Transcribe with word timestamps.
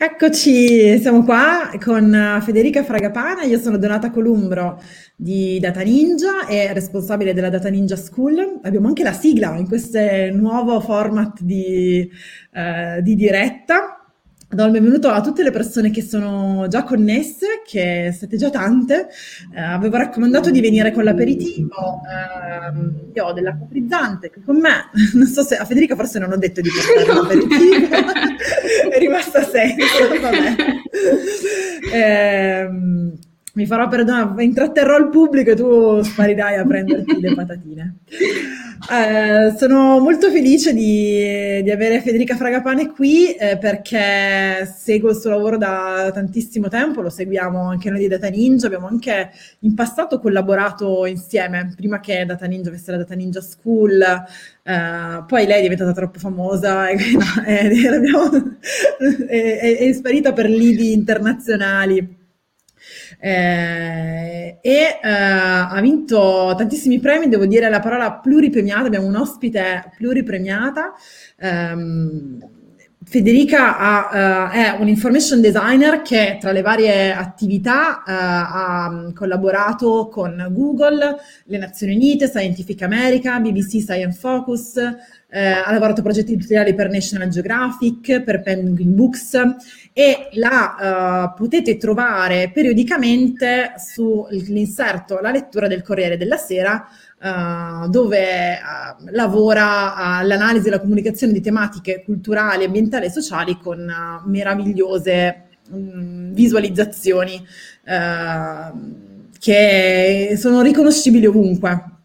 Eccoci, 0.00 0.96
siamo 1.00 1.24
qua 1.24 1.72
con 1.84 2.40
Federica 2.44 2.84
Fragapana, 2.84 3.42
io 3.42 3.58
sono 3.58 3.78
Donata 3.78 4.12
Columbro 4.12 4.80
di 5.16 5.58
Data 5.58 5.80
Ninja 5.80 6.46
e 6.46 6.72
responsabile 6.72 7.34
della 7.34 7.48
Data 7.48 7.68
Ninja 7.68 7.96
School. 7.96 8.60
Abbiamo 8.62 8.86
anche 8.86 9.02
la 9.02 9.12
sigla 9.12 9.56
in 9.56 9.66
questo 9.66 9.98
nuovo 10.34 10.78
format 10.78 11.40
di, 11.42 12.08
eh, 12.52 13.02
di 13.02 13.16
diretta. 13.16 13.97
Do 14.50 14.64
il 14.64 14.70
benvenuto 14.70 15.10
a 15.10 15.20
tutte 15.20 15.42
le 15.42 15.50
persone 15.50 15.90
che 15.90 16.00
sono 16.00 16.68
già 16.68 16.82
connesse, 16.82 17.60
che 17.66 18.14
siete 18.16 18.38
già 18.38 18.48
tante. 18.48 19.08
Eh, 19.54 19.60
avevo 19.60 19.98
raccomandato 19.98 20.50
di 20.50 20.62
venire 20.62 20.90
con 20.90 21.04
l'aperitivo. 21.04 22.00
Eh, 22.08 23.12
io 23.12 23.26
ho 23.26 23.32
dell'acqua 23.34 23.66
frizzante 23.68 24.30
qui 24.30 24.40
con 24.42 24.56
me. 24.58 24.88
Non 25.12 25.26
so 25.26 25.42
se 25.42 25.56
a 25.56 25.66
Federica 25.66 25.94
forse 25.94 26.18
non 26.18 26.32
ho 26.32 26.36
detto 26.38 26.62
di 26.62 26.70
portare 26.70 27.12
l'aperitivo. 27.20 27.94
È 28.90 28.98
rimasta 28.98 29.42
senza, 29.42 30.08
vabbè. 30.18 30.56
Eh, 31.92 32.68
mi 33.54 33.66
farò 33.66 33.88
perdonare, 33.88 34.44
intratterrò 34.44 34.98
il 34.98 35.08
pubblico 35.08 35.50
e 35.50 35.56
tu 35.56 36.02
sparirai 36.02 36.56
a 36.56 36.64
prenderti 36.64 37.20
le 37.20 37.34
patatine. 37.34 37.96
Eh, 38.90 39.56
sono 39.56 39.98
molto 39.98 40.30
felice 40.30 40.72
di, 40.72 41.60
di, 41.62 41.70
avere 41.70 42.00
Federica 42.00 42.36
Fragapane 42.36 42.92
qui 42.92 43.32
eh, 43.32 43.58
perché 43.58 44.72
seguo 44.72 45.10
il 45.10 45.16
suo 45.16 45.30
lavoro 45.30 45.58
da 45.58 46.10
tantissimo 46.14 46.68
tempo, 46.68 47.00
lo 47.00 47.10
seguiamo 47.10 47.68
anche 47.68 47.90
noi 47.90 48.00
di 48.00 48.08
Data 48.08 48.28
Ninja, 48.28 48.66
abbiamo 48.66 48.86
anche 48.86 49.30
in 49.60 49.74
passato 49.74 50.20
collaborato 50.20 51.06
insieme, 51.06 51.72
prima 51.74 51.98
che 51.98 52.24
Data 52.24 52.46
Ninja 52.46 52.68
avesse 52.68 52.92
la 52.92 52.98
Data 52.98 53.16
Ninja 53.16 53.40
School, 53.40 54.00
eh, 54.00 55.24
poi 55.26 55.46
lei 55.46 55.58
è 55.58 55.62
diventata 55.62 55.92
troppo 55.92 56.20
famosa 56.20 56.88
e, 56.88 56.96
no, 57.16 57.42
è, 57.44 57.68
è, 59.26 59.76
è 59.78 59.92
sparita 59.92 60.32
per 60.32 60.48
lidi 60.48 60.92
internazionali 60.92 62.17
eh, 63.18 64.58
e 64.60 64.60
eh, 64.60 64.98
ha 65.02 65.80
vinto 65.80 66.54
tantissimi 66.56 67.00
premi, 67.00 67.28
devo 67.28 67.46
dire 67.46 67.68
la 67.68 67.80
parola 67.80 68.12
pluripremiata, 68.12 68.86
abbiamo 68.86 69.06
un 69.06 69.16
ospite 69.16 69.92
pluripremiata. 69.96 70.92
Ehm, 71.38 72.38
Federica 73.08 73.78
ha, 73.78 74.50
uh, 74.50 74.52
è 74.52 74.76
un 74.78 74.86
information 74.86 75.40
designer 75.40 76.02
che 76.02 76.36
tra 76.38 76.52
le 76.52 76.60
varie 76.60 77.10
attività 77.10 78.02
uh, 78.06 78.10
ha 78.10 79.12
collaborato 79.14 80.08
con 80.08 80.48
Google, 80.50 81.16
le 81.44 81.58
Nazioni 81.58 81.94
Unite, 81.94 82.28
Scientific 82.28 82.82
America, 82.82 83.40
BBC 83.40 83.80
Science 83.80 84.18
Focus, 84.18 84.74
uh, 84.74 84.94
ha 85.30 85.72
lavorato 85.72 86.00
a 86.00 86.02
progetti 86.02 86.34
editoriali 86.34 86.74
per 86.74 86.90
National 86.90 87.28
Geographic, 87.28 88.20
per 88.20 88.42
Penguin 88.42 88.94
Books 88.94 89.32
e 89.98 90.28
la 90.34 91.34
potete 91.36 91.76
trovare 91.76 92.52
periodicamente 92.54 93.72
sull'inserto 93.78 95.18
La 95.18 95.32
lettura 95.32 95.66
del 95.66 95.82
Corriere 95.82 96.16
della 96.16 96.36
Sera 96.36 96.86
uh, 97.20 97.88
dove 97.88 98.52
uh, 98.52 99.06
lavora 99.10 99.96
all'analisi 99.96 100.66
e 100.66 100.70
alla 100.70 100.80
comunicazione 100.80 101.32
di 101.32 101.40
tematiche 101.40 102.04
culturali, 102.04 102.64
ambientali 102.64 103.06
e 103.06 103.10
sociali 103.10 103.58
con 103.60 103.80
uh, 103.80 104.28
meravigliose 104.28 105.48
um, 105.70 106.32
visualizzazioni 106.32 107.44
che 109.40 110.34
sono 110.36 110.62
riconoscibili 110.62 111.26
ovunque. 111.26 111.97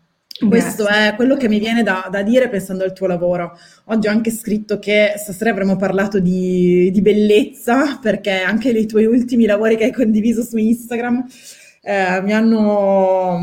Questo 0.47 0.83
Grazie. 0.83 1.09
è 1.09 1.15
quello 1.15 1.35
che 1.35 1.47
mi 1.47 1.59
viene 1.59 1.83
da, 1.83 2.07
da, 2.11 2.21
dire 2.21 2.49
pensando 2.49 2.83
al 2.83 2.93
tuo 2.93 3.07
lavoro. 3.07 3.57
Oggi 3.85 4.07
ho 4.07 4.11
anche 4.11 4.31
scritto 4.31 4.79
che 4.79 5.13
stasera 5.17 5.51
avremmo 5.51 5.75
parlato 5.75 6.19
di, 6.19 6.89
di 6.91 7.01
bellezza, 7.01 7.97
perché 8.01 8.41
anche 8.41 8.69
i 8.69 8.85
tuoi 8.85 9.05
ultimi 9.05 9.45
lavori 9.45 9.77
che 9.77 9.85
hai 9.85 9.93
condiviso 9.93 10.43
su 10.43 10.57
Instagram 10.57 11.25
eh, 11.81 12.21
mi 12.21 12.33
hanno 12.33 13.39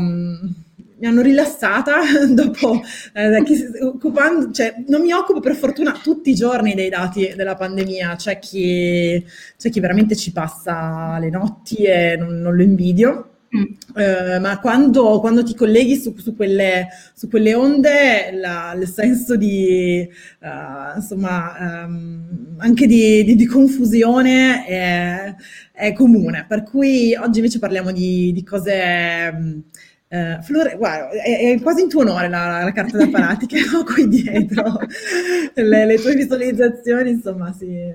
mi 1.01 1.07
hanno 1.07 1.21
rilassata 1.21 1.95
dopo 2.29 2.79
eh, 3.13 3.81
occupando, 3.81 4.51
cioè, 4.51 4.83
non 4.87 5.01
mi 5.01 5.11
occupo 5.11 5.39
per 5.39 5.55
fortuna 5.55 5.99
tutti 6.01 6.29
i 6.29 6.35
giorni 6.35 6.75
dei 6.75 6.89
dati 6.89 7.33
della 7.35 7.55
pandemia, 7.55 8.15
c'è 8.15 8.37
chi, 8.37 9.25
c'è 9.57 9.69
chi 9.71 9.79
veramente 9.79 10.15
ci 10.15 10.31
passa 10.31 11.17
le 11.19 11.31
notti 11.31 11.77
e 11.77 12.15
non, 12.17 12.39
non 12.39 12.55
lo 12.55 12.61
invidio. 12.61 13.30
Mm. 13.53 13.63
Eh, 13.97 14.39
ma 14.39 14.59
quando, 14.59 15.19
quando, 15.19 15.43
ti 15.43 15.53
colleghi 15.55 15.97
su, 15.97 16.15
su, 16.17 16.35
quelle, 16.35 16.87
su 17.13 17.27
quelle, 17.27 17.53
onde, 17.53 18.31
la, 18.33 18.73
il 18.79 18.87
senso 18.87 19.35
di, 19.35 20.07
uh, 20.39 20.95
insomma, 20.95 21.83
um, 21.85 22.55
anche 22.57 22.87
di, 22.87 23.25
di, 23.25 23.35
di 23.35 23.45
confusione 23.45 24.65
è, 24.65 25.35
è, 25.73 25.91
comune. 25.91 26.45
Per 26.47 26.63
cui 26.63 27.13
oggi 27.15 27.39
invece 27.39 27.59
parliamo 27.59 27.91
di, 27.91 28.31
di 28.33 28.43
cose 28.43 29.31
um, 29.33 29.63
Uh, 30.11 30.41
Flore, 30.41 30.75
guarda, 30.75 31.09
è, 31.21 31.53
è, 31.53 31.61
quasi 31.61 31.83
in 31.83 31.87
tuo 31.87 32.01
onore 32.01 32.27
la, 32.27 32.65
la 32.65 32.73
carta 32.73 32.97
da 32.97 33.07
parati 33.07 33.45
che 33.45 33.59
ho 33.73 33.85
qui 33.85 34.09
dietro. 34.09 34.77
le, 35.55 35.85
le, 35.85 35.95
tue 35.95 36.15
visualizzazioni, 36.15 37.11
insomma, 37.11 37.53
sì, 37.53 37.93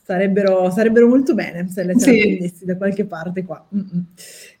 sarebbero, 0.00 0.70
sarebbero, 0.70 1.08
molto 1.08 1.34
bene 1.34 1.68
se 1.68 1.82
le 1.82 1.98
sì. 1.98 2.52
da 2.62 2.76
qualche 2.76 3.04
parte 3.04 3.44
qua. 3.44 3.66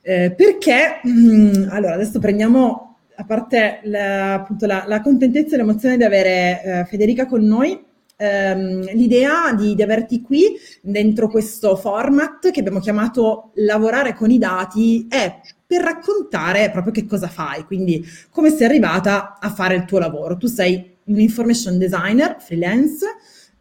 Eh, 0.02 0.32
perché, 0.36 1.00
mm, 1.06 1.68
allora, 1.68 1.94
adesso 1.94 2.18
prendiamo, 2.18 2.96
a 3.16 3.24
parte 3.24 3.80
la, 3.84 4.34
appunto 4.34 4.66
la, 4.66 4.84
la 4.86 5.00
contentezza 5.00 5.54
e 5.54 5.58
l'emozione 5.58 5.96
di 5.96 6.04
avere 6.04 6.62
eh, 6.62 6.84
Federica 6.86 7.26
con 7.26 7.42
noi, 7.42 7.78
ehm, 8.16 8.92
l'idea 8.94 9.52
di, 9.54 9.74
di, 9.74 9.82
averti 9.82 10.20
qui 10.22 10.56
dentro 10.82 11.28
questo 11.28 11.76
format 11.76 12.50
che 12.50 12.60
abbiamo 12.60 12.80
chiamato 12.80 13.50
lavorare 13.56 14.14
con 14.14 14.30
i 14.30 14.38
dati 14.38 15.06
è 15.08 15.40
per 15.66 15.82
raccontare 15.82 16.70
proprio 16.70 16.92
che 16.92 17.06
cosa 17.06 17.28
fai, 17.28 17.64
quindi 17.64 18.04
come 18.30 18.50
sei 18.50 18.66
arrivata 18.66 19.38
a 19.38 19.50
fare 19.50 19.74
il 19.76 19.84
tuo 19.84 19.98
lavoro. 19.98 20.36
Tu 20.36 20.46
sei 20.46 20.96
un 21.04 21.20
information 21.20 21.78
designer 21.78 22.36
freelance, 22.40 23.06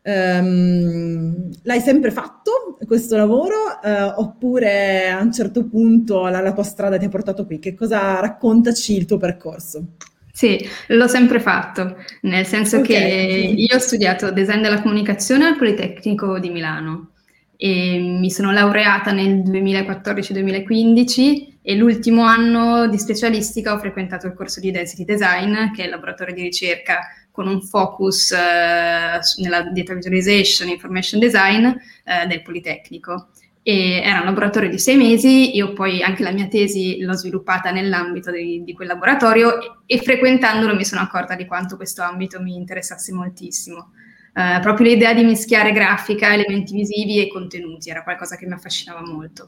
um, 0.09 1.49
l'hai 1.63 1.79
sempre 1.79 2.11
fatto 2.11 2.77
questo 2.85 3.17
lavoro 3.17 3.55
uh, 3.81 4.21
oppure 4.21 5.09
a 5.09 5.21
un 5.21 5.31
certo 5.31 5.67
punto 5.67 6.27
la, 6.27 6.41
la 6.41 6.53
tua 6.53 6.63
strada 6.63 6.97
ti 6.97 7.05
ha 7.05 7.09
portato 7.09 7.45
qui? 7.45 7.59
Che 7.59 7.75
cosa 7.75 8.19
raccontaci 8.19 8.95
il 8.95 9.05
tuo 9.05 9.17
percorso? 9.17 9.85
Sì, 10.31 10.57
l'ho 10.87 11.07
sempre 11.07 11.39
fatto, 11.39 11.97
nel 12.21 12.45
senso 12.45 12.77
okay. 12.77 12.87
che 12.87 13.53
io 13.57 13.75
ho 13.75 13.79
studiato 13.79 14.31
design 14.31 14.61
della 14.61 14.81
comunicazione 14.81 15.45
al 15.45 15.57
Politecnico 15.57 16.39
di 16.39 16.49
Milano 16.49 17.09
e 17.57 17.99
mi 17.99 18.31
sono 18.31 18.53
laureata 18.53 19.11
nel 19.11 19.39
2014-2015 19.39 21.57
e 21.61 21.75
l'ultimo 21.75 22.23
anno 22.23 22.87
di 22.87 22.97
specialistica 22.97 23.73
ho 23.73 23.79
frequentato 23.79 24.27
il 24.27 24.33
corso 24.33 24.61
di 24.61 24.71
Density 24.71 25.03
Design, 25.03 25.73
che 25.73 25.81
è 25.81 25.85
il 25.85 25.91
laboratorio 25.91 26.33
di 26.33 26.43
ricerca 26.43 26.99
con 27.39 27.47
un 27.47 27.61
focus 27.61 28.31
eh, 28.31 29.19
nella 29.37 29.61
data 29.71 29.93
visualization, 29.93 30.67
information 30.67 31.21
design 31.21 31.67
eh, 31.67 32.27
del 32.27 32.41
Politecnico. 32.41 33.29
E 33.63 34.01
era 34.03 34.19
un 34.19 34.25
laboratorio 34.25 34.69
di 34.69 34.77
sei 34.77 34.97
mesi, 34.97 35.55
io 35.55 35.71
poi 35.71 36.03
anche 36.03 36.21
la 36.21 36.33
mia 36.33 36.49
tesi 36.49 36.99
l'ho 36.99 37.13
sviluppata 37.13 37.71
nell'ambito 37.71 38.29
di, 38.29 38.61
di 38.65 38.73
quel 38.73 38.89
laboratorio 38.89 39.85
e, 39.85 39.99
frequentandolo 39.99 40.75
mi 40.75 40.83
sono 40.83 40.99
accorta 40.99 41.35
di 41.35 41.45
quanto 41.45 41.77
questo 41.77 42.01
ambito 42.01 42.41
mi 42.41 42.55
interessasse 42.55 43.13
moltissimo. 43.13 43.93
Uh, 44.33 44.59
proprio 44.59 44.89
l'idea 44.89 45.13
di 45.13 45.23
mischiare 45.23 45.71
grafica, 45.71 46.33
elementi 46.33 46.73
visivi 46.73 47.21
e 47.21 47.29
contenuti 47.29 47.89
era 47.89 48.03
qualcosa 48.03 48.35
che 48.35 48.45
mi 48.47 48.53
affascinava 48.53 49.01
molto. 49.01 49.47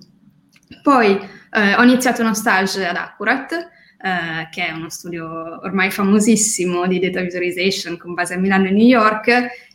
Poi 0.81 1.19
eh, 1.51 1.75
ho 1.75 1.83
iniziato 1.83 2.21
uno 2.21 2.33
stage 2.33 2.86
ad 2.86 2.95
Accurate, 2.95 3.69
eh, 4.03 4.48
che 4.50 4.68
è 4.68 4.71
uno 4.71 4.89
studio 4.89 5.59
ormai 5.62 5.92
famosissimo 5.92 6.88
di 6.88 7.00
data 7.00 7.21
visualization 7.21 7.98
con 7.98 8.13
base 8.13 8.33
a 8.33 8.38
Milano 8.38 8.68
e 8.68 8.71
New 8.71 8.86
York. 8.86 9.27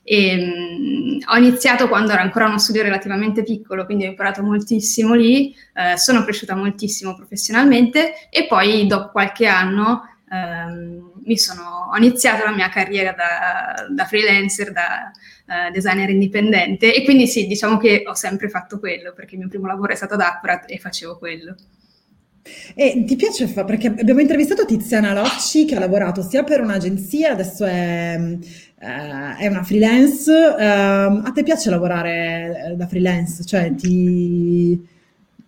E, 0.02 0.36
mh, 0.36 1.14
mm, 1.14 1.18
ho 1.28 1.36
iniziato 1.36 1.88
quando 1.88 2.12
era 2.12 2.22
ancora 2.22 2.46
uno 2.46 2.58
studio 2.58 2.82
relativamente 2.82 3.42
piccolo, 3.42 3.84
quindi 3.84 4.04
ho 4.04 4.08
imparato 4.08 4.42
moltissimo 4.42 5.14
lì, 5.14 5.54
eh, 5.74 5.96
sono 5.96 6.22
cresciuta 6.22 6.54
moltissimo 6.54 7.14
professionalmente 7.14 8.28
e 8.30 8.46
poi 8.46 8.86
dopo 8.86 9.10
qualche 9.10 9.46
anno 9.46 10.02
ehm, 10.30 11.34
sono, 11.34 11.90
ho 11.92 11.96
iniziato 11.96 12.44
la 12.44 12.52
mia 12.52 12.68
carriera 12.68 13.12
da, 13.12 13.86
da 13.88 14.04
freelancer, 14.04 14.72
da 14.72 15.10
uh, 15.46 15.72
designer 15.72 16.10
indipendente 16.10 16.94
e 16.94 17.04
quindi 17.04 17.26
sì, 17.26 17.46
diciamo 17.46 17.78
che 17.78 18.04
ho 18.06 18.14
sempre 18.14 18.48
fatto 18.48 18.78
quello 18.78 19.12
perché 19.12 19.34
il 19.34 19.40
mio 19.40 19.48
primo 19.48 19.66
lavoro 19.66 19.92
è 19.92 19.96
stato 19.96 20.14
ad 20.14 20.20
Accurat 20.20 20.64
e 20.70 20.78
facevo 20.78 21.18
quello. 21.18 21.54
E 22.74 23.04
ti 23.06 23.16
piace 23.16 23.46
fa- 23.46 23.64
perché 23.64 23.88
abbiamo 23.88 24.20
intervistato 24.20 24.64
Tiziana 24.64 25.12
Locci 25.12 25.64
che 25.64 25.76
ha 25.76 25.78
lavorato 25.78 26.22
sia 26.22 26.44
per 26.44 26.60
un'agenzia, 26.60 27.32
adesso 27.32 27.64
è, 27.64 28.16
uh, 28.18 29.36
è 29.38 29.46
una 29.46 29.62
freelance. 29.62 30.30
Uh, 30.30 31.22
a 31.24 31.32
te 31.34 31.42
piace 31.42 31.70
lavorare 31.70 32.74
da 32.76 32.86
freelance? 32.86 33.44
Cioè 33.44 33.74
ti, 33.74 34.80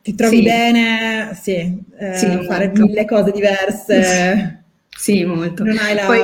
ti 0.03 0.15
trovi 0.15 0.37
sì. 0.37 0.43
bene? 0.43 1.39
Sì, 1.41 1.83
uh, 1.99 2.15
sì 2.15 2.45
fare 2.47 2.67
molto. 2.67 2.83
mille 2.83 3.05
cose 3.05 3.31
diverse. 3.31 4.53
Sì, 4.99 5.25
molto. 5.25 5.63
Non 5.63 5.79
hai 5.79 5.95
la... 5.95 6.07
Poi... 6.07 6.19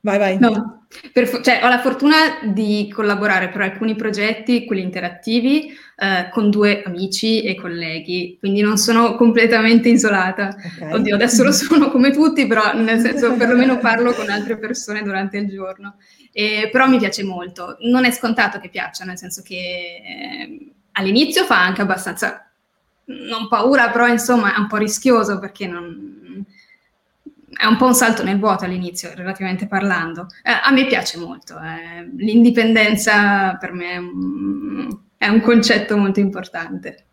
Vai, 0.00 0.18
vai. 0.18 0.36
No. 0.40 0.75
Per, 1.12 1.40
cioè, 1.40 1.60
ho 1.62 1.68
la 1.68 1.80
fortuna 1.80 2.16
di 2.44 2.90
collaborare 2.92 3.48
per 3.48 3.60
alcuni 3.60 3.96
progetti, 3.96 4.64
quelli 4.64 4.82
interattivi, 4.82 5.76
eh, 5.96 6.28
con 6.30 6.50
due 6.50 6.82
amici 6.82 7.42
e 7.42 7.54
colleghi, 7.54 8.36
quindi 8.38 8.60
non 8.60 8.76
sono 8.76 9.16
completamente 9.16 9.88
isolata. 9.88 10.54
Okay. 10.54 10.92
Oddio, 10.92 11.14
adesso 11.14 11.42
lo 11.42 11.52
sono 11.52 11.90
come 11.90 12.12
tutti, 12.12 12.46
però 12.46 12.74
nel 12.74 13.00
senso 13.00 13.34
perlomeno 13.34 13.78
parlo 13.80 14.12
con 14.12 14.28
altre 14.30 14.58
persone 14.58 15.02
durante 15.02 15.38
il 15.38 15.48
giorno. 15.48 15.96
E, 16.32 16.68
però 16.70 16.86
mi 16.86 16.98
piace 16.98 17.24
molto. 17.24 17.76
Non 17.80 18.04
è 18.04 18.10
scontato 18.10 18.58
che 18.60 18.68
piaccia, 18.68 19.04
nel 19.04 19.18
senso 19.18 19.42
che 19.42 19.54
eh, 19.54 20.72
all'inizio 20.92 21.44
fa 21.44 21.62
anche 21.62 21.82
abbastanza, 21.82 22.48
non 23.06 23.48
paura, 23.48 23.90
però 23.90 24.06
insomma 24.06 24.54
è 24.54 24.58
un 24.58 24.66
po' 24.66 24.76
rischioso 24.76 25.38
perché 25.38 25.66
non, 25.66 26.44
è 27.52 27.64
un 27.66 27.76
po' 27.76 27.86
un 27.86 27.94
salto 27.94 28.24
nel 28.24 28.38
vuoto 28.38 28.64
all'inizio, 28.64 29.10
relativamente 29.14 29.66
parlando. 29.66 30.26
Eh, 30.42 30.50
a 30.50 30.70
me 30.72 30.86
piace 30.86 31.18
molto, 31.18 31.54
eh. 31.54 32.08
l'indipendenza 32.16 33.56
per 33.56 33.72
me 33.72 33.92
è 33.92 33.96
un, 33.98 34.98
è 35.16 35.28
un, 35.28 35.40
concetto 35.40 35.96
molto 35.96 36.18
importante. 36.20 37.04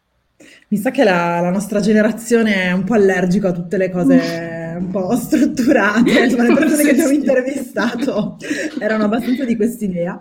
Mi 0.69 0.77
sa 0.77 0.89
che 0.89 1.03
la, 1.03 1.39
la, 1.39 1.51
nostra 1.51 1.79
generazione 1.79 2.63
è 2.63 2.71
un 2.71 2.83
po' 2.83 2.95
allergica 2.95 3.49
a 3.49 3.51
tutte 3.51 3.77
le 3.77 3.91
cose 3.91 4.75
un 4.77 4.89
po' 4.89 5.15
strutturate, 5.15 6.23
insomma 6.23 6.47
le 6.47 6.53
persone 6.55 6.83
che 6.83 6.89
abbiamo 6.89 7.11
intervistato 7.11 8.37
erano 8.79 9.03
abbastanza 9.03 9.45
di 9.45 9.55
quest'idea. 9.55 10.17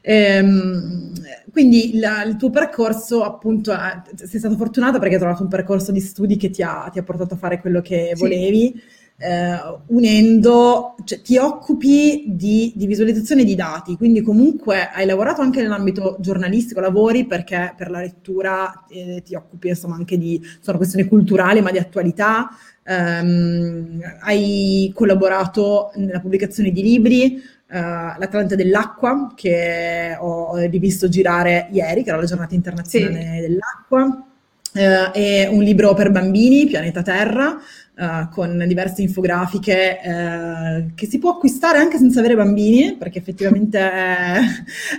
Ehm, 0.00 1.12
quindi 1.50 1.98
la, 1.98 2.22
il 2.22 2.36
tuo 2.36 2.50
percorso 2.50 3.24
appunto, 3.24 3.76
sei 4.14 4.38
stata 4.38 4.56
fortunata 4.56 4.98
perché 4.98 5.14
hai 5.14 5.20
trovato 5.20 5.42
un 5.42 5.48
percorso 5.48 5.90
di 5.90 6.00
studi 6.00 6.36
che 6.36 6.50
ti 6.50 6.62
ha, 6.62 6.88
ti 6.90 7.00
ha 7.00 7.02
portato 7.02 7.34
a 7.34 7.38
fare 7.38 7.60
quello 7.60 7.80
che 7.80 8.12
volevi. 8.16 8.72
Sì 8.74 8.95
eh, 9.18 9.58
unendo, 9.86 10.94
cioè 11.04 11.22
ti 11.22 11.38
occupi 11.38 12.24
di, 12.26 12.72
di, 12.74 12.86
visualizzazione 12.86 13.44
di 13.44 13.54
dati, 13.54 13.96
quindi 13.96 14.20
comunque 14.20 14.90
hai 14.92 15.06
lavorato 15.06 15.40
anche 15.40 15.62
nell'ambito 15.62 16.16
giornalistico, 16.20 16.80
lavori 16.80 17.24
perché 17.24 17.72
per 17.76 17.90
la 17.90 18.00
lettura 18.00 18.84
eh, 18.88 19.22
ti 19.24 19.34
occupi 19.34 19.68
insomma 19.68 19.94
anche 19.94 20.18
di, 20.18 20.40
sono 20.60 20.76
questioni 20.76 21.08
culturali 21.08 21.62
ma 21.62 21.70
di 21.70 21.78
attualità, 21.78 22.50
ehm, 22.84 24.00
hai 24.20 24.92
collaborato 24.94 25.92
nella 25.94 26.20
pubblicazione 26.20 26.70
di 26.70 26.82
libri, 26.82 27.54
Uh, 27.68 28.16
L'Atlante 28.18 28.54
dell'acqua 28.54 29.32
che 29.34 30.16
ho 30.16 30.54
rivisto 30.54 31.08
girare 31.08 31.66
ieri, 31.72 32.04
che 32.04 32.10
era 32.10 32.20
la 32.20 32.24
giornata 32.24 32.54
internazionale 32.54 33.34
sì. 33.34 33.40
dell'acqua, 33.40 34.04
uh, 34.04 35.10
e 35.12 35.48
un 35.50 35.64
libro 35.64 35.92
per 35.94 36.12
bambini, 36.12 36.66
Pianeta 36.66 37.02
Terra, 37.02 37.58
uh, 37.96 38.28
con 38.30 38.62
diverse 38.66 39.02
infografiche 39.02 39.98
uh, 40.02 40.94
che 40.94 41.06
si 41.06 41.18
può 41.18 41.32
acquistare 41.32 41.78
anche 41.78 41.98
senza 41.98 42.20
avere 42.20 42.36
bambini, 42.36 42.96
perché 42.96 43.18
effettivamente 43.18 43.78
è, 43.78 44.40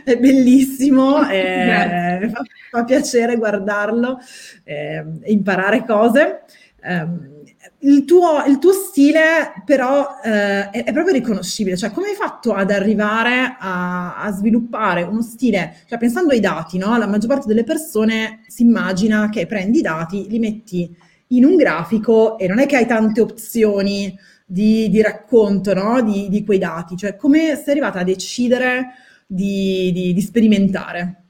è 0.03 0.17
bellissimo 0.17 1.27
e 1.29 2.29
fa, 2.31 2.43
fa, 2.71 2.83
piacere 2.83 3.37
guardarlo 3.37 4.19
e 4.63 5.03
imparare 5.25 5.85
cose. 5.85 6.41
Um, 6.83 7.35
il 7.79 8.05
tuo, 8.05 8.43
il 8.47 8.57
tuo, 8.57 8.71
stile 8.71 9.61
però 9.65 10.19
eh, 10.23 10.69
è, 10.69 10.83
è, 10.83 10.91
proprio 10.93 11.13
riconoscibile, 11.13 11.77
cioè 11.77 11.91
come 11.91 12.07
hai 12.07 12.15
fatto 12.15 12.53
ad 12.53 12.71
arrivare 12.71 13.55
a, 13.59 14.15
a, 14.17 14.31
sviluppare 14.31 15.03
uno 15.03 15.21
stile, 15.21 15.77
cioè 15.87 15.99
pensando 15.99 16.31
ai 16.31 16.39
dati, 16.39 16.77
no? 16.77 16.97
la 16.97 17.07
maggior 17.07 17.29
parte 17.29 17.47
delle 17.47 17.63
persone 17.63 18.41
si 18.47 18.63
immagina 18.63 19.29
che 19.29 19.45
prendi 19.45 19.79
i 19.79 19.81
dati, 19.81 20.27
li 20.27 20.39
metti 20.39 20.95
in 21.29 21.45
un 21.45 21.55
grafico 21.55 22.37
e 22.37 22.47
non 22.47 22.59
è 22.59 22.65
che 22.65 22.77
hai 22.77 22.85
tante 22.85 23.21
opzioni 23.21 24.17
di, 24.45 24.89
di 24.89 25.01
racconto 25.01 25.73
no? 25.73 26.01
di, 26.01 26.29
di, 26.29 26.45
quei 26.45 26.57
dati, 26.57 26.95
cioè 26.95 27.15
come 27.15 27.55
sei 27.55 27.71
arrivata 27.71 27.99
a 27.99 28.03
decidere 28.03 28.93
di, 29.25 29.91
di 29.93 30.21
sperimentare? 30.21 31.23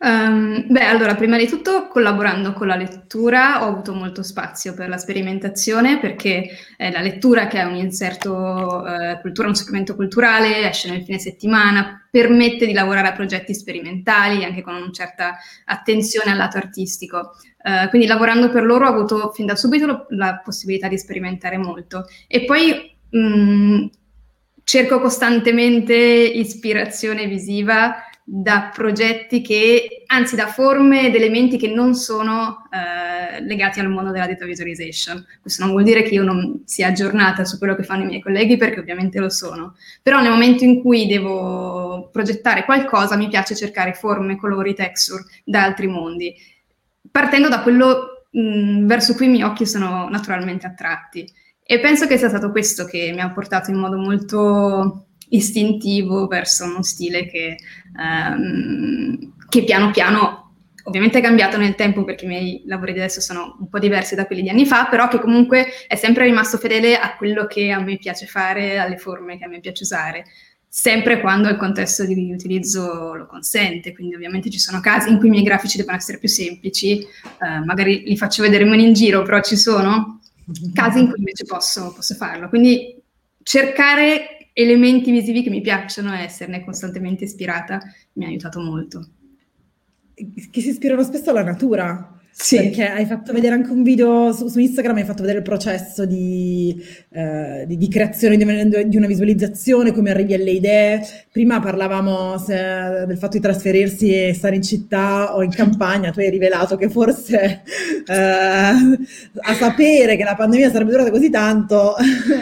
Um, 0.00 0.64
beh, 0.68 0.84
allora, 0.84 1.16
prima 1.16 1.36
di 1.36 1.48
tutto, 1.48 1.88
collaborando 1.88 2.52
con 2.52 2.68
la 2.68 2.76
lettura, 2.76 3.64
ho 3.64 3.68
avuto 3.68 3.92
molto 3.94 4.22
spazio 4.22 4.72
per 4.72 4.88
la 4.88 4.96
sperimentazione 4.96 5.98
perché 5.98 6.48
eh, 6.76 6.92
la 6.92 7.00
lettura, 7.00 7.48
che 7.48 7.58
è 7.58 7.64
un 7.64 7.74
inserto 7.74 8.86
eh, 8.86 9.18
cultura, 9.20 9.48
un 9.48 9.56
supplemento 9.56 9.96
culturale, 9.96 10.68
esce 10.68 10.88
nel 10.88 11.02
fine 11.02 11.18
settimana, 11.18 12.06
permette 12.08 12.64
di 12.64 12.72
lavorare 12.72 13.08
a 13.08 13.12
progetti 13.12 13.52
sperimentali 13.54 14.44
anche 14.44 14.62
con 14.62 14.76
una 14.76 14.92
certa 14.92 15.36
attenzione 15.64 16.30
al 16.30 16.36
lato 16.36 16.58
artistico. 16.58 17.32
Uh, 17.68 17.88
quindi 17.90 18.06
lavorando 18.06 18.48
per 18.48 18.64
loro 18.64 18.86
ho 18.86 18.88
avuto 18.88 19.30
fin 19.32 19.44
da 19.44 19.54
subito 19.54 19.84
lo, 19.84 20.06
la 20.10 20.40
possibilità 20.42 20.88
di 20.88 20.96
sperimentare 20.96 21.58
molto. 21.58 22.06
E 22.26 22.46
poi 22.46 22.96
mh, 23.10 23.18
mm, 23.18 23.86
cerco 24.64 25.00
costantemente 25.00 25.94
ispirazione 25.94 27.26
visiva 27.26 27.96
da 28.24 28.70
progetti 28.74 29.40
che, 29.40 30.04
anzi 30.06 30.36
da 30.36 30.46
forme 30.46 31.06
ed 31.06 31.14
elementi 31.14 31.56
che 31.56 31.68
non 31.68 31.94
sono 31.94 32.68
eh, 32.70 33.40
legati 33.42 33.80
al 33.80 33.88
mondo 33.88 34.12
della 34.12 34.26
data 34.26 34.44
visualization. 34.44 35.24
Questo 35.40 35.62
non 35.62 35.72
vuol 35.72 35.84
dire 35.84 36.02
che 36.02 36.14
io 36.14 36.22
non 36.22 36.62
sia 36.64 36.88
aggiornata 36.88 37.44
su 37.44 37.56
quello 37.56 37.74
che 37.74 37.84
fanno 37.84 38.02
i 38.02 38.06
miei 38.06 38.20
colleghi, 38.20 38.58
perché 38.58 38.80
ovviamente 38.80 39.18
lo 39.18 39.30
sono, 39.30 39.76
però 40.02 40.20
nel 40.20 40.30
momento 40.30 40.64
in 40.64 40.80
cui 40.80 41.06
devo 41.06 42.08
progettare 42.12 42.64
qualcosa 42.64 43.16
mi 43.16 43.28
piace 43.28 43.54
cercare 43.54 43.94
forme, 43.94 44.36
colori, 44.36 44.74
texture 44.74 45.24
da 45.44 45.64
altri 45.64 45.86
mondi, 45.86 46.34
partendo 47.18 47.48
da 47.48 47.62
quello 47.62 48.26
mh, 48.30 48.86
verso 48.86 49.14
cui 49.14 49.26
i 49.26 49.28
miei 49.28 49.42
occhi 49.42 49.66
sono 49.66 50.08
naturalmente 50.08 50.68
attratti. 50.68 51.28
E 51.64 51.80
penso 51.80 52.06
che 52.06 52.16
sia 52.16 52.28
stato 52.28 52.52
questo 52.52 52.84
che 52.84 53.10
mi 53.12 53.20
ha 53.20 53.30
portato 53.30 53.72
in 53.72 53.76
modo 53.76 53.96
molto 53.98 55.06
istintivo 55.30 56.28
verso 56.28 56.64
uno 56.64 56.82
stile 56.84 57.26
che, 57.26 57.56
um, 57.96 59.34
che 59.48 59.64
piano 59.64 59.90
piano 59.90 60.44
ovviamente 60.84 61.18
è 61.18 61.22
cambiato 61.22 61.58
nel 61.58 61.74
tempo 61.74 62.04
perché 62.04 62.24
i 62.24 62.28
miei 62.28 62.62
lavori 62.64 62.92
di 62.94 63.00
adesso 63.00 63.20
sono 63.20 63.56
un 63.58 63.68
po' 63.68 63.78
diversi 63.78 64.14
da 64.14 64.24
quelli 64.24 64.40
di 64.40 64.48
anni 64.48 64.64
fa, 64.64 64.86
però 64.86 65.08
che 65.08 65.18
comunque 65.18 65.66
è 65.86 65.96
sempre 65.96 66.24
rimasto 66.24 66.56
fedele 66.56 66.98
a 66.98 67.14
quello 67.16 67.46
che 67.46 67.70
a 67.72 67.80
me 67.80 67.98
piace 67.98 68.24
fare, 68.26 68.78
alle 68.78 68.96
forme 68.96 69.36
che 69.36 69.44
a 69.44 69.48
me 69.48 69.60
piace 69.60 69.82
usare, 69.82 70.24
sempre 70.68 71.20
quando 71.20 71.48
il 71.48 71.56
contesto 71.56 72.04
di 72.04 72.32
utilizzo 72.32 73.14
lo 73.14 73.26
consente, 73.26 73.94
quindi 73.94 74.14
ovviamente 74.14 74.50
ci 74.50 74.58
sono 74.58 74.80
casi 74.80 75.10
in 75.10 75.18
cui 75.18 75.28
i 75.28 75.30
miei 75.30 75.42
grafici 75.42 75.78
devono 75.78 75.96
essere 75.96 76.18
più 76.18 76.28
semplici, 76.28 77.00
eh, 77.00 77.64
magari 77.64 78.02
li 78.04 78.16
faccio 78.16 78.42
vedere 78.42 78.64
meno 78.64 78.82
in 78.82 78.92
giro, 78.92 79.22
però 79.22 79.40
ci 79.40 79.56
sono 79.56 80.20
casi 80.74 81.00
in 81.00 81.08
cui 81.08 81.18
invece 81.18 81.44
posso, 81.44 81.92
posso 81.94 82.14
farlo, 82.14 82.48
quindi 82.48 83.02
cercare 83.42 84.50
elementi 84.52 85.10
visivi 85.10 85.42
che 85.42 85.50
mi 85.50 85.60
piacciono 85.60 86.14
e 86.14 86.22
esserne 86.22 86.64
costantemente 86.64 87.24
ispirata 87.24 87.80
mi 88.14 88.24
ha 88.24 88.28
aiutato 88.28 88.60
molto. 88.60 89.08
Che 90.14 90.60
si 90.60 90.70
ispirano 90.70 91.04
spesso 91.04 91.30
alla 91.30 91.44
natura, 91.44 92.17
sì. 92.40 92.56
Perché 92.56 92.86
hai 92.86 93.04
fatto 93.04 93.32
vedere 93.32 93.54
anche 93.54 93.72
un 93.72 93.82
video 93.82 94.32
su, 94.32 94.46
su 94.46 94.60
Instagram, 94.60 94.98
hai 94.98 95.04
fatto 95.04 95.22
vedere 95.22 95.38
il 95.38 95.44
processo 95.44 96.06
di, 96.06 96.80
eh, 97.10 97.64
di, 97.66 97.76
di 97.76 97.88
creazione 97.88 98.36
di, 98.36 98.88
di, 98.88 98.96
una 98.96 99.08
visualizzazione, 99.08 99.92
come 99.92 100.10
arrivi 100.10 100.34
alle 100.34 100.52
idee. 100.52 101.04
Prima 101.38 101.60
parlavamo 101.60 102.36
se, 102.36 103.04
del 103.06 103.16
fatto 103.16 103.36
di 103.36 103.40
trasferirsi 103.40 104.12
e 104.12 104.34
stare 104.34 104.56
in 104.56 104.62
città 104.64 105.36
o 105.36 105.44
in 105.44 105.52
campagna, 105.52 106.10
tu 106.10 106.18
hai 106.18 106.30
rivelato 106.30 106.76
che 106.76 106.90
forse 106.90 107.62
eh, 108.04 108.12
a 108.12 109.54
sapere 109.54 110.16
che 110.16 110.24
la 110.24 110.34
pandemia 110.34 110.68
sarebbe 110.68 110.90
durata 110.90 111.12
così 111.12 111.30
tanto, 111.30 111.94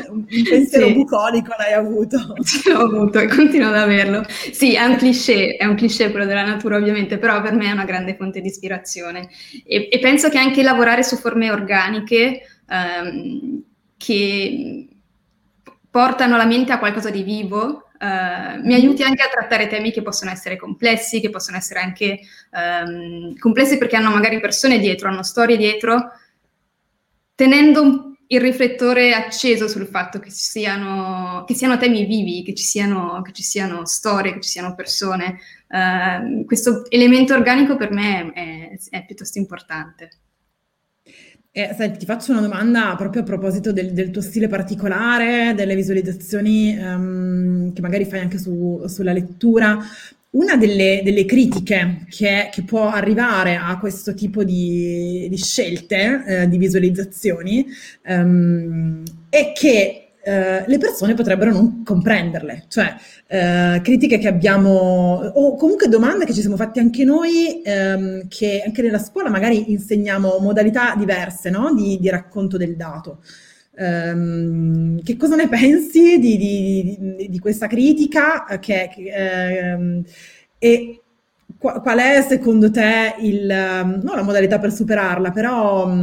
un 0.08 0.24
pensiero 0.24 0.86
sì. 0.86 0.94
bucolico 0.94 1.52
l'hai 1.58 1.74
avuto. 1.74 2.36
Sì, 2.40 2.62
l'ho 2.72 2.84
avuto 2.84 3.18
e 3.18 3.26
continuo 3.26 3.68
ad 3.68 3.76
averlo. 3.76 4.24
Sì, 4.50 4.76
è 4.76 4.84
un 4.84 4.96
cliché, 4.96 5.56
è 5.56 5.66
un 5.66 5.74
cliché 5.74 6.10
quello 6.10 6.24
della 6.24 6.46
natura 6.46 6.78
ovviamente, 6.78 7.18
però 7.18 7.42
per 7.42 7.52
me 7.52 7.66
è 7.66 7.72
una 7.72 7.84
grande 7.84 8.16
fonte 8.16 8.40
di 8.40 8.48
ispirazione. 8.48 9.28
E 9.66 9.88
e, 9.90 9.98
penso 9.98 10.30
che 10.30 10.38
anche 10.38 10.62
lavorare 10.62 11.02
su 11.02 11.16
forme 11.16 11.50
organiche 11.50 12.40
um, 12.70 13.62
che 13.98 14.88
portano 15.90 16.38
la 16.38 16.46
mente 16.46 16.72
a 16.72 16.78
qualcosa 16.78 17.10
di 17.10 17.22
vivo 17.22 17.85
Uh, 17.98 18.60
mi 18.62 18.74
aiuti 18.74 19.02
anche 19.02 19.22
a 19.22 19.28
trattare 19.28 19.68
temi 19.68 19.90
che 19.90 20.02
possono 20.02 20.30
essere 20.30 20.56
complessi, 20.56 21.20
che 21.20 21.30
possono 21.30 21.56
essere 21.56 21.80
anche 21.80 22.20
um, 22.50 23.36
complessi 23.38 23.78
perché 23.78 23.96
hanno 23.96 24.10
magari 24.10 24.38
persone 24.40 24.78
dietro, 24.78 25.08
hanno 25.08 25.22
storie 25.22 25.56
dietro, 25.56 26.10
tenendo 27.34 28.12
il 28.28 28.40
riflettore 28.40 29.14
acceso 29.14 29.68
sul 29.68 29.86
fatto 29.86 30.18
che 30.18 30.30
ci 30.30 30.36
siano, 30.36 31.44
che 31.46 31.54
siano 31.54 31.78
temi 31.78 32.04
vivi, 32.04 32.42
che 32.42 32.54
ci 32.54 32.64
siano, 32.64 33.22
che 33.22 33.32
ci 33.32 33.42
siano, 33.42 33.86
storie, 33.86 34.32
che 34.34 34.40
ci 34.40 34.50
siano 34.50 34.74
persone. 34.74 35.38
Uh, 35.68 36.44
questo 36.44 36.90
elemento 36.90 37.34
organico 37.34 37.76
per 37.76 37.90
me 37.90 38.32
è, 38.32 38.78
è 38.90 39.04
piuttosto 39.06 39.38
importante. 39.38 40.10
Eh, 41.58 41.74
senti, 41.74 42.00
ti 42.00 42.04
faccio 42.04 42.32
una 42.32 42.42
domanda 42.42 42.94
proprio 42.98 43.22
a 43.22 43.24
proposito 43.24 43.72
del, 43.72 43.94
del 43.94 44.10
tuo 44.10 44.20
stile 44.20 44.46
particolare, 44.46 45.54
delle 45.56 45.74
visualizzazioni 45.74 46.76
um, 46.76 47.72
che 47.72 47.80
magari 47.80 48.04
fai 48.04 48.20
anche 48.20 48.36
su, 48.36 48.84
sulla 48.86 49.14
lettura. 49.14 49.78
Una 50.32 50.56
delle, 50.56 51.00
delle 51.02 51.24
critiche 51.24 52.04
che, 52.10 52.50
che, 52.52 52.62
può 52.62 52.90
arrivare 52.90 53.56
a 53.56 53.78
questo 53.78 54.12
tipo 54.12 54.44
di, 54.44 55.28
di 55.30 55.36
scelte, 55.38 56.24
eh, 56.26 56.48
di 56.50 56.58
visualizzazioni, 56.58 57.64
um, 58.06 59.02
è 59.30 59.52
che 59.54 60.05
eh, 60.26 60.64
le 60.66 60.78
persone 60.78 61.14
potrebbero 61.14 61.52
non 61.52 61.84
comprenderle, 61.84 62.64
cioè 62.66 62.96
eh, 63.28 63.80
critiche 63.80 64.18
che 64.18 64.26
abbiamo, 64.26 65.20
o 65.22 65.54
comunque 65.54 65.86
domande 65.86 66.24
che 66.24 66.34
ci 66.34 66.40
siamo 66.40 66.56
fatti 66.56 66.80
anche 66.80 67.04
noi, 67.04 67.62
ehm, 67.62 68.26
che 68.26 68.60
anche 68.66 68.82
nella 68.82 68.98
scuola 68.98 69.30
magari 69.30 69.70
insegniamo 69.70 70.38
modalità 70.40 70.96
diverse 70.96 71.48
no? 71.48 71.72
di, 71.72 71.98
di, 72.00 72.10
racconto 72.10 72.56
del 72.56 72.74
dato. 72.74 73.22
Um, 73.78 75.00
che 75.02 75.16
cosa 75.16 75.36
ne 75.36 75.48
pensi 75.48 76.18
di, 76.18 76.36
di, 76.36 77.28
di 77.28 77.38
questa 77.38 77.68
critica? 77.68 78.46
Che, 78.58 78.90
che, 78.92 79.12
ehm, 79.12 80.02
e 80.58 81.02
qual 81.56 81.98
è 81.98 82.26
secondo 82.28 82.68
te 82.72 83.14
il, 83.20 83.46
non 83.46 84.16
la 84.16 84.22
modalità 84.22 84.58
per 84.58 84.72
superarla, 84.72 85.30
però... 85.30 85.94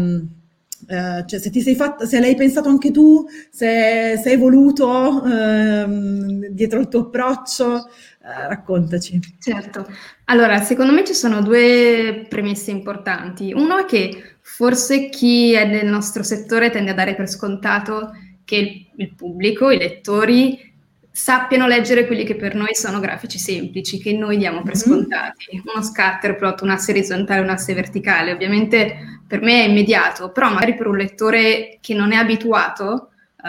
Eh, 0.93 1.23
cioè 1.25 1.39
se 1.39 1.49
ti 1.49 1.59
sei 1.61 1.75
fatta, 1.75 2.05
se 2.05 2.19
l'hai 2.19 2.35
pensato 2.35 2.69
anche 2.69 2.91
tu, 2.91 3.25
se, 3.49 4.19
se 4.21 4.29
hai 4.29 4.37
voluto 4.37 5.23
ehm, 5.25 6.47
dietro 6.49 6.79
il 6.79 6.87
tuo 6.87 7.01
approccio, 7.01 7.87
eh, 7.87 8.47
raccontaci. 8.47 9.19
Certo, 9.39 9.87
allora 10.25 10.61
secondo 10.61 10.93
me 10.93 11.03
ci 11.03 11.15
sono 11.15 11.41
due 11.41 12.27
premesse 12.29 12.69
importanti. 12.69 13.53
Uno 13.53 13.79
è 13.79 13.85
che 13.85 14.37
forse 14.41 15.09
chi 15.09 15.53
è 15.53 15.65
nel 15.65 15.87
nostro 15.87 16.21
settore 16.21 16.69
tende 16.69 16.91
a 16.91 16.93
dare 16.93 17.15
per 17.15 17.27
scontato 17.27 18.11
che 18.45 18.91
il 18.95 19.15
pubblico, 19.15 19.71
i 19.71 19.79
lettori, 19.79 20.72
sappiano 21.15 21.67
leggere 21.67 22.07
quelli 22.07 22.23
che 22.23 22.35
per 22.35 22.55
noi 22.55 22.73
sono 22.73 22.99
grafici 22.99 23.37
semplici, 23.37 23.99
che 23.99 24.13
noi 24.13 24.35
diamo 24.35 24.63
per 24.63 24.73
mm-hmm. 24.75 24.83
scontati. 24.83 25.61
Uno 25.63 25.83
scatter 25.83 26.35
plot, 26.35 26.61
un 26.61 26.71
asse 26.71 26.89
orizzontale, 26.89 27.41
un 27.41 27.49
asse 27.49 27.75
verticale, 27.75 28.31
ovviamente 28.31 29.21
per 29.27 29.39
me 29.41 29.63
è 29.63 29.67
immediato, 29.67 30.31
però 30.31 30.51
magari 30.51 30.73
per 30.73 30.87
un 30.87 30.97
lettore 30.97 31.77
che 31.81 31.93
non 31.93 32.13
è 32.13 32.15
abituato 32.15 33.11
uh, 33.37 33.47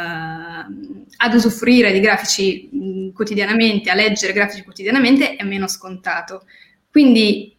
ad 1.16 1.34
usufruire 1.34 1.90
di 1.90 2.00
grafici 2.00 2.68
mh, 2.70 3.12
quotidianamente, 3.12 3.88
a 3.88 3.94
leggere 3.94 4.34
grafici 4.34 4.62
quotidianamente, 4.62 5.36
è 5.36 5.42
meno 5.42 5.66
scontato. 5.66 6.44
Quindi 6.90 7.56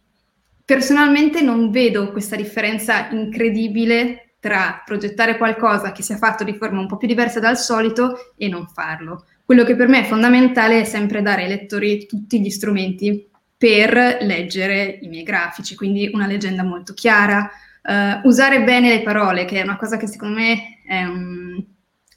personalmente 0.64 1.40
non 1.40 1.72
vedo 1.72 2.12
questa 2.12 2.36
differenza 2.36 3.08
incredibile 3.10 4.34
tra 4.38 4.82
progettare 4.84 5.36
qualcosa 5.36 5.90
che 5.90 6.02
sia 6.02 6.16
fatto 6.16 6.44
di 6.44 6.54
forma 6.54 6.78
un 6.78 6.86
po' 6.86 6.96
più 6.96 7.08
diversa 7.08 7.40
dal 7.40 7.58
solito 7.58 8.34
e 8.36 8.46
non 8.46 8.68
farlo 8.68 9.24
quello 9.46 9.62
che 9.62 9.76
per 9.76 9.86
me 9.86 10.00
è 10.00 10.04
fondamentale 10.04 10.80
è 10.80 10.84
sempre 10.84 11.22
dare 11.22 11.44
ai 11.44 11.48
lettori 11.48 12.04
tutti 12.06 12.40
gli 12.40 12.50
strumenti 12.50 13.30
per 13.56 14.18
leggere 14.20 14.98
i 15.00 15.06
miei 15.06 15.22
grafici, 15.22 15.76
quindi 15.76 16.10
una 16.12 16.26
leggenda 16.26 16.64
molto 16.64 16.92
chiara, 16.92 17.48
uh, 17.82 18.26
usare 18.26 18.64
bene 18.64 18.90
le 18.90 19.02
parole, 19.02 19.44
che 19.44 19.60
è 19.60 19.62
una 19.62 19.76
cosa 19.76 19.96
che 19.96 20.08
secondo 20.08 20.34
me 20.34 20.80
è 20.84 21.04
un, 21.04 21.64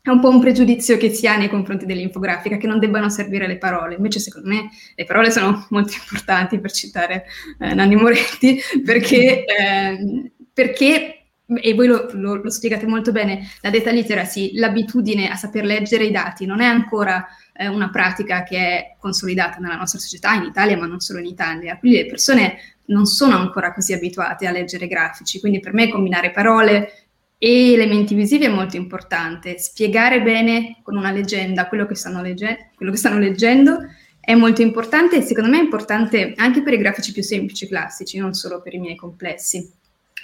è 0.01 0.09
un 0.09 0.19
po' 0.19 0.29
un 0.29 0.39
pregiudizio 0.39 0.97
che 0.97 1.11
si 1.11 1.27
ha 1.27 1.37
nei 1.37 1.49
confronti 1.49 1.85
dell'infografica, 1.85 2.57
che 2.57 2.65
non 2.65 2.79
debbano 2.79 3.09
servire 3.09 3.45
le 3.45 3.59
parole. 3.59 3.93
Invece, 3.93 4.19
secondo 4.19 4.49
me, 4.49 4.69
le 4.95 5.05
parole 5.05 5.29
sono 5.29 5.67
molto 5.69 5.93
importanti 6.01 6.59
per 6.59 6.71
citare 6.71 7.25
eh, 7.59 7.75
Nanni 7.75 7.95
Moretti, 7.95 8.59
perché, 8.83 9.45
eh, 9.45 10.31
perché 10.51 11.18
e 11.61 11.73
voi 11.73 11.87
lo, 11.87 12.09
lo, 12.13 12.35
lo, 12.35 12.49
spiegate 12.49 12.85
molto 12.85 13.11
bene, 13.11 13.47
la 13.61 13.69
data 13.71 13.89
literacy, 13.89 14.53
l'abitudine 14.53 15.29
a 15.29 15.35
saper 15.35 15.65
leggere 15.65 16.05
i 16.05 16.11
dati 16.11 16.45
non 16.45 16.61
è 16.61 16.65
ancora 16.65 17.27
eh, 17.53 17.67
una 17.67 17.89
pratica 17.89 18.43
che 18.43 18.57
è 18.57 18.95
consolidata 18.99 19.57
nella 19.57 19.75
nostra 19.75 19.99
società, 19.99 20.33
in 20.33 20.43
Italia, 20.43 20.77
ma 20.77 20.85
non 20.85 20.99
solo 20.99 21.19
in 21.19 21.25
Italia. 21.25 21.77
Quindi 21.77 21.99
le 21.99 22.05
persone 22.05 22.57
non 22.85 23.05
sono 23.05 23.35
ancora 23.37 23.73
così 23.73 23.93
abituate 23.93 24.47
a 24.47 24.51
leggere 24.51 24.87
grafici, 24.87 25.39
quindi 25.39 25.59
per 25.59 25.73
me 25.73 25.89
combinare 25.89 26.31
parole 26.31 27.07
e 27.37 27.73
elementi 27.73 28.13
visivi 28.13 28.45
è 28.45 28.49
molto 28.49 28.75
importante. 28.75 29.57
Spiegare 29.57 30.21
bene 30.21 30.79
con 30.83 30.97
una 30.97 31.11
leggenda 31.11 31.67
quello 31.67 31.85
che 31.85 31.95
stanno, 31.95 32.21
legge- 32.21 32.71
quello 32.75 32.91
che 32.91 32.97
stanno 32.97 33.17
leggendo 33.17 33.79
è 34.19 34.35
molto 34.35 34.61
importante 34.61 35.17
e 35.17 35.21
secondo 35.21 35.49
me 35.49 35.57
è 35.57 35.63
importante 35.63 36.33
anche 36.35 36.61
per 36.61 36.73
i 36.73 36.77
grafici 36.77 37.11
più 37.11 37.23
semplici, 37.23 37.67
classici, 37.67 38.19
non 38.19 38.33
solo 38.33 38.61
per 38.61 38.75
i 38.75 38.79
miei 38.79 38.95
complessi. 38.95 39.77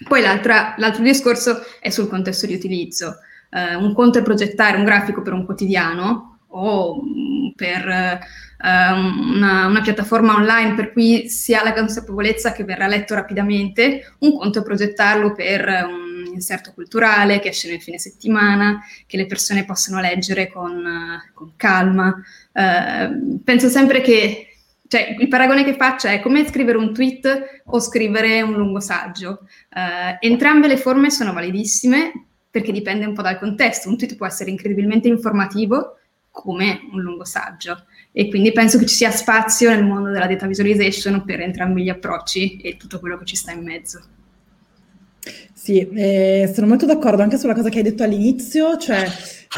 Poi 0.04 0.22
l'altro 0.22 1.02
discorso 1.02 1.64
è 1.80 1.90
sul 1.90 2.08
contesto 2.08 2.46
di 2.46 2.54
utilizzo. 2.54 3.20
Uh, 3.50 3.82
un 3.82 3.94
conto 3.94 4.20
è 4.20 4.24
progettare 4.24 4.78
un 4.78 4.84
grafico 4.84 5.22
per 5.22 5.32
un 5.32 5.46
quotidiano 5.46 6.40
o 6.48 7.02
mm, 7.02 7.50
per 7.56 7.88
uh, 7.88 8.66
una, 8.66 9.68
una, 9.68 9.82
piattaforma 9.82 10.36
online 10.36 10.74
per 10.74 10.92
cui 10.92 11.30
si 11.30 11.54
ha 11.54 11.64
la 11.64 11.74
consapevolezza 11.74 12.52
che 12.52 12.66
verrà 12.66 12.88
letto 12.88 13.14
rapidamente, 13.14 14.14
un 14.20 14.38
conto 14.38 14.60
è 14.60 14.64
progettarlo 14.64 15.32
per 15.34 15.68
un 15.88 16.34
inserto 16.34 16.74
culturale 16.74 17.40
che 17.40 17.50
esce 17.50 17.70
nel 17.70 17.82
fine 17.82 17.98
settimana, 17.98 18.82
che 19.08 19.16
le 19.16 19.26
persone 19.26 19.64
possono 19.64 20.02
leggere 20.02 20.50
con, 20.50 20.74
uh, 20.74 21.34
con 21.34 21.54
calma. 21.56 22.14
penso 23.44 23.70
sempre 23.70 24.02
che 24.02 24.55
cioè, 24.88 25.16
il 25.18 25.28
paragone 25.28 25.64
che 25.64 25.76
faccio 25.76 26.08
è 26.08 26.20
come 26.20 26.46
scrivere 26.46 26.78
un 26.78 26.94
tweet 26.94 27.62
o 27.66 27.80
scrivere 27.80 28.42
un 28.42 28.54
lungo 28.54 28.80
saggio. 28.80 29.48
Uh, 29.74 30.18
entrambe 30.20 30.68
le 30.68 30.78
forme 30.78 31.10
sono 31.10 31.34
validissime 31.34 32.28
perché 32.50 32.72
dipende 32.72 33.06
un 33.06 33.14
po' 33.14 33.22
dal 33.22 33.40
contesto. 33.40 33.90
Un 33.90 33.98
tweet 33.98 34.16
può 34.16 34.28
essere 34.28 34.52
incredibilmente 34.52 35.08
informativo 35.08 35.98
come 36.30 36.82
un 36.92 37.02
lungo 37.02 37.24
saggio 37.24 37.86
e 38.12 38.28
quindi 38.28 38.52
penso 38.52 38.78
che 38.78 38.86
ci 38.86 38.96
sia 38.96 39.10
spazio 39.10 39.70
nel 39.70 39.86
mondo 39.86 40.10
della 40.10 40.28
data 40.28 40.46
visualization 40.46 41.24
per 41.26 41.40
entrambi 41.40 41.84
gli 41.84 41.90
approcci 41.90 42.58
e 42.58 42.78
tutto 42.78 43.00
quello 43.00 43.18
che 43.18 43.26
ci 43.26 43.36
sta 43.36 43.52
in 43.52 43.64
mezzo. 43.64 44.02
Sì, 45.54 45.88
eh, 45.90 46.52
sono 46.54 46.68
molto 46.68 46.86
d'accordo 46.86 47.24
anche 47.24 47.38
sulla 47.38 47.56
cosa 47.56 47.70
che 47.70 47.78
hai 47.78 47.84
detto 47.84 48.04
all'inizio, 48.04 48.78
cioè 48.78 49.10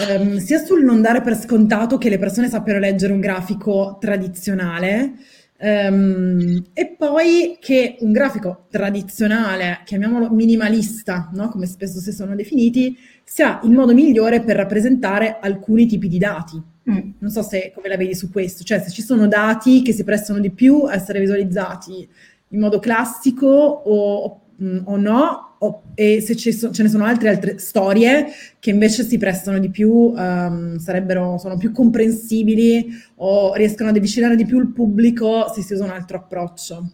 ehm, 0.08 0.38
sia 0.38 0.64
sul 0.64 0.84
non 0.84 1.02
dare 1.02 1.22
per 1.22 1.38
scontato 1.38 1.98
che 1.98 2.10
le 2.10 2.18
persone 2.18 2.50
sappiano 2.50 2.80
leggere 2.80 3.14
un 3.14 3.20
grafico 3.20 3.98
tradizionale, 4.00 5.14
ehm, 5.58 6.66
e 6.74 6.96
poi 6.98 7.58
che 7.60 7.98
un 8.00 8.12
grafico 8.12 8.66
tradizionale, 8.70 9.82
chiamiamolo 9.86 10.30
minimalista, 10.30 11.30
no? 11.34 11.50
come 11.50 11.66
spesso 11.66 12.00
si 12.00 12.12
sono 12.12 12.36
definiti, 12.36 12.98
sia 13.24 13.60
il 13.64 13.72
modo 13.72 13.94
migliore 13.94 14.42
per 14.42 14.56
rappresentare 14.56 15.38
alcuni 15.42 15.86
tipi 15.86 16.08
di 16.08 16.18
dati. 16.18 16.62
Mm. 16.90 17.12
Non 17.20 17.32
so 17.32 17.42
se 17.42 17.72
come 17.76 17.90
la 17.90 17.98
vedi 17.98 18.16
su 18.16 18.32
questo, 18.32 18.64
cioè 18.64 18.80
se 18.80 18.92
ci 18.92 19.02
sono 19.02 19.28
dati 19.28 19.82
che 19.82 19.92
si 19.92 20.04
prestano 20.04 20.40
di 20.40 20.52
più 20.52 20.84
a 20.84 20.94
essere 20.94 21.20
visualizzati 21.20 22.08
in 22.50 22.60
modo 22.60 22.80
classico 22.80 23.48
o, 23.48 24.42
o 24.86 24.98
no, 24.98 25.56
o, 25.60 25.84
e 25.96 26.22
se 26.22 26.36
so, 26.52 26.72
ce 26.72 26.84
ne 26.84 26.90
sono 26.90 27.06
altre, 27.06 27.30
altre 27.30 27.58
storie 27.60 28.28
che 28.60 28.70
invece 28.70 29.04
si 29.04 29.18
prestano 29.18 29.60
di 29.60 29.70
più, 29.70 29.90
um, 29.92 30.78
sarebbero, 30.78 31.38
sono 31.38 31.58
più 31.58 31.72
comprensibili 31.72 32.88
o 33.18 33.54
riescono 33.56 33.90
ad 33.90 33.96
avvicinare 33.96 34.36
di 34.36 34.46
più 34.46 34.60
il 34.60 34.72
pubblico 34.72 35.52
se 35.54 35.62
si 35.62 35.74
usa 35.74 35.84
un 35.84 35.92
altro 35.92 36.18
approccio. 36.18 36.92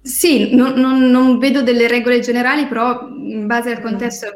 Sì, 0.00 0.54
non, 0.54 0.74
non, 0.74 1.10
non, 1.10 1.38
vedo 1.38 1.62
delle 1.62 1.86
regole 1.86 2.20
generali, 2.20 2.66
però 2.66 3.06
in 3.08 3.46
base 3.46 3.70
al 3.70 3.82
contesto 3.82 4.26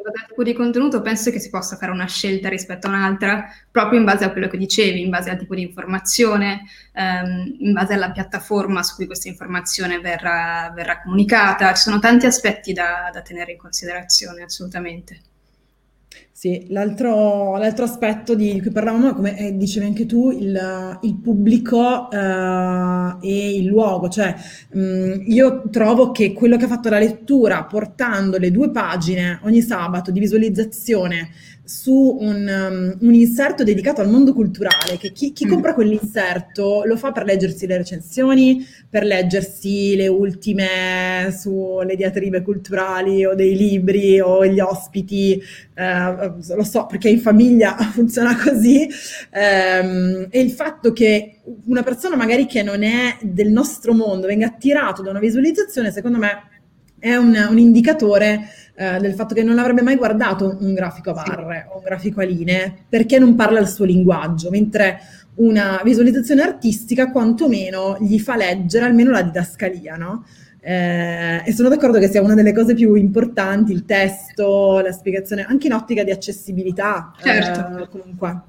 di 0.42 0.52
contenuto 0.52 1.00
penso 1.00 1.30
che 1.30 1.40
si 1.40 1.48
possa 1.48 1.76
fare 1.76 1.90
una 1.90 2.06
scelta 2.06 2.50
rispetto 2.50 2.86
a 2.86 2.90
un'altra, 2.90 3.46
proprio 3.70 3.98
in 3.98 4.04
base 4.04 4.24
a 4.24 4.30
quello 4.30 4.48
che 4.48 4.58
dicevi, 4.58 5.00
in 5.00 5.08
base 5.08 5.30
al 5.30 5.38
tipo 5.38 5.54
di 5.54 5.62
informazione, 5.62 6.64
ehm, 6.92 7.56
in 7.60 7.72
base 7.72 7.94
alla 7.94 8.10
piattaforma 8.10 8.82
su 8.82 8.94
cui 8.96 9.06
questa 9.06 9.28
informazione 9.28 10.00
verrà, 10.00 10.70
verrà 10.74 11.00
comunicata. 11.00 11.72
Ci 11.72 11.82
sono 11.82 11.98
tanti 11.98 12.26
aspetti 12.26 12.74
da, 12.74 13.10
da 13.12 13.22
tenere 13.22 13.52
in 13.52 13.58
considerazione, 13.58 14.42
assolutamente. 14.42 15.20
Sì, 16.38 16.66
l'altro, 16.68 17.56
l'altro 17.56 17.84
aspetto 17.84 18.36
di 18.36 18.60
cui 18.60 18.70
parlavamo, 18.70 19.12
come 19.12 19.36
eh, 19.36 19.56
dicevi 19.56 19.86
anche 19.86 20.06
tu, 20.06 20.30
il, 20.30 20.98
il 21.02 21.16
pubblico 21.16 22.08
eh, 22.12 23.16
e 23.20 23.56
il 23.56 23.64
luogo. 23.66 24.08
Cioè, 24.08 24.36
mh, 24.70 24.80
mm, 24.80 25.12
io 25.26 25.68
trovo 25.68 26.12
che 26.12 26.32
quello 26.32 26.56
che 26.56 26.66
ha 26.66 26.68
fatto 26.68 26.90
la 26.90 27.00
lettura, 27.00 27.64
portando 27.64 28.38
le 28.38 28.52
due 28.52 28.70
pagine 28.70 29.40
ogni 29.42 29.62
sabato 29.62 30.12
di 30.12 30.20
visualizzazione 30.20 31.30
su 31.68 32.16
un, 32.18 32.96
um, 32.98 33.06
un, 33.06 33.14
inserto 33.14 33.62
dedicato 33.62 34.00
al 34.00 34.08
mondo 34.08 34.32
culturale, 34.32 34.96
che 34.98 35.12
chi, 35.12 35.34
chi 35.34 35.44
mm. 35.44 35.50
compra 35.50 35.74
quell'inserto 35.74 36.82
lo 36.86 36.96
fa 36.96 37.12
per 37.12 37.24
leggersi 37.24 37.66
le 37.66 37.76
recensioni, 37.76 38.66
per 38.88 39.04
leggersi 39.04 39.94
le 39.94 40.08
ultime 40.08 41.30
sulle 41.38 41.94
diatribe 41.94 42.40
culturali 42.40 43.26
o 43.26 43.34
dei 43.34 43.54
libri 43.54 44.18
o 44.18 44.46
gli 44.46 44.60
ospiti, 44.60 45.38
eh, 45.74 46.32
lo 46.56 46.64
so 46.64 46.86
perché 46.86 47.10
in 47.10 47.20
famiglia 47.20 47.76
funziona 47.92 48.34
così, 48.34 48.88
ehm, 49.30 50.28
e 50.30 50.40
il 50.40 50.50
fatto 50.52 50.94
che 50.94 51.40
una 51.66 51.82
persona 51.82 52.16
magari 52.16 52.46
che 52.46 52.62
non 52.62 52.82
è 52.82 53.18
del 53.20 53.50
nostro 53.50 53.92
mondo 53.92 54.26
venga 54.26 54.46
attirato 54.46 55.02
da 55.02 55.10
una 55.10 55.18
visualizzazione, 55.18 55.92
secondo 55.92 56.16
me 56.16 56.48
è 56.98 57.14
un, 57.14 57.46
un 57.50 57.58
indicatore 57.58 58.48
eh, 58.80 58.98
del 59.00 59.14
fatto 59.14 59.34
che 59.34 59.42
non 59.42 59.58
avrebbe 59.58 59.82
mai 59.82 59.96
guardato 59.96 60.56
un 60.60 60.72
grafico 60.72 61.10
a 61.10 61.14
barre 61.14 61.66
sì. 61.66 61.72
o 61.72 61.78
un 61.78 61.82
grafico 61.82 62.20
a 62.20 62.24
linee 62.24 62.72
perché 62.88 63.18
non 63.18 63.34
parla 63.34 63.58
il 63.58 63.66
suo 63.66 63.84
linguaggio, 63.84 64.50
mentre 64.50 65.00
una 65.38 65.80
visualizzazione 65.82 66.42
artistica 66.42 67.10
quantomeno 67.10 67.96
gli 67.98 68.20
fa 68.20 68.36
leggere 68.36 68.84
almeno 68.84 69.10
la 69.10 69.22
didascalia, 69.22 69.96
no? 69.96 70.24
Eh, 70.60 71.42
e 71.44 71.52
sono 71.52 71.68
d'accordo 71.68 71.98
che 71.98 72.08
sia 72.08 72.22
una 72.22 72.34
delle 72.34 72.52
cose 72.52 72.74
più 72.74 72.94
importanti, 72.94 73.72
il 73.72 73.84
testo, 73.84 74.78
la 74.78 74.92
spiegazione, 74.92 75.44
anche 75.44 75.66
in 75.66 75.72
ottica 75.72 76.04
di 76.04 76.12
accessibilità. 76.12 77.12
Certo. 77.20 77.82
Eh, 77.82 77.88
comunque. 77.88 78.42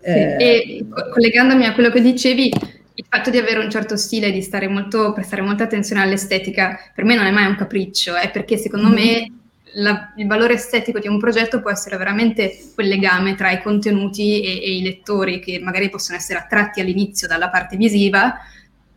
Eh, 0.00 0.36
e 0.38 0.86
collegandomi 1.10 1.66
a 1.66 1.74
quello 1.74 1.90
che 1.90 2.00
dicevi, 2.00 2.52
il 2.94 3.06
fatto 3.08 3.30
di 3.30 3.38
avere 3.38 3.58
un 3.58 3.70
certo 3.70 3.96
stile, 3.96 4.30
di 4.30 4.40
stare 4.40 4.68
molto, 4.68 5.12
prestare 5.12 5.42
molta 5.42 5.64
attenzione 5.64 6.02
all'estetica, 6.02 6.78
per 6.94 7.04
me 7.04 7.16
non 7.16 7.26
è 7.26 7.32
mai 7.32 7.46
un 7.46 7.56
capriccio, 7.56 8.14
è 8.14 8.30
perché 8.30 8.56
secondo 8.56 8.88
mm-hmm. 8.88 9.04
me 9.04 9.32
la, 9.74 10.12
il 10.16 10.26
valore 10.26 10.54
estetico 10.54 10.98
di 10.98 11.08
un 11.08 11.18
progetto 11.18 11.60
può 11.60 11.70
essere 11.70 11.96
veramente 11.96 12.58
quel 12.74 12.88
legame 12.88 13.34
tra 13.34 13.50
i 13.50 13.62
contenuti 13.62 14.42
e, 14.42 14.64
e, 14.64 14.76
i 14.76 14.82
lettori 14.82 15.40
che 15.40 15.58
magari 15.60 15.90
possono 15.90 16.16
essere 16.16 16.38
attratti 16.38 16.80
all'inizio 16.80 17.28
dalla 17.28 17.50
parte 17.50 17.76
visiva 17.76 18.36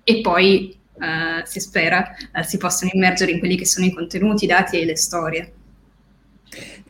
e 0.04 0.22
poi 0.22 0.76
Uh, 0.98 1.46
si 1.46 1.60
spera, 1.60 2.10
uh, 2.34 2.42
si 2.42 2.58
possono 2.58 2.90
immergere 2.92 3.30
in 3.30 3.38
quelli 3.38 3.56
che 3.56 3.68
sono 3.68 3.86
i 3.86 3.94
contenuti, 3.94 4.46
i 4.46 4.48
dati 4.48 4.80
e 4.80 4.86
le 4.86 4.98
storie. 4.98 5.54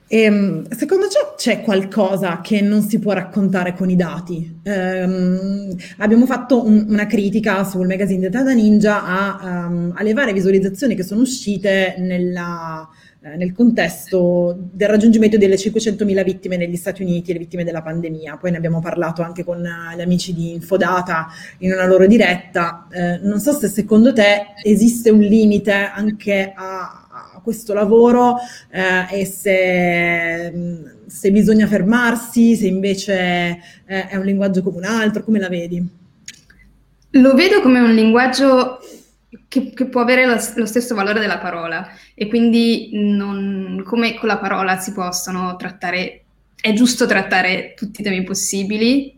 Ehm, 0.09 0.69
secondo 0.69 1.07
te 1.07 1.33
c'è 1.35 1.61
qualcosa 1.61 2.39
che 2.39 2.61
non 2.61 2.81
si 2.81 2.99
può 2.99 3.11
raccontare 3.11 3.73
con 3.73 3.89
i 3.89 3.97
dati? 3.97 4.59
Um, 4.63 5.75
abbiamo 5.97 6.25
fatto 6.25 6.65
un, 6.65 6.85
una 6.87 7.05
critica 7.05 7.65
sul 7.65 7.85
magazine 7.85 8.29
Data 8.29 8.53
Ninja 8.53 9.03
a, 9.03 9.65
um, 9.67 9.91
alle 9.93 10.13
varie 10.13 10.31
visualizzazioni 10.31 10.95
che 10.95 11.03
sono 11.03 11.19
uscite 11.19 11.95
nella, 11.97 12.89
nel 13.35 13.53
contesto 13.53 14.55
del 14.71 14.87
raggiungimento 14.87 15.37
delle 15.37 15.55
500.000 15.55 16.23
vittime 16.23 16.57
negli 16.57 16.75
Stati 16.75 17.01
Uniti, 17.01 17.33
le 17.33 17.39
vittime 17.39 17.63
della 17.63 17.81
pandemia. 17.81 18.37
Poi 18.37 18.51
ne 18.51 18.57
abbiamo 18.57 18.79
parlato 18.79 19.21
anche 19.21 19.43
con 19.43 19.61
gli 19.95 20.01
amici 20.01 20.33
di 20.33 20.53
Infodata 20.53 21.27
in 21.59 21.71
una 21.73 21.85
loro 21.85 22.05
diretta. 22.07 22.87
Eh, 22.91 23.19
non 23.23 23.39
so 23.39 23.51
se 23.53 23.67
secondo 23.67 24.13
te 24.13 24.53
esiste 24.63 25.09
un 25.09 25.19
limite 25.19 25.71
anche 25.73 26.53
a 26.55 27.41
questo 27.43 27.73
lavoro 27.73 28.35
eh, 28.69 29.21
e 29.21 29.25
se, 29.25 30.53
se, 31.05 31.31
bisogna 31.31 31.65
fermarsi, 31.65 32.55
se 32.55 32.67
invece 32.67 33.59
eh, 33.85 34.07
è 34.07 34.15
un 34.17 34.25
linguaggio 34.25 34.61
come 34.61 34.77
un 34.77 34.83
altro, 34.83 35.23
come 35.23 35.39
la 35.39 35.47
vedi? 35.47 35.87
Lo 37.11 37.33
vedo 37.33 37.61
come 37.61 37.79
un 37.79 37.93
linguaggio 37.93 38.79
che, 39.47 39.71
che 39.73 39.85
può 39.87 40.01
avere 40.01 40.25
lo, 40.25 40.37
lo, 40.55 40.65
stesso 40.65 40.95
valore 40.95 41.19
della 41.19 41.37
parola. 41.37 41.89
E 42.13 42.27
quindi 42.27 42.89
non, 42.93 43.81
come 43.85 44.15
con 44.15 44.27
la 44.27 44.37
parola 44.37 44.77
si 44.77 44.91
possono 44.91 45.55
trattare, 45.55 46.23
è 46.55 46.73
giusto 46.73 47.05
trattare 47.05 47.73
tutti 47.75 48.01
i 48.01 48.03
temi 48.03 48.23
possibili, 48.23 49.15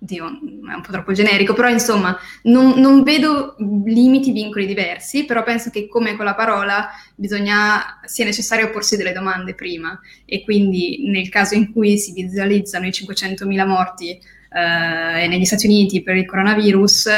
Dio, 0.00 0.26
è 0.26 0.74
un 0.74 0.80
po' 0.80 0.92
troppo 0.92 1.12
generico, 1.12 1.54
però 1.54 1.68
insomma 1.68 2.16
non, 2.42 2.78
non, 2.78 3.02
vedo 3.02 3.56
limiti, 3.84 4.30
vincoli 4.30 4.64
diversi, 4.64 5.24
però 5.24 5.42
penso 5.42 5.70
che 5.70 5.88
come 5.88 6.14
con 6.14 6.24
la 6.24 6.36
parola 6.36 6.88
bisogna, 7.16 7.98
sia 8.04 8.24
necessario 8.24 8.70
porsi 8.70 8.96
delle 8.96 9.12
domande 9.12 9.54
prima. 9.54 9.98
E 10.24 10.44
quindi 10.44 11.08
nel 11.08 11.28
caso 11.28 11.54
in 11.54 11.72
cui 11.72 11.98
si 11.98 12.12
visualizzano 12.12 12.86
i 12.86 12.90
500.000 12.90 13.66
morti 13.66 14.10
eh, 14.10 15.26
negli 15.26 15.44
Stati 15.44 15.66
Uniti 15.66 16.02
per 16.02 16.16
il 16.16 16.26
coronavirus, 16.26 17.08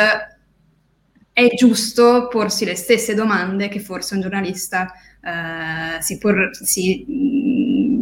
è 1.47 1.55
giusto 1.55 2.29
porsi 2.29 2.65
le 2.65 2.75
stesse 2.75 3.15
domande 3.15 3.69
che 3.69 3.81
forse 3.81 4.15
un 4.15 4.21
giornalista 4.21 4.93
eh, 5.23 6.01
si, 6.03 6.19
por- 6.19 6.51
si 6.53 7.05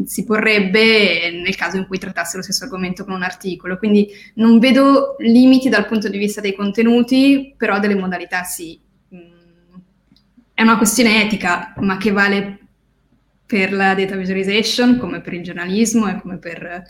si 0.09 0.25
porrebbe 0.25 1.31
nel 1.31 1.55
caso 1.55 1.77
in 1.77 1.87
cui 1.87 1.99
trattasse 1.99 2.39
lo 2.39 2.43
stesso 2.43 2.65
argomento 2.65 3.05
con 3.05 3.13
un 3.13 3.23
articolo. 3.23 3.77
Quindi 3.77 4.09
non 4.35 4.59
vedo 4.59 5.17
limiti 5.19 5.69
dal 5.69 5.87
punto 5.87 6.09
di 6.09 6.17
vista 6.17 6.41
dei 6.41 6.55
contenuti, 6.55 7.55
però 7.57 7.79
delle 7.79 7.95
modalità 7.95 8.43
sì. 8.43 8.81
Mm, 9.15 9.79
è 10.55 10.63
una 10.63 10.79
questione 10.79 11.23
etica, 11.23 11.75
ma 11.81 11.99
che 11.99 12.11
vale 12.11 12.59
per 13.45 13.73
la 13.73 13.95
data 13.95 14.17
visualization, 14.17 14.97
come 14.99 15.21
per 15.21 15.35
il 15.35 15.43
giornalismo 15.43 16.09
e 16.09 16.21
come 16.21 16.39
per 16.39 16.83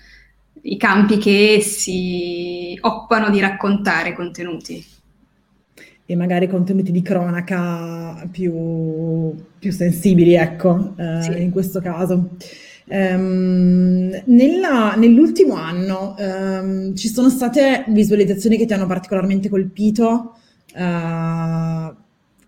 i 0.62 0.76
campi 0.76 1.18
che 1.18 1.60
si 1.60 2.76
occupano 2.80 3.30
di 3.30 3.40
raccontare 3.40 4.14
contenuti. 4.14 4.97
E 6.10 6.16
magari 6.16 6.48
contenuti 6.48 6.90
di 6.90 7.02
cronaca 7.02 8.26
più, 8.30 9.34
più 9.58 9.70
sensibili, 9.70 10.36
ecco, 10.36 10.94
eh, 10.96 11.20
sì. 11.20 11.42
in 11.42 11.50
questo 11.50 11.82
caso. 11.82 12.30
Um, 12.86 14.18
nella, 14.24 14.94
nell'ultimo 14.96 15.52
anno 15.52 16.14
um, 16.16 16.94
ci 16.94 17.08
sono 17.08 17.28
state 17.28 17.84
visualizzazioni 17.88 18.56
che 18.56 18.64
ti 18.64 18.72
hanno 18.72 18.86
particolarmente 18.86 19.50
colpito, 19.50 20.38
uh, 20.72 21.94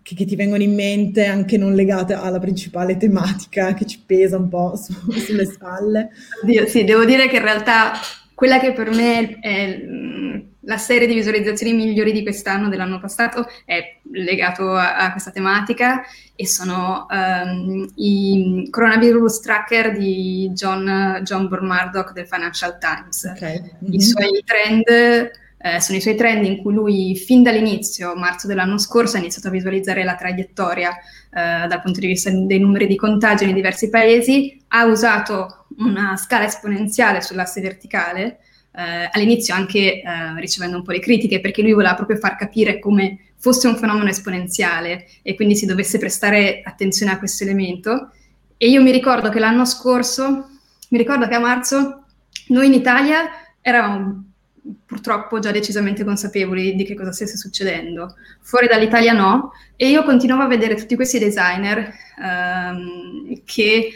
che, 0.01 0.15
che, 0.15 0.25
ti 0.25 0.35
vengono 0.35 0.63
in 0.63 0.73
mente 0.73 1.25
anche 1.27 1.59
non 1.59 1.75
legate 1.75 2.13
alla 2.13 2.39
principale 2.39 2.97
tematica 2.97 3.75
che 3.75 3.85
ci 3.85 4.01
pesa 4.03 4.37
un 4.37 4.49
po' 4.49 4.75
su, 4.75 4.91
sulle 5.21 5.45
spalle? 5.45 6.09
Oddio, 6.41 6.65
sì, 6.65 6.83
devo 6.83 7.05
dire 7.05 7.27
che 7.27 7.35
in 7.35 7.43
realtà 7.43 7.91
quella 8.33 8.59
che 8.59 8.73
per 8.73 8.89
me 8.89 9.37
è 9.39 10.49
la 10.61 10.77
serie 10.77 11.07
di 11.07 11.13
visualizzazioni 11.13 11.73
migliori 11.73 12.11
di 12.11 12.23
quest'anno, 12.23 12.69
dell'anno 12.69 12.99
passato, 12.99 13.47
è 13.65 13.97
legato 14.11 14.73
a, 14.73 14.97
a 14.97 15.11
questa 15.11 15.31
tematica 15.31 16.03
e 16.35 16.47
sono 16.47 17.07
um, 17.09 17.91
i 17.95 18.67
coronavirus 18.69 19.39
tracker 19.39 19.97
di 19.97 20.51
John, 20.53 21.21
John 21.23 21.47
Murdoch 21.49 22.13
del 22.13 22.27
Financial 22.27 22.77
Times. 22.77 23.23
Okay. 23.35 23.59
Mm-hmm. 23.59 23.93
I 23.93 24.01
suoi 24.01 24.43
trend 24.45 25.29
eh, 25.63 25.79
sono 25.79 25.97
i 25.97 26.01
suoi 26.01 26.15
trend 26.15 26.43
in 26.43 26.57
cui 26.57 26.73
lui 26.73 27.15
fin 27.15 27.43
dall'inizio, 27.43 28.15
marzo 28.15 28.47
dell'anno 28.47 28.79
scorso, 28.79 29.15
ha 29.15 29.19
iniziato 29.19 29.47
a 29.47 29.51
visualizzare 29.51 30.03
la 30.03 30.15
traiettoria 30.15 30.89
eh, 30.89 31.67
dal 31.67 31.81
punto 31.81 31.99
di 31.99 32.07
vista 32.07 32.31
dei 32.31 32.59
numeri 32.59 32.87
di 32.87 32.95
contagio 32.95 33.45
nei 33.45 33.53
diversi 33.53 33.89
paesi, 33.89 34.59
ha 34.69 34.85
usato 34.85 35.67
una 35.77 36.17
scala 36.17 36.45
esponenziale 36.45 37.21
sull'asse 37.21 37.61
verticale 37.61 38.39
eh, 38.73 39.09
all'inizio 39.11 39.53
anche 39.53 40.01
eh, 40.01 40.03
ricevendo 40.39 40.77
un 40.77 40.83
po' 40.83 40.91
di 40.91 40.99
critiche 40.99 41.39
perché 41.41 41.61
lui 41.61 41.73
voleva 41.73 41.95
proprio 41.95 42.17
far 42.17 42.35
capire 42.35 42.79
come 42.79 43.31
fosse 43.37 43.67
un 43.67 43.75
fenomeno 43.75 44.09
esponenziale 44.09 45.07
e 45.21 45.35
quindi 45.35 45.55
si 45.55 45.65
dovesse 45.65 45.97
prestare 45.97 46.61
attenzione 46.63 47.11
a 47.11 47.17
questo 47.17 47.43
elemento. 47.43 48.11
E 48.57 48.69
io 48.69 48.81
mi 48.81 48.91
ricordo 48.91 49.29
che 49.29 49.39
l'anno 49.39 49.65
scorso, 49.65 50.49
mi 50.89 50.97
ricordo 50.97 51.27
che 51.27 51.35
a 51.35 51.39
marzo 51.39 52.05
noi 52.47 52.67
in 52.67 52.73
Italia 52.73 53.29
eravamo 53.61 54.25
purtroppo 54.85 55.39
già 55.39 55.51
decisamente 55.51 56.03
consapevoli 56.03 56.75
di 56.75 56.83
che 56.83 56.93
cosa 56.93 57.11
stesse 57.11 57.37
succedendo. 57.37 58.15
Fuori 58.41 58.67
dall'Italia 58.67 59.13
no, 59.13 59.53
e 59.75 59.89
io 59.89 60.03
continuavo 60.03 60.43
a 60.43 60.47
vedere 60.47 60.75
tutti 60.75 60.95
questi 60.95 61.17
designer 61.17 61.91
ehm, 62.21 63.41
che 63.43 63.91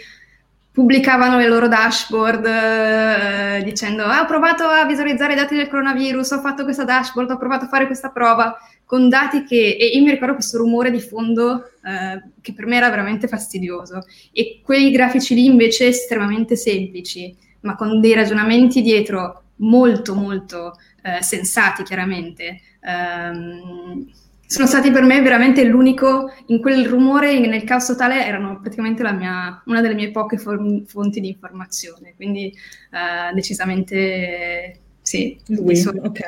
pubblicavano 0.76 1.38
le 1.38 1.48
loro 1.48 1.70
dashboard 1.70 2.46
eh, 2.46 3.64
dicendo 3.64 4.04
ah, 4.04 4.24
ho 4.24 4.26
provato 4.26 4.66
a 4.66 4.86
visualizzare 4.86 5.32
i 5.32 5.38
dati 5.38 5.56
del 5.56 5.70
coronavirus, 5.70 6.32
ho 6.32 6.42
fatto 6.42 6.66
questa 6.66 6.84
dashboard, 6.84 7.32
ho 7.32 7.38
provato 7.38 7.64
a 7.64 7.68
fare 7.70 7.86
questa 7.86 8.10
prova 8.10 8.58
con 8.84 9.08
dati 9.08 9.46
che, 9.46 9.78
e 9.80 9.86
io 9.86 10.04
mi 10.04 10.12
ricordo 10.12 10.34
questo 10.34 10.58
rumore 10.58 10.92
di 10.92 11.00
fondo 11.00 11.72
eh, 11.82 12.22
che 12.42 12.54
per 12.54 12.66
me 12.66 12.76
era 12.76 12.90
veramente 12.90 13.30
fastidioso 13.30 14.04
e 14.34 14.60
quei 14.62 14.92
grafici 14.92 15.34
lì 15.34 15.46
invece 15.46 15.88
estremamente 15.88 16.58
semplici, 16.58 17.34
ma 17.62 17.78
con 17.78 18.02
dei 18.02 18.14
ragionamenti 18.14 18.82
dietro 18.82 19.44
molto 19.60 20.14
molto 20.14 20.78
eh, 21.02 21.24
sensati 21.24 21.84
chiaramente. 21.84 22.60
Um, 22.82 24.12
sono 24.48 24.68
stati 24.68 24.92
per 24.92 25.04
me 25.04 25.22
veramente 25.22 25.64
l'unico, 25.64 26.32
in 26.48 26.60
quel 26.60 26.88
rumore, 26.88 27.40
nel 27.40 27.64
caos 27.64 27.86
totale, 27.86 28.26
erano 28.26 28.60
praticamente 28.62 29.04
mia, 29.14 29.62
una 29.66 29.82
delle 29.82 29.96
mie 29.96 30.12
poche 30.12 30.38
for- 30.38 30.84
fonti 30.86 31.20
di 31.20 31.30
informazione, 31.30 32.14
quindi 32.16 32.54
uh, 32.92 33.34
decisamente 33.34 34.80
sì. 35.06 35.38
Lui, 35.48 35.80
ok. 35.80 36.20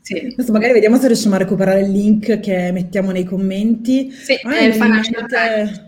Sì. 0.00 0.32
Adesso 0.32 0.52
magari 0.52 0.72
vediamo 0.72 0.96
se 0.96 1.06
riusciamo 1.06 1.36
a 1.36 1.38
recuperare 1.38 1.82
il 1.82 1.90
link 1.90 2.40
che 2.40 2.72
mettiamo 2.72 3.12
nei 3.12 3.24
commenti. 3.24 4.10
Sì, 4.10 4.38
ah, 4.42 4.56
è 4.56 4.64
il 4.64 4.72
Financial. 4.72 5.86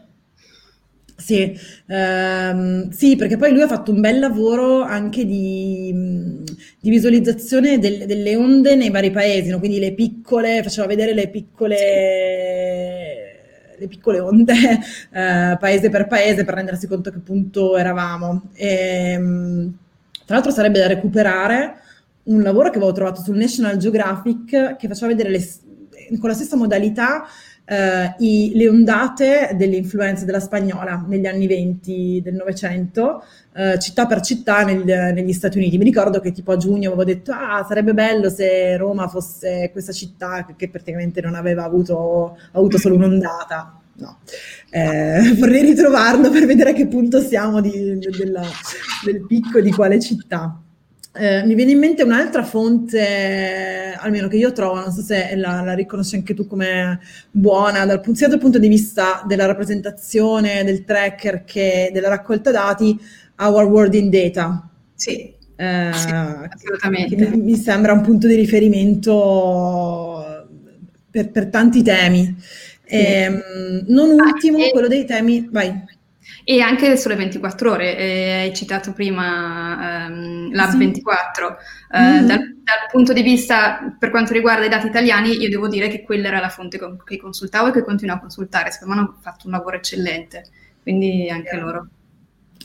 Sì, 1.17 1.55
ehm, 1.87 2.91
sì, 2.91 3.17
perché 3.17 3.37
poi 3.37 3.53
lui 3.53 3.63
ha 3.63 3.69
fatto 3.69 3.93
un 3.93 4.01
bel 4.01 4.19
lavoro 4.19 4.83
anche 4.83 5.25
di, 5.25 6.43
di 6.81 6.89
visualizzazione 6.89 7.79
del, 7.79 8.07
delle 8.07 8.37
onde 8.37 8.75
nei 8.75 8.89
vari 8.91 9.11
paesi, 9.11 9.51
no? 9.51 9.59
quindi 9.59 9.79
le 9.79 9.93
piccole, 9.93 10.63
faceva 10.63 10.87
vedere 10.87 11.13
le 11.13 11.29
piccole, 11.29 11.77
le 13.77 13.87
piccole 13.87 14.19
onde 14.21 14.55
eh, 15.13 15.57
paese 15.59 15.91
per 15.91 16.07
paese 16.07 16.45
per 16.45 16.55
rendersi 16.55 16.87
conto 16.87 17.11
a 17.11 17.13
che 17.13 17.19
punto 17.19 17.77
eravamo. 17.77 18.49
E, 18.55 19.13
ehm, 19.13 19.75
tra 20.25 20.37
l'altro 20.37 20.53
sarebbe 20.53 20.79
da 20.79 20.87
recuperare 20.87 21.75
un 22.25 22.41
lavoro 22.43 22.71
che 22.71 22.77
avevo 22.77 22.93
trovato 22.93 23.21
sul 23.21 23.37
National 23.37 23.77
Geographic 23.77 24.77
che 24.77 24.89
faceva 24.89 25.09
vedere 25.09 25.29
le, 25.31 25.45
con 26.19 26.29
la 26.31 26.35
stessa 26.35 26.57
modalità 26.57 27.25
eh, 27.71 28.15
i, 28.19 28.51
le 28.55 28.69
ondate 28.69 29.51
delle 29.55 29.77
influenze 29.77 30.25
della 30.25 30.41
spagnola 30.41 31.05
negli 31.07 31.27
anni 31.27 31.47
20 31.47 32.21
del 32.21 32.35
Novecento, 32.35 33.23
eh, 33.55 33.79
città 33.79 34.07
per 34.07 34.23
città 34.23 34.65
nel, 34.65 34.85
negli 34.85 35.33
Stati 35.33 35.59
Uniti. 35.59 35.79
Mi 35.79 35.85
ricordo 35.85 36.19
che 36.19 36.33
tipo 36.33 36.51
a 36.51 36.57
giugno 36.57 36.89
avevo 36.89 37.05
detto, 37.05 37.31
ah, 37.31 37.65
sarebbe 37.69 37.95
bello 37.95 38.29
se 38.29 38.77
Roma 38.77 39.07
fosse 39.07 39.71
questa 39.71 39.93
città 39.93 40.45
che, 40.57 40.69
praticamente 40.69 41.21
non 41.21 41.37
aveva 41.37 41.63
avuto, 41.63 42.37
avuto 42.53 42.77
solo 42.77 42.97
un'ondata. 42.97 43.77
No, 44.01 44.19
eh, 44.71 45.35
vorrei 45.39 45.63
ritrovarlo 45.63 46.31
per 46.31 46.47
vedere 46.47 46.71
a 46.71 46.73
che 46.73 46.89
punto 46.89 47.21
siamo 47.21 47.61
di, 47.61 47.99
de, 47.99 48.11
della, 48.17 48.43
del 49.05 49.27
picco 49.27 49.61
di 49.61 49.71
quale 49.71 50.01
città. 50.01 50.61
Eh, 51.13 51.45
mi 51.45 51.55
viene 51.55 51.73
in 51.73 51.79
mente 51.79 52.05
un'altra 52.05 52.45
fonte, 52.45 53.97
almeno 53.99 54.29
che 54.29 54.37
io 54.37 54.53
trovo, 54.53 54.79
non 54.79 54.93
so 54.93 55.03
se 55.03 55.35
la, 55.35 55.61
la 55.63 55.75
riconosci 55.75 56.15
anche 56.15 56.35
tu 56.35 56.47
come 56.47 57.01
buona, 57.33 57.85
dal, 57.85 58.01
sia 58.13 58.29
dal 58.29 58.39
punto 58.39 58.61
di 58.61 58.69
vista 58.69 59.25
della 59.27 59.47
rappresentazione 59.47 60.63
del 60.63 60.85
tracker 60.85 61.45
che 61.45 61.91
della 61.93 62.09
raccolta 62.09 62.53
dati, 62.53 62.97
Our 63.39 63.65
World 63.65 63.95
in 63.95 64.09
Data. 64.09 64.69
Sì, 64.95 65.35
eh, 65.57 65.91
sì 65.93 66.09
assolutamente. 66.09 67.29
Mi, 67.29 67.43
mi, 67.43 67.57
sembra 67.57 67.93
un 67.93 68.03
punto 68.03 68.29
di 68.29 68.37
riferimento 68.37 70.25
per, 71.11 71.31
per 71.31 71.47
tanti 71.49 71.83
temi. 71.83 72.37
Sì. 72.39 72.95
E, 72.95 72.99
ehm, 72.99 73.85
non 73.89 74.11
ultimo, 74.11 74.59
ah, 74.65 74.71
quello 74.71 74.89
dei 74.89 75.05
temi... 75.05 75.49
Vai. 75.51 75.99
E 76.45 76.61
anche 76.61 76.97
sulle 76.97 77.17
24 77.17 77.71
ore, 77.71 77.97
eh, 77.97 78.33
hai 78.41 78.55
citato 78.55 78.93
prima 78.93 80.07
ehm, 80.07 80.53
Lab 80.55 80.71
sì. 80.71 80.79
24. 80.79 81.57
Eh, 81.93 82.01
mm-hmm. 82.01 82.27
dal, 82.27 82.39
dal, 82.39 82.89
punto 82.91 83.13
di 83.13 83.23
vista, 83.23 83.95
per 83.99 84.11
quanto 84.11 84.33
riguarda 84.33 84.65
i 84.65 84.69
dati 84.69 84.87
italiani, 84.87 85.37
io 85.37 85.49
devo 85.49 85.69
dire 85.69 85.89
che 85.89 86.03
quella 86.03 86.29
era 86.29 86.41
la 86.41 86.49
fonte 86.49 86.79
con, 86.79 86.99
che 87.05 87.19
consultavo 87.19 87.69
e 87.69 87.73
che 87.73 87.85
continuo 87.85 88.17
a 88.17 88.21
consultare. 88.21 88.71
Secondo 88.71 88.95
me 88.95 89.01
hanno 89.01 89.17
fatto 89.21 89.47
un 89.47 89.53
lavoro 89.53 89.77
eccellente, 89.77 90.45
quindi 90.83 91.29
anche 91.31 91.55
yeah. 91.55 91.65
loro. 91.65 91.89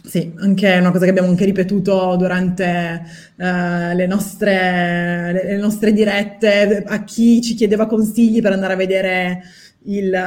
Sì, 0.06 0.34
anche 0.38 0.78
una 0.78 0.92
cosa 0.92 1.06
che 1.06 1.10
abbiamo 1.10 1.30
anche 1.30 1.46
ripetuto 1.46 2.16
durante 2.16 3.04
uh, 3.38 3.96
le, 3.96 4.06
nostre, 4.06 5.32
le, 5.34 5.44
le 5.46 5.58
nostre 5.58 5.94
dirette 5.94 6.84
a 6.86 7.04
chi 7.04 7.42
ci 7.42 7.56
chiedeva 7.56 7.88
consigli 7.88 8.40
per 8.42 8.52
andare 8.52 8.74
a 8.74 8.78
vedere 8.78 9.42
il, 9.86 10.18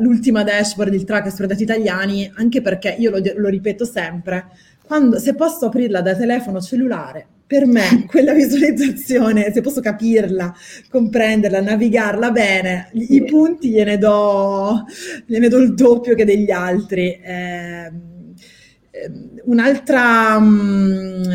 l'ultima 0.00 0.42
dashboard, 0.42 0.94
il 0.94 1.04
tracker 1.04 1.32
sui 1.32 1.46
dati 1.46 1.62
italiani, 1.62 2.30
anche 2.36 2.60
perché 2.60 2.94
io 2.98 3.10
lo, 3.10 3.20
lo 3.36 3.48
ripeto 3.48 3.84
sempre, 3.84 4.46
quando, 4.84 5.18
se 5.18 5.34
posso 5.34 5.66
aprirla 5.66 6.00
da 6.02 6.14
telefono 6.14 6.60
cellulare, 6.60 7.26
per 7.46 7.66
me 7.66 8.04
quella 8.08 8.32
visualizzazione, 8.32 9.52
se 9.52 9.60
posso 9.60 9.80
capirla, 9.80 10.54
comprenderla, 10.88 11.60
navigarla 11.60 12.30
bene, 12.30 12.90
i 12.92 13.24
punti 13.24 13.70
gliene 13.70 13.98
do, 13.98 14.84
gliene 15.26 15.48
do 15.48 15.58
il 15.58 15.74
doppio 15.74 16.14
che 16.14 16.24
degli 16.24 16.50
altri. 16.50 17.20
Eh, 17.22 18.10
un'altra, 19.44 20.36
um, 20.36 21.26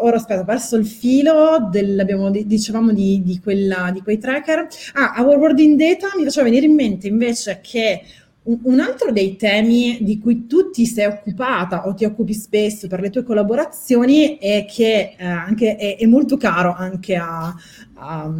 ora 0.00 0.16
aspetta, 0.16 0.44
perso 0.44 0.76
il 0.76 0.86
filo, 0.86 1.68
del, 1.70 1.98
abbiamo, 1.98 2.30
dicevamo 2.30 2.92
di, 2.92 3.22
di, 3.22 3.40
quella, 3.40 3.90
di 3.92 4.02
quei 4.02 4.18
tracker. 4.18 4.66
Ah, 4.94 5.14
Our 5.18 5.36
World 5.36 5.58
in 5.60 5.76
Data 5.76 6.08
mi 6.16 6.24
faceva 6.24 6.44
venire 6.44 6.66
in 6.66 6.74
mente 6.74 7.06
invece 7.06 7.60
che 7.62 8.02
un 8.46 8.78
altro 8.78 9.10
dei 9.10 9.36
temi 9.36 9.98
di 10.00 10.20
cui 10.20 10.46
tu 10.46 10.70
ti 10.70 10.86
sei 10.86 11.06
occupata 11.06 11.86
o 11.86 11.94
ti 11.94 12.04
occupi 12.04 12.32
spesso 12.32 12.86
per 12.86 13.00
le 13.00 13.10
tue 13.10 13.24
collaborazioni 13.24 14.38
e 14.38 14.66
che 14.68 15.16
eh, 15.16 15.76
è, 15.76 15.96
è, 15.98 16.06
molto 16.06 16.36
caro 16.36 16.72
anche 16.72 17.16
a, 17.16 17.52
a, 17.94 18.32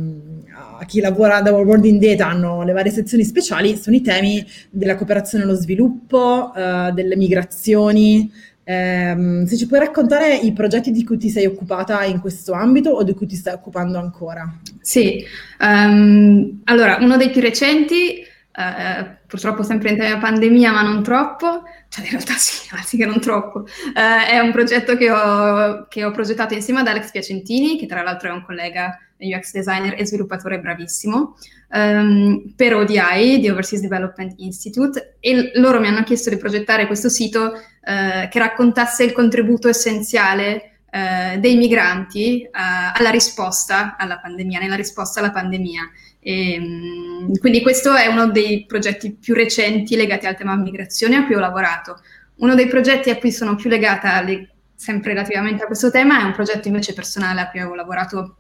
a, 0.78 0.84
chi 0.84 1.00
lavora 1.00 1.40
da 1.40 1.50
World 1.52 1.84
in 1.86 1.98
Data, 1.98 2.28
hanno 2.28 2.62
le 2.62 2.72
varie 2.72 2.92
sezioni 2.92 3.24
speciali, 3.24 3.76
sono 3.76 3.96
i 3.96 4.00
temi 4.00 4.46
della 4.70 4.94
cooperazione 4.94 5.42
allo 5.42 5.54
sviluppo, 5.54 6.52
eh, 6.54 6.92
delle 6.94 7.16
migrazioni. 7.16 8.30
Eh, 8.62 9.44
se 9.46 9.56
ci 9.56 9.66
puoi 9.66 9.80
raccontare 9.80 10.36
i 10.36 10.52
progetti 10.52 10.90
di 10.92 11.04
cui 11.04 11.18
ti 11.18 11.30
sei 11.30 11.46
occupata 11.46 12.04
in 12.04 12.20
questo 12.20 12.52
ambito 12.52 12.90
o 12.90 13.02
di 13.02 13.14
cui 13.14 13.26
ti 13.26 13.36
stai 13.36 13.54
occupando 13.54 13.98
ancora? 13.98 14.56
Sì, 14.80 15.24
um, 15.60 16.60
allora 16.64 16.98
uno 17.00 17.16
dei 17.16 17.30
più 17.30 17.40
recenti 17.40 18.24
Uh, 18.56 19.16
purtroppo 19.26 19.62
sempre 19.62 19.90
in 19.90 19.98
tema 19.98 20.18
pandemia, 20.18 20.72
ma 20.72 20.80
non 20.80 21.02
troppo, 21.02 21.64
cioè 21.90 22.04
in 22.06 22.12
realtà 22.12 22.32
sì, 22.36 22.66
anzi 22.74 22.96
che 22.96 23.04
non 23.04 23.20
troppo. 23.20 23.58
Uh, 23.58 24.26
è 24.26 24.38
un 24.38 24.50
progetto 24.50 24.96
che 24.96 25.10
ho, 25.10 25.86
che 25.88 26.02
ho, 26.02 26.10
progettato 26.10 26.54
insieme 26.54 26.80
ad 26.80 26.88
Alex 26.88 27.10
Piacentini, 27.10 27.78
che 27.78 27.84
tra 27.84 28.02
l'altro 28.02 28.30
è 28.30 28.32
un 28.32 28.42
collega 28.42 28.98
UX 29.18 29.52
designer 29.52 30.00
e 30.00 30.06
sviluppatore 30.06 30.58
bravissimo, 30.58 31.36
um, 31.72 32.54
per 32.56 32.74
ODI, 32.74 33.40
di 33.40 33.50
Overseas 33.50 33.82
Development 33.82 34.32
Institute, 34.38 35.16
e 35.20 35.50
loro 35.56 35.78
mi 35.78 35.88
hanno 35.88 36.02
chiesto 36.02 36.30
di 36.30 36.38
progettare 36.38 36.86
questo 36.86 37.10
sito 37.10 37.52
uh, 37.52 38.28
che 38.30 38.38
raccontasse 38.38 39.04
il 39.04 39.12
contributo 39.12 39.68
essenziale 39.68 40.70
dei 40.96 41.56
migranti 41.56 42.48
alla 42.50 43.10
risposta 43.10 43.96
alla 43.98 44.18
pandemia, 44.18 44.58
nella 44.60 44.76
risposta 44.76 45.20
alla 45.20 45.30
pandemia. 45.30 45.82
E, 46.26 46.54
ehm, 46.54 47.38
quindi 47.38 47.62
questo 47.62 47.94
è 47.94 48.08
uno 48.08 48.28
dei 48.28 48.64
progetti 48.66 49.12
più 49.14 49.32
recenti 49.32 49.94
legati 49.94 50.26
al 50.26 50.36
tema 50.36 50.56
migrazione 50.56 51.14
a 51.14 51.24
cui 51.24 51.36
ho 51.36 51.38
lavorato. 51.38 52.00
Uno 52.38 52.56
dei 52.56 52.66
progetti 52.66 53.10
a 53.10 53.16
cui 53.16 53.30
sono 53.30 53.54
più 53.54 53.70
legata, 53.70 54.20
le, 54.22 54.48
sempre 54.74 55.12
relativamente 55.12 55.62
a 55.62 55.66
questo 55.66 55.88
tema, 55.88 56.20
è 56.20 56.24
un 56.24 56.32
progetto 56.32 56.66
invece 56.66 56.94
personale 56.94 57.40
a 57.40 57.48
cui 57.48 57.60
avevo 57.60 57.76
lavorato 57.76 58.38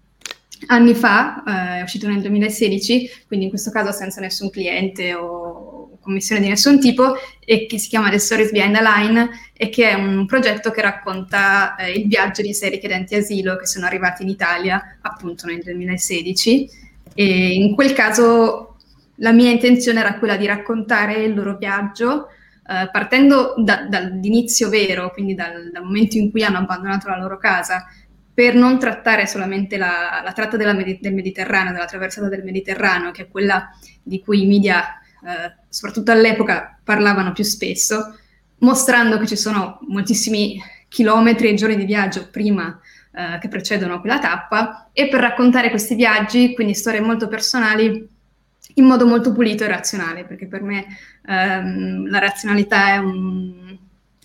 anni 0.66 0.94
fa, 0.94 1.44
eh, 1.46 1.78
è 1.78 1.82
uscito 1.82 2.08
nel 2.08 2.20
2016, 2.22 3.24
quindi 3.28 3.44
in 3.44 3.50
questo 3.52 3.70
caso 3.70 3.92
senza 3.92 4.20
nessun 4.20 4.50
cliente 4.50 5.14
o 5.14 5.98
commissione 6.00 6.40
di 6.40 6.48
nessun 6.48 6.80
tipo, 6.80 7.14
e 7.44 7.66
che 7.66 7.78
si 7.78 7.88
chiama 7.88 8.10
The 8.10 8.18
Stories 8.18 8.50
Behind 8.50 8.74
the 8.74 8.82
Line 8.82 9.30
e 9.52 9.68
che 9.68 9.90
è 9.90 9.94
un 9.94 10.26
progetto 10.26 10.72
che 10.72 10.80
racconta 10.80 11.76
eh, 11.76 11.92
il 11.92 12.08
viaggio 12.08 12.42
di 12.42 12.52
sei 12.52 12.70
richiedenti 12.70 13.14
asilo 13.14 13.56
che 13.56 13.66
sono 13.66 13.86
arrivati 13.86 14.24
in 14.24 14.28
Italia 14.28 14.98
appunto 15.02 15.46
nel 15.46 15.62
2016 15.62 16.84
e 17.16 17.54
in 17.54 17.74
quel 17.74 17.94
caso 17.94 18.76
la 19.16 19.32
mia 19.32 19.50
intenzione 19.50 20.00
era 20.00 20.18
quella 20.18 20.36
di 20.36 20.44
raccontare 20.44 21.22
il 21.22 21.34
loro 21.34 21.56
viaggio 21.56 22.28
eh, 22.68 22.90
partendo 22.90 23.54
da, 23.56 23.86
dall'inizio 23.88 24.68
vero, 24.68 25.10
quindi 25.12 25.34
dal, 25.34 25.70
dal, 25.72 25.82
momento 25.82 26.18
in 26.18 26.30
cui 26.30 26.42
hanno 26.42 26.58
abbandonato 26.58 27.08
la 27.08 27.16
loro 27.16 27.38
casa, 27.38 27.86
per 28.34 28.54
non 28.54 28.78
trattare 28.78 29.26
solamente 29.26 29.78
la, 29.78 30.20
la 30.22 30.32
tratta 30.32 30.58
della, 30.58 30.74
del 30.74 31.14
Mediterraneo, 31.14 31.72
della 31.72 31.86
traversata 31.86 32.28
del 32.28 32.44
Mediterraneo, 32.44 33.12
che 33.12 33.22
è 33.22 33.28
quella 33.28 33.70
di 34.02 34.20
cui 34.20 34.42
i 34.42 34.46
media, 34.46 35.00
eh, 35.24 35.54
soprattutto 35.70 36.10
all'epoca, 36.10 36.78
parlavano 36.84 37.32
più 37.32 37.44
spesso, 37.44 38.18
mostrando 38.58 39.16
che 39.18 39.26
ci 39.26 39.36
sono 39.36 39.78
moltissimi 39.88 40.60
chilometri 40.88 41.48
e 41.48 41.54
giorni 41.54 41.76
di 41.76 41.84
viaggio 41.84 42.28
prima 42.30 42.78
eh, 43.16 43.38
che 43.38 43.48
precedono 43.48 43.98
quella 44.00 44.18
tappa 44.18 44.90
e 44.92 45.08
per 45.08 45.20
raccontare 45.20 45.70
questi 45.70 45.94
viaggi, 45.94 46.52
quindi 46.52 46.74
storie 46.74 47.00
molto 47.00 47.28
personali, 47.28 48.06
in 48.74 48.84
modo 48.84 49.06
molto 49.06 49.32
pulito 49.32 49.64
e 49.64 49.68
razionale, 49.68 50.24
perché 50.24 50.46
per 50.46 50.60
me 50.60 50.84
ehm, 51.26 52.10
la 52.10 52.18
razionalità 52.18 52.92
è, 52.92 52.96
un, 52.98 53.74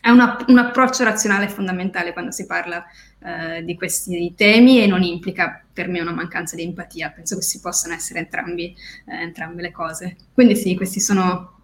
è 0.02 0.10
una, 0.10 0.44
un, 0.46 0.58
approccio 0.58 1.06
razionale 1.06 1.48
fondamentale 1.48 2.12
quando 2.12 2.32
si 2.32 2.46
parla 2.46 2.84
eh, 3.20 3.64
di 3.64 3.76
questi 3.76 4.34
temi 4.36 4.84
e 4.84 4.88
non 4.88 5.04
implica 5.04 5.64
per 5.72 5.88
me 5.88 6.02
una 6.02 6.12
mancanza 6.12 6.58
di 6.58 6.64
empatia, 6.64 7.14
penso 7.16 7.38
che 7.38 7.44
si 7.44 7.62
possano 7.62 7.94
essere 7.94 8.20
entrambi, 8.20 8.76
eh, 9.06 9.22
entrambe 9.22 9.62
le 9.62 9.72
cose. 9.72 10.18
Quindi 10.34 10.58
sì, 10.58 10.76
questi 10.76 11.00
sono 11.00 11.60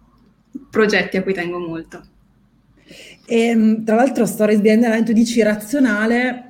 progetti 0.70 1.18
a 1.18 1.22
cui 1.22 1.34
tengo 1.34 1.58
molto. 1.58 2.02
E, 3.26 3.48
ehm, 3.48 3.84
tra 3.84 3.96
l'altro, 3.96 4.24
Stories 4.24 4.60
Behind 4.60 4.82
the 4.82 4.88
Line, 4.88 5.02
tu 5.02 5.12
dici 5.12 5.42
razionale, 5.42 6.47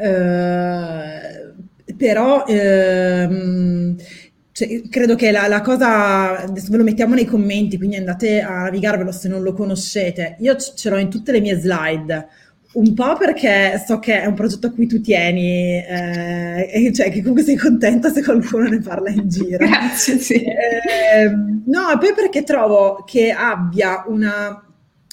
eh, 0.00 1.54
però 1.96 2.44
ehm, 2.46 3.96
cioè, 4.52 4.82
credo 4.88 5.16
che 5.16 5.30
la, 5.30 5.48
la, 5.48 5.60
cosa, 5.60 6.44
adesso 6.44 6.70
ve 6.70 6.78
lo 6.78 6.82
mettiamo 6.82 7.14
nei 7.14 7.26
commenti, 7.26 7.76
quindi 7.76 7.96
andate 7.96 8.40
a 8.40 8.62
navigarvelo 8.62 9.12
se 9.12 9.28
non 9.28 9.42
lo 9.42 9.52
conoscete. 9.52 10.36
Io 10.40 10.56
ce 10.56 10.88
l'ho 10.88 10.96
in 10.96 11.10
tutte 11.10 11.30
le 11.30 11.40
mie 11.40 11.58
slide, 11.58 12.28
un 12.72 12.94
po' 12.94 13.16
perché 13.16 13.82
so 13.86 13.98
che 13.98 14.22
è 14.22 14.26
un 14.26 14.32
progetto 14.32 14.68
a 14.68 14.70
cui 14.70 14.86
tu 14.86 15.02
tieni, 15.02 15.76
eh, 15.76 16.70
e 16.72 16.92
cioè 16.94 17.10
che 17.10 17.20
comunque 17.20 17.42
sei 17.42 17.56
contenta 17.56 18.10
se 18.10 18.22
qualcuno 18.22 18.68
ne 18.68 18.80
parla 18.80 19.10
in 19.10 19.28
giro. 19.28 19.58
Grazie, 19.66 20.18
sì. 20.18 20.34
Eh, 20.34 21.28
no, 21.28 21.98
poi 21.98 22.14
perché 22.14 22.42
trovo 22.42 23.04
che 23.06 23.32
abbia 23.32 24.04
una, 24.06 24.64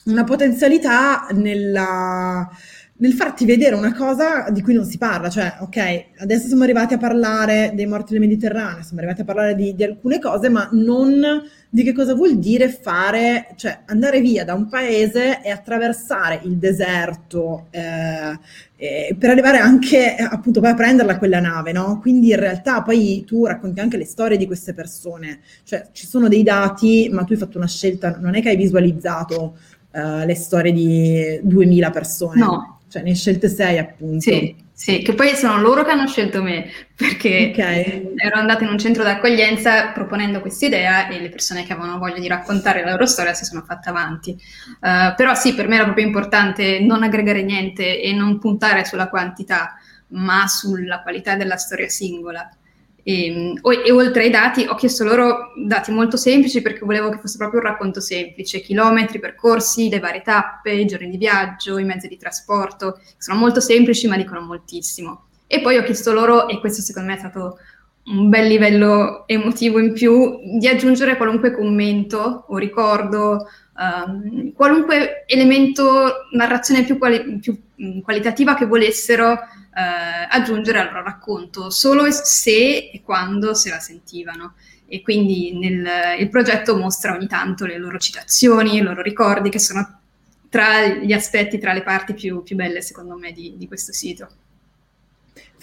una 0.05 0.23
potenzialità 0.23 1.27
nella 1.31 2.49
nel 2.95 3.13
farti 3.13 3.45
vedere 3.45 3.75
una 3.75 3.93
cosa 3.93 4.49
di 4.51 4.61
cui 4.61 4.73
non 4.75 4.85
si 4.85 4.99
parla, 4.99 5.27
cioè, 5.27 5.55
ok, 5.61 6.05
adesso 6.19 6.47
siamo 6.47 6.63
arrivati 6.63 6.93
a 6.93 6.99
parlare 6.99 7.71
dei 7.73 7.87
morti 7.87 8.11
del 8.11 8.21
Mediterraneo, 8.21 8.83
siamo 8.83 8.99
arrivati 8.99 9.21
a 9.21 9.25
parlare 9.25 9.55
di, 9.55 9.73
di 9.73 9.83
alcune 9.83 10.19
cose, 10.19 10.47
ma 10.47 10.69
non 10.71 11.41
di 11.69 11.81
che 11.81 11.91
cosa 11.91 12.13
vuol 12.13 12.37
dire 12.37 12.69
fare, 12.69 13.47
cioè 13.55 13.79
andare 13.87 14.21
via 14.21 14.45
da 14.45 14.53
un 14.53 14.69
paese 14.69 15.41
e 15.41 15.49
attraversare 15.49 16.41
il 16.43 16.57
deserto 16.57 17.65
eh, 17.71 18.37
eh, 18.75 19.15
per 19.17 19.31
arrivare 19.31 19.57
anche 19.57 20.15
appunto 20.15 20.61
poi 20.61 20.69
a 20.69 20.75
prenderla 20.75 21.17
quella 21.17 21.39
nave, 21.39 21.71
no? 21.71 21.99
Quindi 21.99 22.29
in 22.29 22.39
realtà 22.39 22.83
poi 22.83 23.23
tu 23.25 23.47
racconti 23.47 23.79
anche 23.79 23.97
le 23.97 24.05
storie 24.05 24.37
di 24.37 24.45
queste 24.45 24.75
persone, 24.75 25.39
cioè 25.63 25.87
ci 25.93 26.05
sono 26.05 26.27
dei 26.27 26.43
dati, 26.43 27.09
ma 27.11 27.23
tu 27.23 27.33
hai 27.33 27.39
fatto 27.39 27.57
una 27.57 27.67
scelta, 27.67 28.17
non 28.19 28.35
è 28.35 28.41
che 28.41 28.49
hai 28.49 28.55
visualizzato 28.55 29.57
uh, 29.93 30.25
le 30.25 30.35
storie 30.35 30.71
di 30.71 31.39
2000 31.41 31.89
persone. 31.89 32.39
No 32.39 32.72
cioè 32.93 33.01
ne 33.01 33.15
scelte 33.15 33.49
sei 33.49 33.79
appunto. 33.79 34.19
Sì, 34.19 34.55
sì, 34.71 35.01
che 35.01 35.15
poi 35.15 35.29
sono 35.29 35.59
loro 35.59 35.83
che 35.83 35.89
hanno 35.89 36.05
scelto 36.05 36.43
me, 36.43 36.69
perché 36.95 37.49
okay. 37.51 38.13
ero 38.17 38.37
andata 38.37 38.63
in 38.63 38.69
un 38.69 38.77
centro 38.77 39.01
d'accoglienza 39.01 39.87
proponendo 39.87 40.41
questa 40.41 40.67
idea 40.67 41.07
e 41.07 41.19
le 41.19 41.29
persone 41.29 41.63
che 41.63 41.73
avevano 41.73 41.97
voglia 41.97 42.19
di 42.19 42.27
raccontare 42.27 42.83
la 42.83 42.91
loro 42.91 43.07
storia 43.07 43.33
si 43.33 43.45
sono 43.45 43.63
fatte 43.65 43.89
avanti. 43.89 44.37
Uh, 44.79 45.15
però 45.15 45.33
sì, 45.33 45.55
per 45.55 45.67
me 45.67 45.75
era 45.75 45.85
proprio 45.85 46.05
importante 46.05 46.79
non 46.81 47.01
aggregare 47.01 47.41
niente 47.41 47.99
e 47.99 48.13
non 48.13 48.37
puntare 48.37 48.85
sulla 48.85 49.09
quantità, 49.09 49.73
ma 50.09 50.47
sulla 50.47 51.01
qualità 51.01 51.35
della 51.35 51.57
storia 51.57 51.89
singola. 51.89 52.47
E, 53.05 53.53
e, 53.61 53.91
oltre 53.91 54.23
ai 54.23 54.29
dati 54.29 54.65
ho 54.65 54.75
chiesto 54.75 55.03
loro 55.03 55.51
dati 55.57 55.91
molto 55.91 56.15
semplici 56.15 56.61
perché 56.61 56.85
volevo 56.85 57.09
che 57.09 57.19
fosse 57.19 57.37
proprio 57.37 57.59
un 57.59 57.67
racconto 57.67 57.99
semplice, 57.99 58.61
chilometri 58.61 59.19
percorsi, 59.19 59.89
le 59.89 59.99
varie 59.99 60.21
tappe, 60.21 60.71
i 60.71 60.85
giorni 60.85 61.09
di 61.09 61.17
viaggio, 61.17 61.77
i 61.77 61.83
mezzi 61.83 62.07
di 62.07 62.17
trasporto, 62.17 62.99
sono 63.17 63.37
molto 63.37 63.59
semplici 63.59 64.07
ma 64.07 64.15
dicono 64.15 64.41
moltissimo. 64.41 65.25
E 65.47 65.61
poi 65.61 65.77
ho 65.77 65.83
chiesto 65.83 66.13
loro, 66.13 66.47
e 66.47 66.59
questo 66.59 66.81
secondo 66.81 67.09
me 67.09 67.15
è 67.15 67.19
stato 67.19 67.57
un 68.05 68.29
bel 68.29 68.47
livello 68.47 69.27
emotivo 69.27 69.79
in 69.79 69.93
più, 69.93 70.39
di 70.57 70.67
aggiungere 70.67 71.15
qualunque 71.15 71.53
commento 71.53 72.45
o 72.47 72.57
ricordo, 72.57 73.47
um, 73.77 74.51
qualunque 74.53 75.25
elemento, 75.27 76.27
narrazione 76.31 76.83
più, 76.83 76.97
quali- 76.97 77.39
più 77.39 77.55
qualitativa 78.01 78.55
che 78.55 78.65
volessero 78.65 79.37
eh, 79.75 80.27
aggiungere 80.29 80.79
al 80.79 80.87
loro 80.91 81.03
racconto, 81.03 81.69
solo 81.69 82.09
se 82.11 82.89
e 82.91 83.01
quando 83.03 83.53
se 83.53 83.69
la 83.69 83.79
sentivano. 83.79 84.55
E 84.87 85.01
quindi 85.01 85.57
nel, 85.57 86.19
il 86.19 86.29
progetto 86.29 86.77
mostra 86.77 87.15
ogni 87.15 87.27
tanto 87.27 87.65
le 87.65 87.77
loro 87.77 87.97
citazioni, 87.97 88.75
i 88.75 88.81
loro 88.81 89.01
ricordi, 89.01 89.49
che 89.49 89.59
sono 89.59 89.99
tra 90.49 90.85
gli 90.85 91.13
aspetti, 91.13 91.57
tra 91.57 91.73
le 91.73 91.81
parti 91.81 92.13
più, 92.13 92.43
più 92.43 92.55
belle, 92.55 92.81
secondo 92.81 93.17
me, 93.17 93.31
di, 93.31 93.55
di 93.57 93.67
questo 93.67 93.91
sito. 93.91 94.29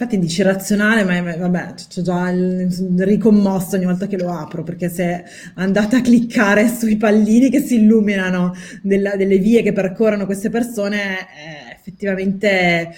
Infatti 0.02 0.18
dici 0.18 0.40
razionale, 0.40 1.04
ma 1.04 1.36
vabbè, 1.36 1.74
c'ho 1.94 2.00
già 2.00 2.30
il, 2.30 2.94
ricommosso 3.00 3.76
ogni 3.76 3.84
volta 3.84 4.06
che 4.06 4.16
lo 4.16 4.32
apro, 4.32 4.62
perché 4.62 4.88
se 4.88 5.24
andate 5.56 5.96
a 5.96 6.00
cliccare 6.00 6.68
sui 6.68 6.96
pallini 6.96 7.50
che 7.50 7.60
si 7.60 7.74
illuminano 7.74 8.54
della, 8.80 9.14
delle 9.16 9.36
vie 9.36 9.60
che 9.62 9.74
percorrono 9.74 10.24
queste 10.24 10.48
persone, 10.48 11.18
eh, 11.18 11.69
effettivamente 11.90 12.94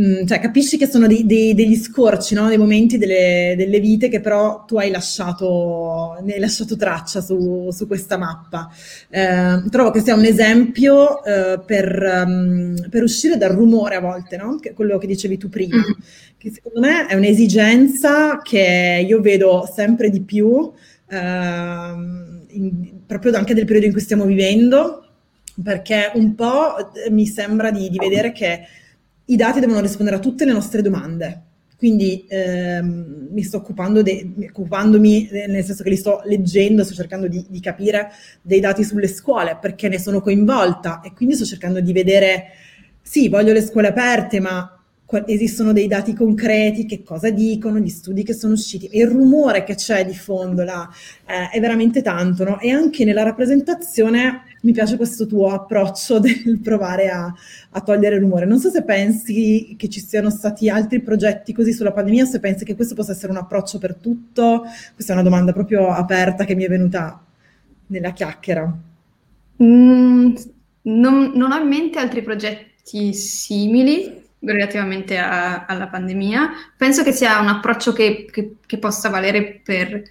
Mm, 0.00 0.26
cioè, 0.26 0.40
capisci 0.40 0.76
che 0.76 0.88
sono 0.88 1.06
dei, 1.06 1.24
dei, 1.24 1.54
degli 1.54 1.76
scorci, 1.76 2.34
no? 2.34 2.48
dei 2.48 2.58
momenti 2.58 2.98
delle, 2.98 3.54
delle, 3.56 3.78
vite 3.78 4.08
che 4.08 4.18
però 4.20 4.64
tu 4.64 4.76
hai 4.76 4.90
lasciato, 4.90 6.18
ne 6.20 6.32
hai 6.34 6.40
lasciato 6.40 6.76
traccia 6.76 7.20
su, 7.20 7.70
su 7.70 7.86
questa 7.86 8.16
mappa. 8.18 8.68
Eh, 9.08 9.62
trovo 9.70 9.92
che 9.92 10.00
sia 10.00 10.16
un 10.16 10.24
esempio 10.24 11.22
eh, 11.24 11.60
per, 11.64 12.24
um, 12.26 12.74
per, 12.90 13.04
uscire 13.04 13.36
dal 13.36 13.52
rumore 13.52 13.94
a 13.94 14.00
volte, 14.00 14.36
no? 14.36 14.58
che, 14.58 14.72
quello 14.72 14.98
che 14.98 15.06
dicevi 15.06 15.38
tu 15.38 15.48
prima, 15.48 15.76
mm. 15.76 16.00
che 16.38 16.50
secondo 16.50 16.80
me 16.80 17.06
è 17.06 17.14
un'esigenza 17.14 18.40
che 18.42 19.06
io 19.06 19.20
vedo 19.20 19.70
sempre 19.72 20.10
di 20.10 20.22
più, 20.22 20.72
eh, 21.08 21.16
in, 22.48 23.00
proprio 23.06 23.36
anche 23.36 23.54
nel 23.54 23.64
periodo 23.64 23.86
in 23.86 23.92
cui 23.92 24.00
stiamo 24.00 24.24
vivendo, 24.24 25.03
perché 25.62 26.10
un 26.14 26.34
po' 26.34 26.74
mi 27.10 27.26
sembra 27.26 27.70
di, 27.70 27.88
di 27.88 27.98
vedere 27.98 28.32
che 28.32 28.66
i 29.26 29.36
dati 29.36 29.60
devono 29.60 29.80
rispondere 29.80 30.16
a 30.16 30.20
tutte 30.20 30.44
le 30.44 30.52
nostre 30.52 30.82
domande. 30.82 31.42
Quindi 31.76 32.24
ehm, 32.28 33.28
mi 33.30 33.42
sto 33.42 33.58
occupando 33.58 34.00
de- 34.02 34.32
occupandomi, 34.48 35.28
nel 35.48 35.64
senso 35.64 35.82
che 35.82 35.90
li 35.90 35.96
sto 35.96 36.22
leggendo, 36.24 36.84
sto 36.84 36.94
cercando 36.94 37.28
di, 37.28 37.44
di, 37.48 37.60
capire 37.60 38.10
dei 38.40 38.60
dati 38.60 38.84
sulle 38.84 39.08
scuole 39.08 39.58
perché 39.60 39.88
ne 39.88 39.98
sono 39.98 40.20
coinvolta 40.20 41.00
e 41.02 41.12
quindi 41.12 41.34
sto 41.34 41.44
cercando 41.44 41.80
di 41.80 41.92
vedere, 41.92 42.44
sì, 43.02 43.28
voglio 43.28 43.52
le 43.52 43.60
scuole 43.60 43.88
aperte, 43.88 44.40
ma 44.40 44.78
esistono 45.26 45.72
dei 45.72 45.86
dati 45.86 46.14
concreti, 46.14 46.86
che 46.86 47.02
cosa 47.02 47.30
dicono, 47.30 47.78
gli 47.78 47.90
studi 47.90 48.22
che 48.22 48.32
sono 48.32 48.54
usciti, 48.54 48.88
il 48.92 49.06
rumore 49.06 49.64
che 49.64 49.74
c'è 49.74 50.06
di 50.06 50.14
fondo 50.14 50.64
là 50.64 50.88
eh, 51.26 51.50
è 51.50 51.60
veramente 51.60 52.02
tanto, 52.02 52.44
no? 52.44 52.60
E 52.60 52.70
anche 52.70 53.04
nella 53.04 53.22
rappresentazione 53.22 54.53
mi 54.64 54.72
piace 54.72 54.96
questo 54.96 55.26
tuo 55.26 55.48
approccio 55.50 56.18
del 56.20 56.58
provare 56.62 57.08
a, 57.08 57.32
a, 57.70 57.80
togliere 57.80 58.16
il 58.16 58.22
rumore. 58.22 58.46
Non 58.46 58.58
so 58.58 58.70
se 58.70 58.82
pensi 58.82 59.74
che 59.78 59.88
ci 59.88 60.00
siano 60.00 60.30
stati 60.30 60.68
altri 60.68 61.00
progetti 61.00 61.52
così 61.52 61.72
sulla 61.72 61.92
pandemia 61.92 62.24
o 62.24 62.26
se 62.26 62.40
pensi 62.40 62.64
che 62.64 62.74
questo 62.74 62.94
possa 62.94 63.12
essere 63.12 63.32
un 63.32 63.38
approccio 63.38 63.78
per 63.78 63.94
tutto. 63.94 64.64
Questa 64.94 65.12
è 65.12 65.14
una 65.14 65.24
domanda 65.24 65.52
proprio 65.52 65.88
aperta 65.88 66.44
che 66.44 66.54
mi 66.54 66.64
è 66.64 66.68
venuta 66.68 67.22
nella 67.86 68.12
chiacchiera. 68.12 68.64
Mm, 69.62 70.34
non, 70.82 71.32
non 71.34 71.52
ho 71.52 71.58
in 71.58 71.68
mente 71.68 71.98
altri 71.98 72.22
progetti 72.22 73.12
simili, 73.14 74.22
relativamente 74.40 75.18
a, 75.18 75.66
alla 75.66 75.88
pandemia. 75.88 76.50
Penso 76.76 77.02
che 77.02 77.12
sia 77.12 77.38
un 77.40 77.48
approccio 77.48 77.92
che, 77.92 78.26
che, 78.30 78.56
che, 78.64 78.78
possa 78.78 79.08
valere 79.08 79.60
per... 79.62 80.02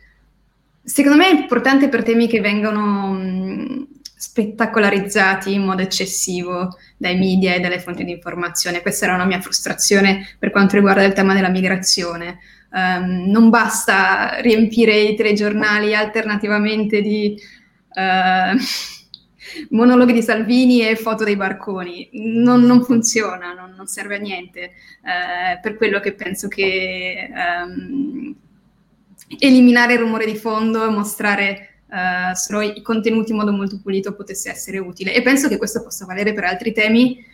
Secondo 0.83 1.17
me 1.17 1.29
è 1.29 1.41
importante 1.41 1.87
per 1.89 2.03
temi 2.03 2.27
che 2.27 2.41
vengono 2.41 3.13
mh, 3.13 3.87
spettacolarizzati 4.23 5.51
in 5.53 5.65
modo 5.65 5.81
eccessivo 5.81 6.77
dai 6.95 7.17
media 7.17 7.55
e 7.55 7.59
dalle 7.59 7.81
fonti 7.81 8.05
di 8.05 8.11
informazione. 8.11 8.81
Questa 8.81 9.03
era 9.03 9.15
una 9.15 9.25
mia 9.25 9.41
frustrazione 9.41 10.35
per 10.39 10.49
quanto 10.49 10.75
riguarda 10.75 11.03
il 11.03 11.11
tema 11.11 11.33
della 11.33 11.49
migrazione. 11.49 12.39
Um, 12.71 13.25
non 13.29 13.49
basta 13.49 14.39
riempire 14.39 14.97
i 14.97 15.15
telegiornali 15.15 15.93
alternativamente 15.93 17.01
di... 17.01 17.37
Uh, 17.89 18.57
monologhi 19.69 20.13
di 20.13 20.21
Salvini 20.21 20.87
e 20.87 20.95
foto 20.95 21.25
dei 21.25 21.35
barconi. 21.35 22.09
Non, 22.13 22.63
non 22.63 22.81
funziona, 22.81 23.53
non, 23.53 23.73
non, 23.75 23.87
serve 23.87 24.15
a 24.15 24.19
niente. 24.19 24.61
Eh, 24.61 25.59
per 25.61 25.75
quello 25.75 25.99
che 25.99 26.13
penso 26.13 26.47
che 26.47 27.29
um, 27.29 28.33
eliminare 29.37 29.93
il 29.93 29.99
rumore 29.99 30.25
di 30.25 30.37
fondo 30.37 30.87
e 30.87 30.89
mostrare 30.89 31.72
uh, 31.93 32.33
solo 32.33 32.61
i 32.61 32.81
contenuti 32.81 33.31
in 33.31 33.37
modo 33.37 33.51
molto 33.51 33.79
pulito 33.81 34.15
potesse 34.15 34.49
essere 34.49 34.79
utile. 34.79 35.13
E 35.13 35.21
penso 35.21 35.47
che 35.47 35.57
questo 35.57 35.83
possa 35.83 36.05
valere 36.05 36.33
per 36.33 36.45
altri 36.45 36.73
temi 36.73 37.31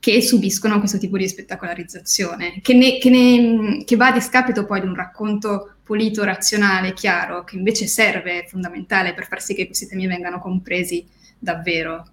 che 0.00 0.22
subiscono 0.22 0.78
questo 0.78 0.96
tipo 0.96 1.16
di 1.16 1.26
spettacolarizzazione, 1.26 2.60
che, 2.62 2.72
ne, 2.72 2.98
che, 2.98 3.10
ne, 3.10 3.82
che, 3.84 3.96
va 3.96 4.08
a 4.08 4.12
discapito 4.12 4.64
poi 4.64 4.80
di 4.80 4.86
un 4.86 4.94
racconto 4.94 5.74
pulito, 5.82 6.22
razionale, 6.22 6.92
chiaro, 6.92 7.42
che 7.42 7.56
invece 7.56 7.86
serve, 7.88 8.44
è 8.44 8.46
fondamentale 8.46 9.12
per 9.12 9.26
far 9.26 9.42
sì 9.42 9.54
che 9.54 9.66
questi 9.66 9.88
temi 9.88 10.06
vengano 10.06 10.38
compresi 10.38 11.04
davvero. 11.36 12.06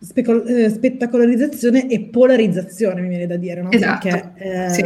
Specol- 0.00 0.46
eh, 0.46 0.70
spettacolarizzazione 0.70 1.86
e 1.88 2.00
polarizzazione, 2.00 3.02
mi 3.02 3.08
viene 3.08 3.26
da 3.26 3.36
dire, 3.36 3.60
no? 3.60 3.70
Esatto. 3.70 4.08
Perché, 4.08 4.32
eh, 4.36 4.70
sì. 4.70 4.82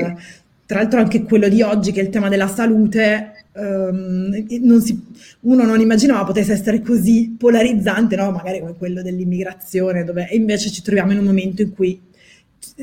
Tra 0.66 0.80
l'altro 0.80 0.98
anche 0.98 1.22
quello 1.22 1.48
di 1.48 1.62
oggi, 1.62 1.92
che 1.92 2.00
è 2.00 2.02
il 2.02 2.10
tema 2.10 2.28
della 2.28 2.48
salute, 2.48 3.37
um, 3.58 4.46
non 4.60 4.80
si, 4.80 4.98
uno 5.40 5.64
non 5.64 5.80
immaginava 5.80 6.24
potesse 6.24 6.52
essere 6.52 6.80
così 6.80 7.34
polarizzante, 7.38 8.16
no? 8.16 8.30
magari 8.30 8.60
come 8.60 8.74
quello 8.76 9.02
dell'immigrazione, 9.02 10.04
dove 10.04 10.28
invece 10.32 10.70
ci 10.70 10.82
troviamo 10.82 11.12
in 11.12 11.18
un 11.18 11.24
momento 11.24 11.62
in 11.62 11.72
cui 11.72 12.00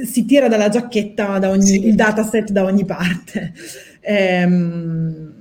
si 0.06 0.26
tira 0.26 0.48
dalla 0.48 0.70
giacchetta 0.70 1.40
da 1.40 1.50
ogni, 1.50 1.66
sì. 1.66 1.88
il 1.88 1.96
dataset 1.96 2.52
da 2.52 2.64
ogni 2.64 2.86
parte. 2.86 3.54
Um, 4.08 5.34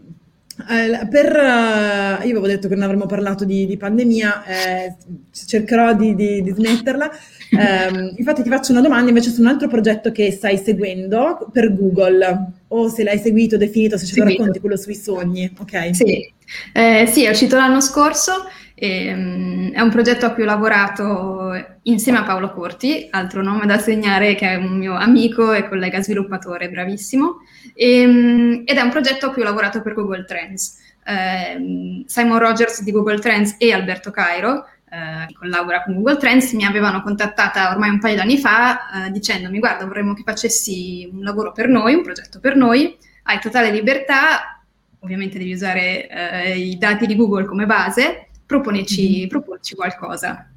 eh, 0.56 1.06
per, 1.08 1.32
uh, 1.34 2.24
io 2.24 2.30
avevo 2.30 2.46
detto 2.46 2.68
che 2.68 2.74
non 2.74 2.84
avremmo 2.84 3.06
parlato 3.06 3.44
di, 3.44 3.66
di 3.66 3.76
pandemia, 3.76 4.44
eh, 4.44 4.94
cercherò 5.32 5.94
di, 5.94 6.14
di, 6.14 6.42
di 6.42 6.50
smetterla. 6.50 7.10
Eh, 7.54 8.14
infatti 8.16 8.42
ti 8.42 8.48
faccio 8.48 8.72
una 8.72 8.80
domanda 8.80 9.10
invece 9.10 9.30
su 9.30 9.40
un 9.40 9.46
altro 9.46 9.68
progetto 9.68 10.10
che 10.10 10.32
stai 10.32 10.56
seguendo 10.56 11.48
per 11.52 11.72
Google, 11.72 12.50
o 12.76 12.88
se 12.88 13.04
l'hai 13.04 13.18
seguito, 13.18 13.56
definito, 13.56 13.96
se 13.96 14.06
ci 14.06 14.14
seguito. 14.14 14.38
racconti 14.38 14.60
quello 14.60 14.76
sui 14.76 14.94
sogni. 14.94 15.50
Ok. 15.58 15.94
Sì, 15.94 16.32
eh, 16.72 17.06
sì 17.06 17.24
è 17.24 17.30
uscito 17.30 17.56
l'anno 17.56 17.80
scorso, 17.80 18.32
e, 18.74 19.12
um, 19.12 19.70
è 19.72 19.80
un 19.80 19.90
progetto 19.90 20.26
a 20.26 20.32
cui 20.32 20.42
ho 20.42 20.46
lavorato 20.46 21.52
insieme 21.82 22.18
a 22.18 22.24
Paolo 22.24 22.52
Corti, 22.52 23.06
altro 23.10 23.42
nome 23.42 23.66
da 23.66 23.78
segnare 23.78 24.34
che 24.34 24.48
è 24.50 24.54
un 24.56 24.76
mio 24.76 24.94
amico 24.94 25.52
e 25.52 25.68
collega 25.68 26.02
sviluppatore, 26.02 26.68
bravissimo. 26.68 27.37
E, 27.74 28.00
ehm, 28.00 28.62
ed 28.64 28.76
è 28.76 28.80
un 28.80 28.90
progetto 28.90 29.26
a 29.26 29.32
cui 29.32 29.42
ho 29.42 29.44
lavorato 29.44 29.80
per 29.80 29.94
Google 29.94 30.24
Trends. 30.24 30.82
Eh, 31.06 32.02
Simon 32.06 32.38
Rogers 32.38 32.82
di 32.82 32.90
Google 32.90 33.20
Trends 33.20 33.56
e 33.58 33.72
Alberto 33.72 34.10
Cairo, 34.10 34.66
eh, 34.94 35.26
che 35.26 35.35
collabora 35.35 35.83
con 35.83 35.94
Google 35.94 36.18
Trends, 36.18 36.52
mi 36.52 36.64
avevano 36.64 37.02
contattata 37.02 37.70
ormai 37.70 37.90
un 37.90 37.98
paio 37.98 38.14
d'anni 38.14 38.38
fa 38.38 39.07
eh, 39.07 39.11
dicendomi 39.11 39.59
guarda 39.59 39.87
vorremmo 39.87 40.14
che 40.14 40.22
facessi 40.24 41.09
un 41.12 41.22
lavoro 41.22 41.50
per 41.50 41.68
noi, 41.68 41.94
un 41.94 42.02
progetto 42.02 42.38
per 42.38 42.54
noi, 42.54 42.96
hai 43.24 43.40
totale 43.40 43.70
libertà, 43.70 44.62
ovviamente 45.00 45.38
devi 45.38 45.52
usare 45.52 46.09
eh, 46.09 46.59
i 46.59 46.78
dati 46.78 47.07
di 47.07 47.16
Google 47.16 47.44
come 47.44 47.66
base, 47.66 48.28
proponici, 48.46 49.18
mm-hmm. 49.18 49.28
proponici 49.28 49.74
qualcosa. 49.74 50.48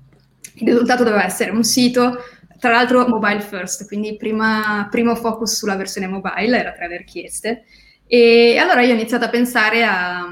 Il 0.53 0.67
risultato 0.67 1.03
doveva 1.03 1.25
essere 1.25 1.51
un 1.51 1.63
sito 1.63 2.23
tra 2.59 2.71
l'altro 2.71 3.07
mobile 3.07 3.41
first, 3.41 3.87
quindi 3.87 4.17
prima, 4.17 4.87
primo 4.89 5.15
focus 5.15 5.55
sulla 5.55 5.75
versione 5.75 6.07
mobile, 6.07 6.57
era 6.57 6.71
tra 6.73 6.87
le 6.87 6.97
richieste. 6.97 7.65
E 8.05 8.57
allora 8.57 8.81
io 8.81 8.91
ho 8.91 8.95
iniziato 8.95 9.25
a 9.25 9.29
pensare 9.29 9.83
a... 9.83 10.25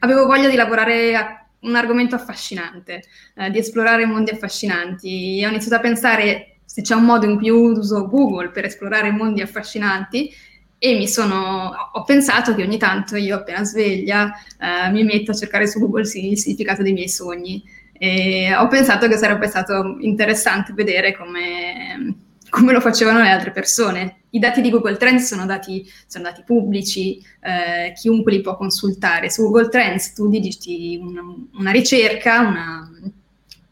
avevo 0.00 0.26
voglia 0.26 0.48
di 0.48 0.56
lavorare 0.56 1.16
a 1.16 1.43
un 1.64 1.74
argomento 1.76 2.14
affascinante, 2.14 3.02
eh, 3.34 3.50
di 3.50 3.58
esplorare 3.58 4.06
mondi 4.06 4.30
affascinanti. 4.30 5.40
E 5.40 5.46
ho 5.46 5.50
iniziato 5.50 5.76
a 5.76 5.80
pensare 5.80 6.58
se 6.64 6.82
c'è 6.82 6.94
un 6.94 7.04
modo 7.04 7.26
in 7.26 7.36
cui 7.36 7.50
uso 7.50 8.08
Google 8.08 8.50
per 8.50 8.64
esplorare 8.64 9.10
mondi 9.10 9.42
affascinanti 9.42 10.32
e 10.78 10.96
mi 10.96 11.08
sono, 11.08 11.72
ho 11.92 12.02
pensato 12.04 12.54
che 12.54 12.62
ogni 12.62 12.78
tanto 12.78 13.16
io 13.16 13.36
appena 13.36 13.64
sveglia 13.64 14.32
eh, 14.58 14.90
mi 14.90 15.04
metto 15.04 15.30
a 15.30 15.34
cercare 15.34 15.66
su 15.66 15.78
Google 15.78 16.02
il 16.02 16.36
significato 16.38 16.82
dei 16.82 16.92
miei 16.92 17.08
sogni 17.08 17.62
e 17.92 18.54
ho 18.54 18.66
pensato 18.66 19.06
che 19.08 19.16
sarebbe 19.16 19.46
stato 19.46 19.96
interessante 20.00 20.72
vedere 20.72 21.16
come, 21.16 22.16
come 22.50 22.72
lo 22.72 22.80
facevano 22.80 23.22
le 23.22 23.30
altre 23.30 23.52
persone 23.52 24.23
i 24.34 24.40
dati 24.40 24.60
di 24.60 24.70
Google 24.70 24.96
Trends 24.96 25.26
sono 25.26 25.46
dati, 25.46 25.88
sono 26.08 26.24
dati 26.24 26.42
pubblici, 26.44 27.24
eh, 27.40 27.92
chiunque 27.92 28.32
li 28.32 28.40
può 28.40 28.56
consultare. 28.56 29.30
Su 29.30 29.42
Google 29.42 29.68
Trends 29.68 30.12
tu 30.12 30.28
digiti 30.28 30.98
una, 31.00 31.22
una 31.54 31.70
ricerca, 31.70 32.40
una, 32.40 32.90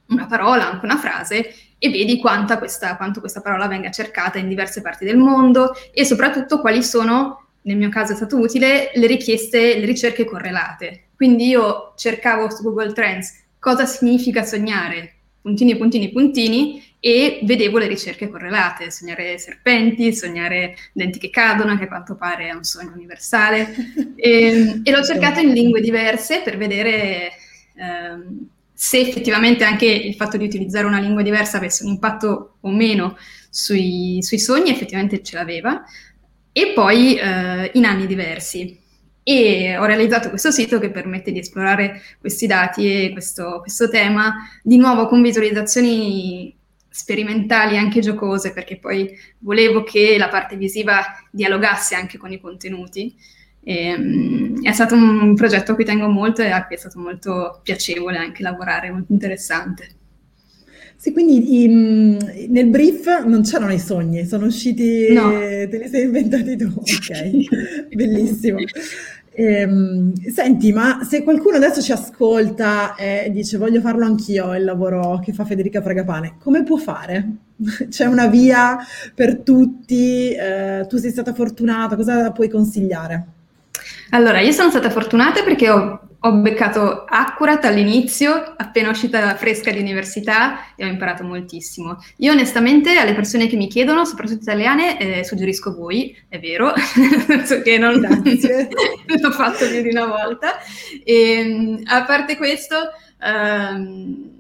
una, 0.07 0.27
parola, 0.27 0.71
anche 0.71 0.85
una 0.85 0.99
frase, 0.99 1.53
e 1.79 1.91
vedi 1.91 2.21
questa, 2.21 2.97
quanto 2.97 3.19
questa 3.19 3.41
parola 3.41 3.67
venga 3.67 3.91
cercata 3.91 4.39
in 4.39 4.49
diverse 4.49 4.83
parti 4.83 5.05
del 5.05 5.17
mondo 5.17 5.73
e 5.93 6.05
soprattutto 6.05 6.61
quali 6.61 6.85
sono, 6.85 7.49
nel 7.63 7.77
mio 7.77 7.89
caso 7.89 8.13
è 8.13 8.17
stato 8.17 8.39
utile, 8.39 8.93
le 8.95 9.07
richieste, 9.09 9.77
le 9.81 9.85
ricerche 9.85 10.25
correlate. 10.25 11.09
Quindi 11.17 11.49
io 11.49 11.95
cercavo 11.97 12.49
su 12.51 12.63
Google 12.63 12.93
Trends 12.93 13.43
cosa 13.59 13.85
significa 13.85 14.45
sognare, 14.45 15.15
puntini, 15.41 15.77
puntini, 15.77 16.13
puntini, 16.13 16.83
e 17.05 17.41
vedevo 17.43 17.79
le 17.79 17.89
ricerche 17.89 18.29
correlate, 18.29 18.93
sognare 18.93 19.37
serpenti, 19.37 20.15
sognare 20.15 20.77
denti 20.93 21.19
che 21.19 21.31
cadono, 21.31 21.77
che 21.77 21.85
a 21.85 21.89
quanto 21.89 22.15
pare 22.15 22.47
è 22.47 22.53
un 22.53 22.63
sogno 22.63 22.93
universale, 22.95 23.75
e, 24.15 24.81
e 24.85 24.91
l'ho 24.93 25.03
cercato 25.03 25.41
in 25.41 25.51
lingue 25.53 25.81
diverse 25.81 26.43
per 26.45 26.57
vedere 26.57 27.33
ehm, 27.75 28.47
se 28.73 29.01
effettivamente 29.01 29.65
anche 29.65 29.87
il 29.87 30.15
fatto 30.15 30.37
di 30.37 30.45
utilizzare 30.45 30.87
una 30.87 31.01
lingua 31.01 31.23
diversa 31.23 31.57
avesse 31.57 31.83
un 31.83 31.91
impatto 31.91 32.59
o 32.61 32.71
meno 32.71 33.17
sui, 33.51 34.23
sui 34.23 34.39
sogni, 34.39 34.71
effettivamente 34.71 35.25
ce 35.25 35.35
l'aveva, 35.35 35.83
e 36.53 36.73
poi 36.73 37.17
eh, 37.17 37.73
in 37.75 37.85
anni 37.85 38.07
diversi. 38.07 38.79
E 39.25 39.77
ho 39.77 39.85
realizzato 39.87 40.29
questo 40.29 40.53
sito 40.53 40.79
che 40.79 40.93
permette 40.93 41.33
di 41.33 41.41
esplorare 41.41 42.01
questi 42.21 42.47
dati 42.47 43.07
e 43.07 43.11
questo, 43.11 43.59
questo 43.61 43.89
tema 43.89 44.35
di 44.63 44.77
nuovo 44.77 45.09
con 45.09 45.21
visualizzazioni 45.21 46.61
sperimentali 46.93 47.79
anche 47.79 48.01
giocose 48.01 48.53
perché 48.53 48.77
poi 48.77 49.11
volevo 49.39 49.83
che 49.83 50.17
la 50.19 50.29
parte 50.29 50.57
visiva 50.57 51.03
dialogasse 51.31 51.95
anche 51.95 52.19
con 52.19 52.31
i 52.31 52.41
contenuti. 52.41 53.15
E, 53.65 53.95
um, 53.95 54.63
è 54.63 54.73
stato 54.73 54.95
un 54.95 55.35
progetto 55.35 55.73
a 55.73 55.75
cui 55.75 55.85
tengo 55.85 56.09
molto 56.09 56.43
e 56.43 56.51
a 56.51 56.67
cui 56.67 56.77
è 56.77 56.79
stato 56.79 56.99
molto 56.99 57.61
piacevole 57.63 58.19
anche 58.19 58.43
lavorare, 58.43 58.91
molto 58.91 59.13
interessante. 59.13 59.89
Sì, 60.97 61.13
quindi 61.13 61.65
in, 61.65 62.17
nel 62.51 62.69
brief 62.69 63.25
non 63.25 63.43
c'erano 63.43 63.73
i 63.73 63.79
sogni, 63.79 64.25
sono 64.25 64.47
usciti, 64.47 65.13
no. 65.13 65.31
te 65.31 65.79
li 65.83 65.89
sei 65.89 66.05
inventati 66.05 66.57
tu, 66.57 66.73
ok, 66.77 67.89
bellissimo. 67.95 68.59
Ehm, 69.35 70.13
senti, 70.31 70.73
ma 70.73 71.05
se 71.05 71.23
qualcuno 71.23 71.57
adesso 71.57 71.81
ci 71.81 71.93
ascolta 71.93 72.95
e 72.97 73.31
dice 73.33 73.57
voglio 73.57 73.81
farlo 73.81 74.05
anch'io 74.05 74.55
il 74.55 74.65
lavoro 74.65 75.21
che 75.21 75.33
fa 75.33 75.45
Federica 75.45 75.81
Fragapane, 75.81 76.35
come 76.39 76.63
può 76.65 76.77
fare? 76.77 77.29
C'è 77.89 78.05
una 78.05 78.27
via 78.27 78.79
per 79.15 79.39
tutti? 79.39 80.33
Eh, 80.33 80.87
tu 80.89 80.99
sei 80.99 81.11
stata 81.11 81.33
fortunata, 81.33 81.97
cosa 81.97 82.31
puoi 82.31 82.51
consigliare? 82.51 83.27
Allora, 84.11 84.41
io 84.41 84.53
sono 84.53 84.69
stata 84.69 84.91
fortunata 84.91 85.43
perché 85.43 85.71
ho 85.71 86.01
ho 86.25 86.33
beccato 86.35 87.05
Accurat 87.05 87.65
all'inizio, 87.65 88.55
appena 88.57 88.91
uscita 88.91 89.35
fresca 89.35 89.73
di 89.73 89.81
università 89.81 90.75
e 90.77 90.85
ho 90.85 90.89
imparato 90.89 91.25
moltissimo. 91.25 91.99
Io 92.19 92.31
onestamente 92.31 92.97
alle 92.97 93.13
persone 93.15 93.49
che 93.49 93.57
mi 93.57 93.67
chiedono, 93.67 94.05
soprattutto 94.05 94.43
italiane, 94.43 94.99
eh, 95.01 95.25
suggerisco 95.25 95.75
voi, 95.75 96.17
è 96.29 96.39
vero, 96.39 96.73
nel 96.97 97.21
senso 97.23 97.61
che 97.63 97.77
non 97.77 97.99
l'ho 98.01 99.31
fatto 99.33 99.67
più 99.69 99.83
di 99.83 99.89
una 99.89 100.07
volta. 100.07 100.59
E, 101.05 101.15
ehm, 101.15 101.83
a 101.87 102.05
parte 102.05 102.37
questo, 102.37 102.77
ehm, 103.21 104.31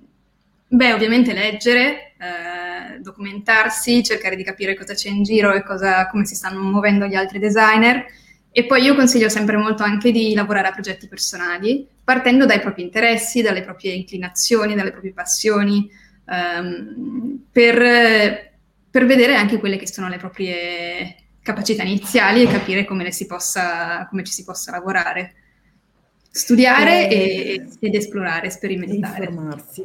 beh, 0.69 0.93
ovviamente 0.93 1.33
leggere, 1.33 2.13
eh, 2.17 3.01
documentarsi, 3.01 4.05
cercare 4.05 4.37
di 4.37 4.45
capire 4.45 4.77
cosa 4.77 4.95
c'è 4.95 5.09
in 5.09 5.25
giro 5.25 5.53
e 5.53 5.65
cosa, 5.65 6.07
come 6.07 6.27
si 6.27 6.37
stanno 6.37 6.61
muovendo 6.61 7.07
gli 7.07 7.17
altri 7.17 7.41
designer 7.41 8.21
e 8.55 8.67
poi 8.67 8.83
io 8.83 8.95
consiglio 8.95 9.31
sempre 9.31 9.57
molto 9.57 9.83
anche 9.83 10.13
di 10.13 10.35
lavorare 10.35 10.69
a 10.69 10.73
progetti 10.73 11.09
personali, 11.09 11.87
partendo 12.05 12.45
dai 12.45 12.61
propri 12.61 12.83
interessi, 12.83 13.41
dalle 13.41 13.63
proprie 13.63 13.95
inclinazioni, 13.95 14.75
dalle 14.75 14.91
proprie 14.91 15.15
passioni, 15.15 15.89
um, 16.27 17.45
per, 17.51 18.53
per, 18.91 19.07
vedere 19.07 19.37
anche 19.37 19.59
quelle 19.59 19.79
che 19.79 19.89
sono 19.89 20.09
le 20.09 20.19
proprie 20.19 21.17
capacità 21.43 21.83
iniziali 21.83 22.43
e 22.43 22.47
capire 22.47 22.85
come, 22.85 23.11
si 23.11 23.25
possa, 23.25 24.07
come 24.11 24.23
ci 24.23 24.33
si 24.33 24.45
possa 24.45 24.71
lavorare. 24.71 25.35
Studiare 26.31 27.09
e, 27.09 27.17
e, 27.19 27.67
ed 27.79 27.95
esplorare, 27.95 28.51
sperimentare. 28.51 29.27
Informarsi. 29.27 29.83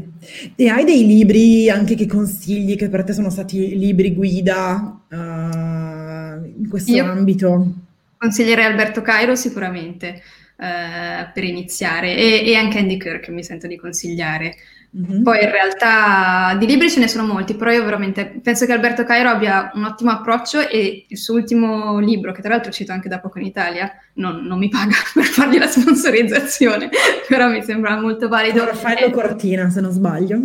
E 0.56 0.68
hai 0.68 0.84
dei 0.84 1.06
libri 1.06 1.70
anche 1.70 1.96
che 1.96 2.06
consigli 2.06 2.76
che 2.76 2.90
per 2.90 3.06
te 3.06 3.14
sono 3.14 3.30
stati 3.30 3.78
libri 3.78 4.14
guida 4.14 5.04
uh, 5.10 5.16
in 5.16 6.68
questo 6.70 6.92
io, 6.92 7.06
ambito? 7.06 7.87
Consiglierei 8.18 8.66
Alberto 8.66 9.02
Cairo 9.02 9.36
sicuramente 9.36 10.22
eh, 10.60 11.30
per 11.34 11.44
iniziare 11.44 12.16
e, 12.16 12.44
e, 12.46 12.56
anche 12.56 12.80
Andy 12.80 12.98
Kirk 12.98 13.30
mi 13.30 13.44
sento 13.44 13.68
di 13.68 13.78
consigliare. 13.78 14.56
Mm-hmm. 14.98 15.22
Poi 15.22 15.44
in 15.44 15.52
realtà 15.52 16.56
di 16.58 16.66
libri 16.66 16.90
ce 16.90 17.00
ne 17.00 17.08
sono 17.08 17.32
molti, 17.32 17.54
però 17.54 17.72
io 17.72 17.84
veramente 17.84 18.40
penso 18.42 18.66
che 18.66 18.72
Alberto 18.72 19.04
Cairo 19.04 19.30
abbia 19.30 19.70
un 19.76 19.84
ottimo 19.84 20.12
approccio 20.12 20.68
e 20.68 21.06
il 21.08 21.18
suo 21.18 21.36
ultimo 21.36 22.00
libro, 22.00 22.32
che 22.32 22.42
tra 22.42 22.52
l'altro 22.52 22.72
cito 22.72 22.92
anche 22.92 23.10
da 23.10 23.20
poco 23.20 23.38
in 23.38 23.46
Italia, 23.46 23.92
non, 24.14 24.46
non 24.46 24.58
mi 24.58 24.70
paga 24.70 24.96
per 25.14 25.26
fargli 25.26 25.60
la 25.60 25.68
sponsorizzazione, 25.68 26.90
però 27.28 27.50
mi 27.50 27.62
sembra 27.62 28.00
molto 28.00 28.28
valido. 28.28 28.66
Raffaello 28.66 29.08
è... 29.08 29.12
Cortina, 29.12 29.70
se 29.70 29.82
non 29.82 29.92
sbaglio. 29.92 30.40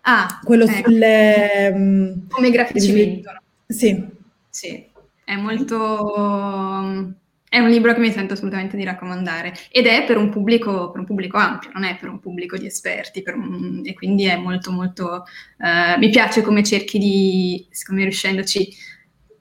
Ah, 0.00 0.40
quello 0.42 0.64
ecco. 0.64 0.90
sulle... 0.90 1.70
Um, 1.72 2.26
Come 2.28 2.50
grafici 2.50 2.92
vengono. 2.92 3.40
Sì. 3.68 4.10
Sì, 4.48 4.84
è 5.24 5.36
molto... 5.36 7.14
È 7.52 7.58
un 7.58 7.68
libro 7.68 7.92
che 7.92 8.00
mi 8.00 8.10
sento 8.10 8.32
assolutamente 8.32 8.78
di 8.78 8.84
raccomandare 8.84 9.52
ed 9.70 9.86
è 9.86 10.04
per 10.06 10.16
un 10.16 10.30
pubblico, 10.30 10.90
per 10.90 11.00
un 11.00 11.06
pubblico 11.06 11.36
ampio, 11.36 11.68
non 11.74 11.84
è 11.84 11.98
per 11.98 12.08
un 12.08 12.18
pubblico 12.18 12.56
di 12.56 12.64
esperti 12.64 13.22
un, 13.26 13.82
e 13.84 13.92
quindi 13.92 14.24
è 14.24 14.36
molto 14.36 14.72
molto... 14.72 15.26
Uh, 15.58 15.98
mi 15.98 16.08
piace 16.08 16.40
come 16.40 16.62
cerchi 16.62 16.98
di, 16.98 17.66
secondo 17.70 18.00
me 18.00 18.08
riuscendoci, 18.08 18.74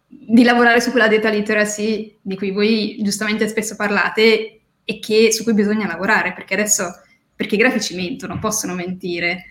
di 0.07 0.43
lavorare 0.43 0.81
su 0.81 0.91
quella 0.91 1.07
data 1.07 1.29
literacy 1.29 2.17
di 2.21 2.35
cui 2.35 2.51
voi 2.51 2.97
giustamente 3.01 3.47
spesso 3.47 3.77
parlate 3.77 4.59
e 4.83 4.99
che, 4.99 5.31
su 5.31 5.43
cui 5.43 5.53
bisogna 5.53 5.87
lavorare 5.87 6.33
perché 6.33 6.53
adesso, 6.55 6.91
perché 7.33 7.55
i 7.55 7.57
grafici 7.57 7.95
mentono, 7.95 8.39
possono 8.39 8.73
mentire, 8.73 9.45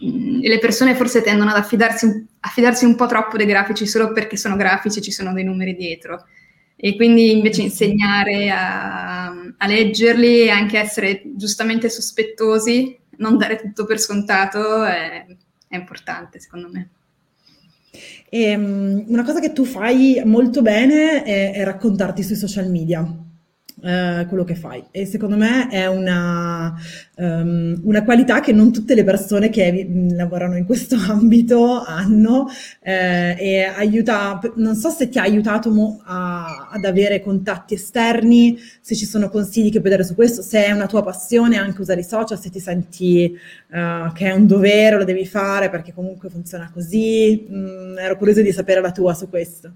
le 0.00 0.58
persone 0.58 0.94
forse 0.94 1.22
tendono 1.22 1.50
ad 1.50 1.56
affidarsi, 1.56 2.26
affidarsi, 2.40 2.84
un 2.84 2.94
po' 2.94 3.06
troppo 3.06 3.36
dei 3.36 3.46
grafici 3.46 3.86
solo 3.86 4.12
perché 4.12 4.36
sono 4.36 4.56
grafici 4.56 4.98
e 4.98 5.02
ci 5.02 5.10
sono 5.10 5.32
dei 5.32 5.44
numeri 5.44 5.74
dietro. 5.74 6.24
E 6.76 6.94
quindi 6.94 7.32
invece 7.32 7.62
insegnare 7.62 8.50
a, 8.50 9.26
a 9.26 9.66
leggerli 9.66 10.42
e 10.42 10.50
anche 10.50 10.78
essere 10.78 11.22
giustamente 11.34 11.90
sospettosi, 11.90 12.96
non 13.16 13.36
dare 13.36 13.56
tutto 13.56 13.84
per 13.84 13.98
scontato, 13.98 14.84
è, 14.84 15.26
è 15.66 15.76
importante 15.76 16.38
secondo 16.38 16.68
me. 16.70 16.90
E, 18.30 18.54
um, 18.54 19.04
una 19.08 19.24
cosa 19.24 19.40
che 19.40 19.52
tu 19.52 19.64
fai 19.64 20.22
molto 20.24 20.62
bene 20.62 21.24
è, 21.24 21.52
è 21.52 21.64
raccontarti 21.64 22.22
sui 22.22 22.36
social 22.36 22.70
media. 22.70 23.04
Uh, 23.80 24.26
quello 24.26 24.42
che 24.42 24.56
fai 24.56 24.82
e 24.90 25.06
secondo 25.06 25.36
me 25.36 25.68
è 25.68 25.86
una, 25.86 26.74
um, 27.14 27.80
una, 27.84 28.02
qualità 28.02 28.40
che 28.40 28.50
non 28.50 28.72
tutte 28.72 28.96
le 28.96 29.04
persone 29.04 29.50
che 29.50 29.86
mm, 29.88 30.16
lavorano 30.16 30.56
in 30.56 30.64
questo 30.64 30.96
ambito 31.08 31.84
hanno 31.84 32.48
eh, 32.82 33.36
e 33.38 33.62
aiuta, 33.62 34.40
non 34.56 34.74
so 34.74 34.90
se 34.90 35.08
ti 35.08 35.20
ha 35.20 35.22
aiutato 35.22 35.70
mo 35.70 36.02
a, 36.04 36.70
ad 36.72 36.84
avere 36.84 37.22
contatti 37.22 37.74
esterni, 37.74 38.58
se 38.80 38.96
ci 38.96 39.06
sono 39.06 39.28
consigli 39.28 39.70
che 39.70 39.78
puoi 39.78 39.92
dare 39.92 40.02
su 40.02 40.16
questo, 40.16 40.42
se 40.42 40.64
è 40.64 40.72
una 40.72 40.86
tua 40.86 41.04
passione 41.04 41.56
anche 41.56 41.80
usare 41.80 42.00
i 42.00 42.04
social, 42.04 42.40
se 42.40 42.50
ti 42.50 42.58
senti 42.58 43.38
uh, 43.68 44.12
che 44.12 44.26
è 44.26 44.32
un 44.32 44.48
dovere, 44.48 44.96
lo 44.96 45.04
devi 45.04 45.24
fare 45.24 45.70
perché 45.70 45.92
comunque 45.92 46.30
funziona 46.30 46.68
così, 46.74 47.46
mm, 47.48 47.98
ero 47.98 48.16
curiosa 48.16 48.42
di 48.42 48.50
sapere 48.50 48.80
la 48.80 48.90
tua 48.90 49.14
su 49.14 49.28
questo. 49.28 49.70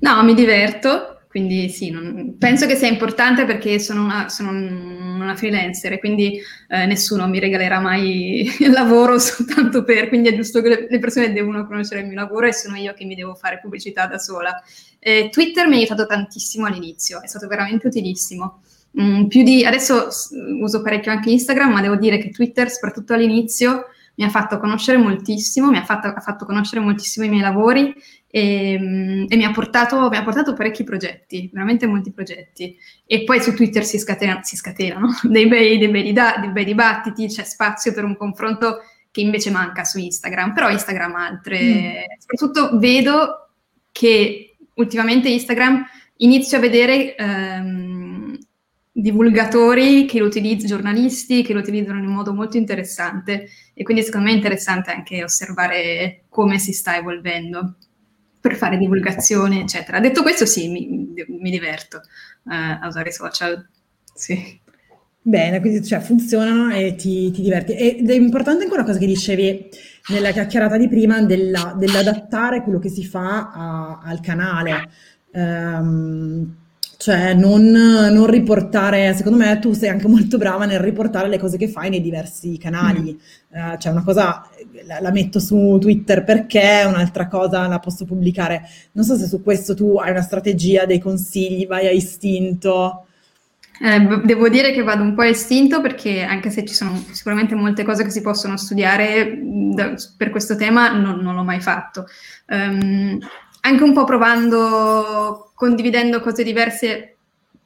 No, 0.00 0.22
mi 0.22 0.34
diverto, 0.34 1.15
quindi 1.28 1.68
sì, 1.68 1.90
non, 1.90 2.36
penso 2.38 2.66
che 2.66 2.76
sia 2.76 2.88
importante 2.88 3.44
perché 3.44 3.78
sono 3.78 4.02
una, 4.02 4.28
sono 4.28 4.50
una 4.50 5.34
freelancer 5.36 5.92
e 5.92 5.98
quindi 5.98 6.40
eh, 6.68 6.86
nessuno 6.86 7.28
mi 7.28 7.38
regalerà 7.38 7.80
mai 7.80 8.50
il 8.60 8.70
lavoro 8.72 9.18
soltanto 9.18 9.84
per, 9.84 10.08
quindi 10.08 10.28
è 10.28 10.34
giusto 10.34 10.62
che 10.62 10.86
le, 10.88 10.98
persone 10.98 11.32
devono 11.32 11.66
conoscere 11.66 12.00
il 12.00 12.06
mio 12.06 12.16
lavoro 12.16 12.46
e 12.46 12.52
sono 12.52 12.76
io 12.76 12.94
che 12.94 13.04
mi 13.04 13.14
devo 13.14 13.34
fare 13.34 13.58
pubblicità 13.60 14.06
da 14.06 14.18
sola. 14.18 14.62
Eh, 14.98 15.28
Twitter 15.30 15.66
mi 15.66 15.74
ha 15.74 15.78
aiutato 15.78 16.06
tantissimo 16.06 16.66
all'inizio, 16.66 17.22
è 17.22 17.26
stato 17.26 17.46
veramente 17.46 17.86
utilissimo. 17.86 18.62
Mm, 18.98 19.24
di, 19.24 19.64
adesso 19.64 20.08
uso 20.62 20.80
parecchio 20.80 21.10
anche 21.12 21.30
Instagram, 21.30 21.72
ma 21.72 21.82
devo 21.82 21.96
dire 21.96 22.18
che 22.18 22.30
Twitter, 22.30 22.70
soprattutto 22.70 23.12
all'inizio, 23.12 23.86
mi 24.16 24.24
ha 24.24 24.28
fatto 24.28 24.58
conoscere 24.58 24.98
moltissimo, 24.98 25.70
mi 25.70 25.76
ha 25.76 25.84
fatto, 25.84 26.08
ha 26.08 26.20
fatto 26.20 26.44
conoscere 26.44 26.80
moltissimo 26.80 27.26
i 27.26 27.28
miei 27.28 27.42
lavori 27.42 27.94
e, 28.28 28.72
ehm, 28.72 29.26
e 29.28 29.36
mi, 29.36 29.44
ha 29.44 29.50
portato, 29.50 30.08
mi, 30.08 30.16
ha 30.16 30.22
portato, 30.22 30.54
parecchi 30.54 30.84
progetti, 30.84 31.50
veramente 31.52 31.86
molti 31.86 32.12
progetti. 32.12 32.76
E 33.06 33.24
poi 33.24 33.40
su 33.40 33.54
Twitter 33.54 33.84
si, 33.84 33.98
scatena, 33.98 34.42
si 34.42 34.56
scatenano 34.56 35.08
dei 35.24 35.46
bei, 35.46 35.78
dei, 35.78 35.88
bei 35.88 36.12
dei 36.12 36.50
bei 36.50 36.64
dibattiti, 36.64 37.26
c'è 37.26 37.44
spazio 37.44 37.92
per 37.92 38.04
un 38.04 38.16
confronto 38.16 38.78
che 39.10 39.20
invece 39.20 39.50
manca 39.50 39.84
su 39.84 39.98
Instagram, 39.98 40.52
però 40.52 40.70
Instagram 40.70 41.14
ha 41.14 41.26
altre... 41.26 41.58
Mm. 41.60 41.92
Soprattutto 42.18 42.78
vedo 42.78 43.48
che 43.92 44.56
ultimamente 44.74 45.28
Instagram 45.28 45.84
inizio 46.18 46.56
a 46.56 46.60
vedere 46.60 47.14
ehm, 47.14 47.95
divulgatori 48.98 50.06
che 50.06 50.18
lo 50.18 50.24
utilizzano, 50.24 50.68
giornalisti 50.68 51.42
che 51.42 51.52
lo 51.52 51.60
utilizzano 51.60 51.98
in 51.98 52.06
modo 52.06 52.32
molto 52.32 52.56
interessante 52.56 53.48
e 53.74 53.82
quindi 53.82 54.02
secondo 54.02 54.26
me 54.26 54.32
è 54.32 54.36
interessante 54.36 54.90
anche 54.90 55.22
osservare 55.22 56.22
come 56.30 56.58
si 56.58 56.72
sta 56.72 56.96
evolvendo 56.96 57.74
per 58.40 58.56
fare 58.56 58.78
divulgazione, 58.78 59.60
eccetera. 59.60 60.00
Detto 60.00 60.22
questo, 60.22 60.46
sì, 60.46 60.68
mi, 60.68 61.12
mi 61.26 61.50
diverto 61.50 61.98
uh, 62.44 62.52
a 62.80 62.86
usare 62.86 63.10
i 63.10 63.12
social. 63.12 63.68
Sì. 64.14 64.60
Bene, 65.20 65.60
quindi 65.60 65.84
cioè, 65.84 66.00
funzionano 66.00 66.72
e 66.72 66.94
ti, 66.94 67.30
ti, 67.32 67.42
diverti. 67.42 67.74
Ed 67.74 68.08
è 68.08 68.14
importante 68.14 68.62
anche 68.62 68.74
una 68.74 68.84
cosa 68.84 68.98
che 68.98 69.06
dicevi 69.06 69.68
nella 70.08 70.30
chiacchierata 70.30 70.78
di 70.78 70.88
prima 70.88 71.20
della, 71.20 71.74
dell'adattare 71.76 72.62
quello 72.62 72.78
che 72.78 72.88
si 72.88 73.04
fa 73.04 73.50
a, 73.52 74.00
al 74.02 74.20
canale. 74.20 74.88
Um, 75.32 76.56
cioè 76.98 77.34
non, 77.34 77.62
non, 77.70 78.26
riportare, 78.26 79.14
secondo 79.14 79.38
me 79.38 79.58
tu 79.58 79.72
sei 79.72 79.90
anche 79.90 80.08
molto 80.08 80.38
brava 80.38 80.64
nel 80.64 80.80
riportare 80.80 81.28
le 81.28 81.38
cose 81.38 81.56
che 81.56 81.68
fai 81.68 81.90
nei 81.90 82.00
diversi 82.00 82.58
canali. 82.58 83.12
Mm. 83.12 83.58
Uh, 83.58 83.78
cioè 83.78 83.92
una 83.92 84.02
cosa 84.02 84.48
la, 84.84 85.00
la, 85.00 85.10
metto 85.10 85.38
su 85.38 85.78
Twitter 85.80 86.24
perché, 86.24 86.84
un'altra 86.86 87.26
cosa 87.28 87.66
la 87.66 87.78
posso 87.78 88.04
pubblicare. 88.04 88.62
Non 88.92 89.04
so 89.04 89.16
se 89.16 89.26
su 89.26 89.42
questo 89.42 89.74
tu 89.74 89.96
hai 89.96 90.10
una 90.10 90.22
strategia, 90.22 90.86
dei 90.86 90.98
consigli, 90.98 91.66
vai 91.66 91.86
a 91.86 91.90
istinto. 91.90 93.06
Eh, 93.78 94.22
devo 94.24 94.48
dire 94.48 94.72
che 94.72 94.82
vado 94.82 95.02
un 95.02 95.14
po' 95.14 95.20
a 95.20 95.26
istinto 95.26 95.82
perché 95.82 96.22
anche 96.22 96.48
se 96.48 96.64
ci 96.64 96.72
sono 96.72 97.04
sicuramente 97.10 97.54
molte 97.54 97.84
cose 97.84 98.04
che 98.04 98.10
si 98.10 98.22
possono 98.22 98.56
studiare 98.56 99.38
da, 99.42 99.94
per 100.16 100.30
questo 100.30 100.56
tema, 100.56 100.90
non, 100.92 101.18
non 101.20 101.34
l'ho 101.34 101.44
mai 101.44 101.60
fatto. 101.60 102.06
Um, 102.48 103.18
anche 103.66 103.82
un 103.82 103.92
po' 103.92 104.04
provando, 104.04 105.50
condividendo 105.54 106.20
cose 106.20 106.44
diverse 106.44 107.16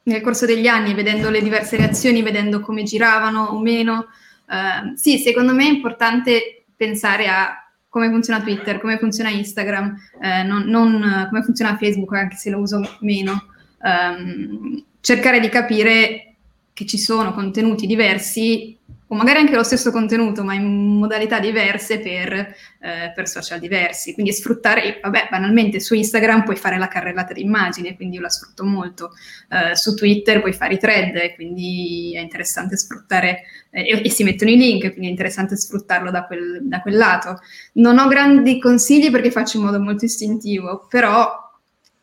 nel 0.04 0.22
corso 0.22 0.46
degli 0.46 0.66
anni, 0.66 0.94
vedendo 0.94 1.28
le 1.28 1.42
diverse 1.42 1.76
reazioni, 1.76 2.22
vedendo 2.22 2.60
come 2.60 2.82
giravano 2.82 3.44
o 3.44 3.60
meno. 3.60 4.06
Uh, 4.46 4.96
sì, 4.96 5.18
secondo 5.18 5.54
me 5.54 5.66
è 5.66 5.70
importante 5.70 6.64
pensare 6.74 7.28
a 7.28 7.70
come 7.88 8.08
funziona 8.08 8.40
Twitter, 8.40 8.80
come 8.80 8.98
funziona 8.98 9.30
Instagram, 9.30 9.96
eh, 10.22 10.42
non, 10.44 10.62
non, 10.62 11.26
come 11.28 11.42
funziona 11.42 11.76
Facebook, 11.76 12.12
anche 12.14 12.36
se 12.36 12.48
lo 12.48 12.58
uso 12.60 12.80
meno. 13.00 13.46
Um, 13.82 14.82
cercare 15.00 15.40
di 15.40 15.48
capire 15.48 16.34
che 16.72 16.86
ci 16.86 16.98
sono 16.98 17.34
contenuti 17.34 17.86
diversi 17.86 18.78
o 19.12 19.16
magari 19.16 19.40
anche 19.40 19.56
lo 19.56 19.64
stesso 19.64 19.90
contenuto, 19.90 20.44
ma 20.44 20.54
in 20.54 20.98
modalità 20.98 21.40
diverse 21.40 21.98
per, 21.98 22.32
eh, 22.32 23.12
per, 23.12 23.28
social 23.28 23.58
diversi. 23.58 24.14
Quindi 24.14 24.32
sfruttare, 24.32 25.00
vabbè, 25.02 25.26
banalmente 25.28 25.80
su 25.80 25.94
Instagram 25.94 26.44
puoi 26.44 26.54
fare 26.54 26.78
la 26.78 26.86
carrellata 26.86 27.32
di 27.32 27.42
immagini, 27.42 27.96
quindi 27.96 28.16
io 28.16 28.22
la 28.22 28.28
sfrutto 28.28 28.64
molto. 28.64 29.10
Eh, 29.48 29.74
su 29.74 29.94
Twitter 29.94 30.38
puoi 30.40 30.52
fare 30.52 30.74
i 30.74 30.78
thread, 30.78 31.34
quindi 31.34 32.12
è 32.14 32.20
interessante 32.20 32.76
sfruttare, 32.76 33.42
eh, 33.70 33.82
e, 33.82 34.00
e, 34.04 34.10
si 34.10 34.22
mettono 34.22 34.52
i 34.52 34.56
link, 34.56 34.90
quindi 34.90 35.08
è 35.08 35.10
interessante 35.10 35.56
sfruttarlo 35.56 36.12
da 36.12 36.24
quel, 36.26 36.60
da 36.62 36.80
quel 36.80 36.96
lato. 36.96 37.40
Non 37.74 37.98
ho 37.98 38.06
grandi 38.06 38.60
consigli 38.60 39.10
perché 39.10 39.32
faccio 39.32 39.58
in 39.58 39.64
modo 39.64 39.80
molto 39.80 40.04
istintivo, 40.04 40.86
però 40.88 41.50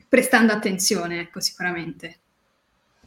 prestando 0.09 0.51
attenzione, 0.51 1.21
ecco, 1.21 1.39
sicuramente. 1.39 2.19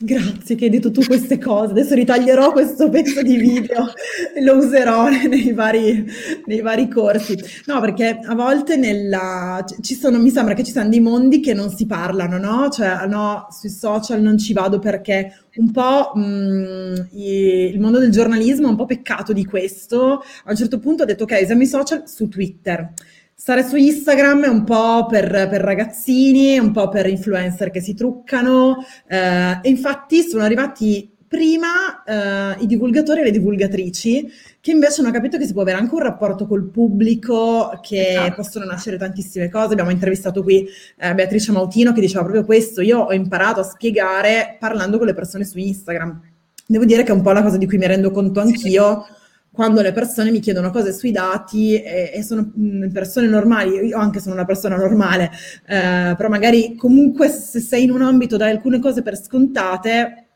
Grazie 0.03 0.55
che 0.55 0.65
hai 0.65 0.71
detto 0.71 0.91
tu 0.91 1.05
queste 1.05 1.37
cose. 1.37 1.73
Adesso 1.73 1.95
ritaglierò 1.95 2.53
questo 2.53 2.89
pezzo 2.89 3.21
di 3.21 3.37
video 3.37 3.93
e 4.35 4.43
lo 4.43 4.57
userò 4.57 5.11
nei 5.29 5.53
vari, 5.53 6.11
nei 6.47 6.63
vari 6.63 6.89
corsi. 6.89 7.39
No, 7.67 7.81
perché 7.81 8.19
a 8.23 8.35
volte 8.35 8.77
nella, 8.77 9.63
ci 9.83 9.95
sono, 9.95 10.19
mi 10.19 10.31
sembra 10.31 10.55
che 10.55 10.65
ci 10.65 10.73
siano 10.73 10.89
dei 10.89 11.01
mondi 11.01 11.41
che 11.41 11.53
non 11.53 11.69
si 11.69 11.85
parlano, 11.85 12.39
no? 12.39 12.71
Cioè, 12.71 13.07
no, 13.09 13.49
sui 13.51 13.69
social 13.69 14.23
non 14.23 14.39
ci 14.39 14.55
vado 14.55 14.79
perché 14.79 15.35
un 15.57 15.71
po' 15.71 16.13
mh, 16.15 16.21
mm, 16.23 16.95
il 17.11 17.79
mondo 17.79 17.99
del 17.99 18.11
giornalismo 18.11 18.69
è 18.69 18.71
un 18.71 18.77
po' 18.77 18.87
peccato 18.87 19.35
di 19.35 19.45
questo. 19.45 20.25
A 20.45 20.51
un 20.51 20.57
certo 20.57 20.79
punto 20.79 21.03
ho 21.03 21.07
detto, 21.07 21.25
ok, 21.25 21.41
usiamo 21.43 21.61
i 21.61 21.67
social 21.67 22.09
su 22.09 22.27
Twitter. 22.27 22.95
Stare 23.41 23.67
su 23.67 23.77
Instagram 23.77 24.45
è 24.45 24.49
un 24.49 24.65
po' 24.65 25.07
per, 25.07 25.27
per 25.31 25.63
ragazzini, 25.63 26.59
un 26.59 26.73
po' 26.73 26.91
per 26.91 27.07
influencer 27.07 27.71
che 27.71 27.81
si 27.81 27.95
truccano 27.95 28.85
eh, 29.09 29.59
e 29.63 29.69
infatti 29.71 30.21
sono 30.21 30.43
arrivati 30.45 31.11
prima 31.27 32.05
eh, 32.05 32.63
i 32.63 32.67
divulgatori 32.67 33.21
e 33.21 33.25
le 33.25 33.31
divulgatrici 33.31 34.31
che 34.61 34.71
invece 34.73 35.01
hanno 35.01 35.11
capito 35.11 35.39
che 35.39 35.47
si 35.47 35.55
può 35.55 35.63
avere 35.63 35.79
anche 35.79 35.95
un 35.95 36.03
rapporto 36.03 36.47
col 36.47 36.69
pubblico, 36.69 37.81
che 37.81 38.11
esatto. 38.11 38.35
possono 38.35 38.67
nascere 38.67 38.99
tantissime 38.99 39.49
cose. 39.49 39.73
Abbiamo 39.73 39.91
intervistato 39.91 40.43
qui 40.43 40.69
eh, 40.99 41.15
Beatrice 41.15 41.51
Mautino 41.51 41.95
che 41.95 42.03
diceva 42.03 42.25
proprio 42.25 42.45
questo, 42.45 42.83
io 42.83 42.99
ho 42.99 43.13
imparato 43.15 43.61
a 43.61 43.65
spiegare 43.65 44.59
parlando 44.61 44.99
con 44.99 45.07
le 45.07 45.15
persone 45.15 45.47
su 45.47 45.57
Instagram. 45.59 46.21
Devo 46.67 46.85
dire 46.85 47.05
che 47.05 47.11
è 47.11 47.15
un 47.15 47.23
po' 47.23 47.33
la 47.33 47.43
cosa 47.43 47.57
di 47.57 47.67
cui 47.67 47.79
mi 47.79 47.87
rendo 47.87 48.11
conto 48.11 48.41
anch'io. 48.41 49.07
Sì 49.09 49.19
quando 49.53 49.83
le 49.83 49.93
persone 49.93 50.31
mi 50.31 50.41
chiedono 50.41 50.71
cose 50.71 50.93
sui 50.93 51.11
dati 51.11 51.75
e, 51.75 52.13
e 52.15 52.23
sono 52.23 52.51
mh, 52.55 52.91
persone 52.93 53.27
normali, 53.27 53.87
io 53.87 53.99
anche 53.99 54.21
sono 54.21 54.35
una 54.35 54.45
persona 54.45 54.77
normale, 54.77 55.31
eh, 55.67 56.15
però 56.17 56.29
magari 56.29 56.77
comunque 56.77 57.29
se 57.29 57.61
sei 57.61 57.85
in 57.85 57.91
un 57.91 58.03
ambito 58.03 58.37
dai 58.37 58.51
alcune 58.51 58.79
cose 58.79 59.03
per 59.03 59.17
scontate, 59.17 60.27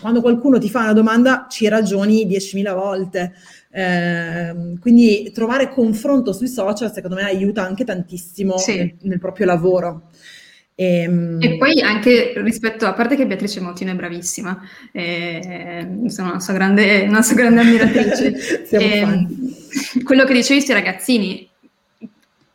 quando 0.00 0.20
qualcuno 0.20 0.58
ti 0.58 0.68
fa 0.68 0.80
una 0.80 0.92
domanda 0.92 1.46
ci 1.48 1.68
ragioni 1.68 2.26
10.000 2.26 2.74
volte. 2.74 3.32
Eh, 3.72 4.76
quindi 4.80 5.30
trovare 5.32 5.68
confronto 5.68 6.32
sui 6.32 6.48
social 6.48 6.92
secondo 6.92 7.14
me 7.14 7.22
aiuta 7.22 7.62
anche 7.62 7.84
tantissimo 7.84 8.58
sì. 8.58 8.76
nel, 8.76 8.96
nel 9.02 9.18
proprio 9.18 9.46
lavoro. 9.46 10.08
E, 10.80 11.02
ehm, 11.02 11.36
e, 11.42 11.58
poi 11.58 11.78
anche 11.82 12.32
rispetto, 12.36 12.86
a 12.86 12.94
parte 12.94 13.14
che 13.14 13.26
Beatrice 13.26 13.60
Mautino 13.60 13.90
è 13.90 13.94
bravissima, 13.94 14.58
eh, 14.92 15.86
sono 16.06 16.30
una 16.30 16.40
sua 16.40 16.54
grande, 16.54 17.04
una 17.06 17.20
sua 17.20 17.34
grande 17.36 17.60
ammiratrice. 17.60 18.64
eh, 18.70 19.26
quello 20.02 20.24
che 20.24 20.32
dicevi 20.32 20.62
sui 20.62 20.72
ragazzini, 20.72 21.46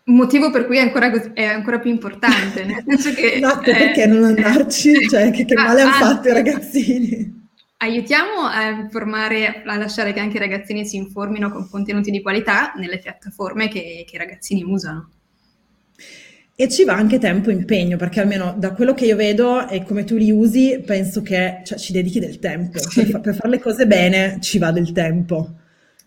motivo 0.05 0.49
per 0.49 0.65
cui 0.65 0.77
è 0.77 0.81
ancora, 0.81 1.33
è 1.33 1.43
ancora 1.43 1.77
più 1.77 1.91
importante, 1.91 2.63
nel 2.65 2.83
senso 2.87 3.13
che... 3.13 3.33
Esatto, 3.45 3.69
eh, 3.69 3.75
perché 3.75 4.07
non 4.07 4.23
andarci? 4.23 4.93
Cioè, 5.07 5.29
che, 5.29 5.45
che 5.45 5.53
male 5.53 5.81
hanno 5.81 5.91
fatto 5.91 6.27
i 6.27 6.33
ragazzini? 6.33 7.43
Aiutiamo 7.77 8.47
a 8.47 8.69
informare, 8.69 9.61
a 9.63 9.77
lasciare 9.77 10.13
che 10.13 10.19
anche 10.19 10.37
i 10.37 10.39
ragazzini 10.39 10.83
si 10.83 10.95
informino 10.95 11.51
con 11.51 11.69
contenuti 11.69 12.09
di 12.09 12.23
qualità 12.23 12.73
nelle 12.75 12.97
piattaforme 12.97 13.67
che, 13.67 14.03
che 14.07 14.15
i 14.15 14.17
ragazzini 14.17 14.63
usano. 14.63 15.11
E 16.57 16.69
ci 16.69 16.85
va 16.85 16.93
anche 16.93 17.19
tempo 17.19 17.49
e 17.49 17.53
impegno, 17.53 17.97
perché 17.97 18.21
almeno 18.21 18.55
da 18.57 18.71
quello 18.71 18.93
che 18.93 19.05
io 19.05 19.17
vedo 19.17 19.67
e 19.67 19.83
come 19.83 20.05
tu 20.05 20.15
li 20.15 20.31
usi, 20.31 20.81
penso 20.85 21.21
che 21.21 21.59
cioè, 21.65 21.77
ci 21.77 21.91
dedichi 21.91 22.21
del 22.21 22.39
tempo. 22.39 22.79
Sì. 22.79 23.07
Per, 23.07 23.19
per, 23.19 23.35
fare 23.35 23.49
le 23.49 23.59
cose 23.59 23.85
bene 23.85 24.37
ci 24.39 24.57
va 24.57 24.71
del 24.71 24.93
tempo. 24.93 25.55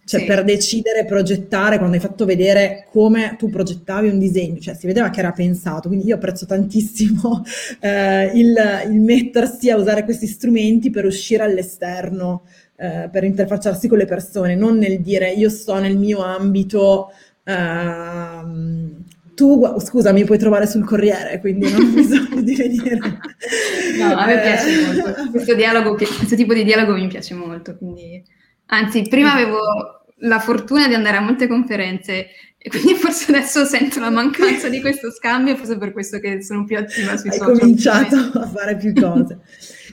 Cioè, 0.06 0.20
sì. 0.20 0.26
per 0.26 0.44
decidere, 0.44 1.04
progettare, 1.04 1.76
quando 1.76 1.96
hai 1.96 2.00
fatto 2.00 2.24
vedere 2.24 2.86
come 2.90 3.36
tu 3.36 3.50
progettavi 3.50 4.08
un 4.08 4.18
disegno, 4.18 4.58
cioè 4.58 4.74
si 4.74 4.86
vedeva 4.86 5.10
che 5.10 5.18
era 5.20 5.32
pensato. 5.32 5.88
Quindi 5.88 6.06
io 6.06 6.14
apprezzo 6.14 6.46
tantissimo 6.46 7.44
eh, 7.80 8.30
il, 8.32 8.56
il, 8.86 9.00
mettersi 9.00 9.68
a 9.68 9.76
usare 9.76 10.04
questi 10.04 10.26
strumenti 10.26 10.88
per 10.88 11.04
uscire 11.04 11.42
all'esterno, 11.42 12.44
eh, 12.76 13.10
per 13.12 13.22
interfacciarsi 13.22 13.86
con 13.86 13.98
le 13.98 14.06
persone, 14.06 14.54
non 14.54 14.78
nel 14.78 15.02
dire 15.02 15.30
io 15.30 15.50
sto 15.50 15.78
nel 15.78 15.98
mio 15.98 16.20
ambito. 16.20 17.12
Uh, 17.44 18.97
tu, 19.38 19.78
scusa, 19.78 20.10
mi 20.10 20.24
puoi 20.24 20.36
trovare 20.36 20.66
sul 20.66 20.84
Corriere, 20.84 21.38
quindi 21.38 21.70
non 21.70 21.80
ho 21.80 21.94
bisogno 21.94 22.40
di 22.40 22.56
venire. 22.56 22.98
No, 23.96 24.16
a 24.16 24.26
me 24.26 24.40
piace 24.40 24.80
eh. 24.80 24.84
molto. 24.84 25.30
Questo, 25.30 25.54
dialogo, 25.54 25.94
questo 25.94 26.34
tipo 26.34 26.54
di 26.54 26.64
dialogo 26.64 26.94
mi 26.94 27.06
piace 27.06 27.34
molto. 27.34 27.76
Quindi... 27.76 28.20
Anzi, 28.66 29.02
prima 29.02 29.32
avevo 29.32 29.60
la 30.22 30.40
fortuna 30.40 30.88
di 30.88 30.94
andare 30.94 31.18
a 31.18 31.20
molte 31.20 31.46
conferenze 31.46 32.26
e 32.58 32.68
quindi 32.68 32.94
forse 32.94 33.30
adesso 33.30 33.64
sento 33.64 34.00
la 34.00 34.10
mancanza 34.10 34.68
di 34.68 34.80
questo 34.80 35.12
scambio, 35.12 35.54
forse 35.54 35.78
per 35.78 35.92
questo 35.92 36.18
che 36.18 36.42
sono 36.42 36.64
più 36.64 36.76
attiva 36.76 37.16
sui 37.16 37.30
hai 37.30 37.38
social. 37.38 37.52
Hai 37.52 37.58
cominciato 37.60 38.16
a 38.16 38.48
fare 38.48 38.76
più 38.76 38.92
cose. 38.92 39.38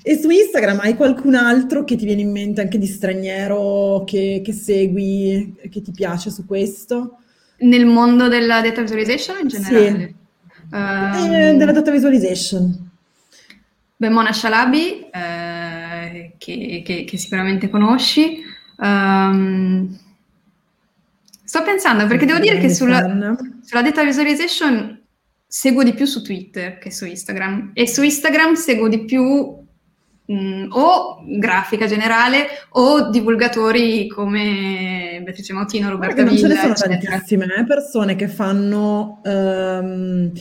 e 0.02 0.18
su 0.18 0.28
Instagram 0.28 0.80
hai 0.80 0.96
qualcun 0.96 1.36
altro 1.36 1.84
che 1.84 1.96
ti 1.96 2.06
viene 2.06 2.22
in 2.22 2.32
mente 2.32 2.62
anche 2.62 2.80
di 2.80 2.88
straniero 2.88 4.04
che, 4.08 4.42
che 4.44 4.54
segui, 4.54 5.54
che 5.70 5.82
ti 5.84 5.92
piace 5.92 6.32
su 6.32 6.48
questo? 6.48 7.20
Nel 7.58 7.86
mondo 7.86 8.28
della 8.28 8.62
data 8.62 8.82
visualization 8.82 9.40
in 9.42 9.48
generale? 9.48 9.90
Sì. 9.90 10.16
Um, 10.72 11.34
eh, 11.34 11.56
della 11.56 11.72
data 11.72 11.92
visualization. 11.92 12.92
Beh, 13.98 14.10
Mona 14.10 14.34
Shalabi, 14.34 15.10
eh, 15.10 16.34
che, 16.38 16.82
che, 16.86 17.04
che, 17.06 17.18
sicuramente 17.18 17.70
conosci. 17.70 18.44
Um, 18.78 19.98
sto 21.44 21.64
pensando, 21.64 22.08
perché 22.08 22.26
devo 22.26 22.40
dire 22.40 22.60
che 22.60 22.70
sulla, 22.70 23.38
sulla 23.62 23.82
data 23.82 24.04
visualization 24.04 25.02
seguo 25.48 25.84
di 25.84 25.94
più 25.94 26.06
su 26.06 26.22
Twitter 26.22 26.78
che 26.80 26.92
su 26.92 27.06
Instagram 27.06 27.72
e 27.74 27.88
su 27.88 28.04
Instagram 28.04 28.56
seguo 28.56 28.90
di 28.90 29.06
più 29.06 29.65
mh, 30.26 30.34
mm, 30.34 30.72
o 30.72 31.24
grafica 31.38 31.86
generale 31.88 32.48
o 32.72 33.10
divulgatori 33.10 34.08
come 34.08 35.22
Beatrice 35.24 35.54
Mautino, 35.54 35.90
Roberta 35.90 36.24
Villa, 36.24 36.30
Non 36.30 36.38
ce 36.38 36.48
ne 36.48 36.56
sono 36.56 36.72
eccetera. 36.74 37.12
tantissime 37.12 37.46
eh, 37.56 37.66
persone 37.66 38.16
che 38.16 38.28
fanno... 38.28 39.22
Um, 39.24 40.32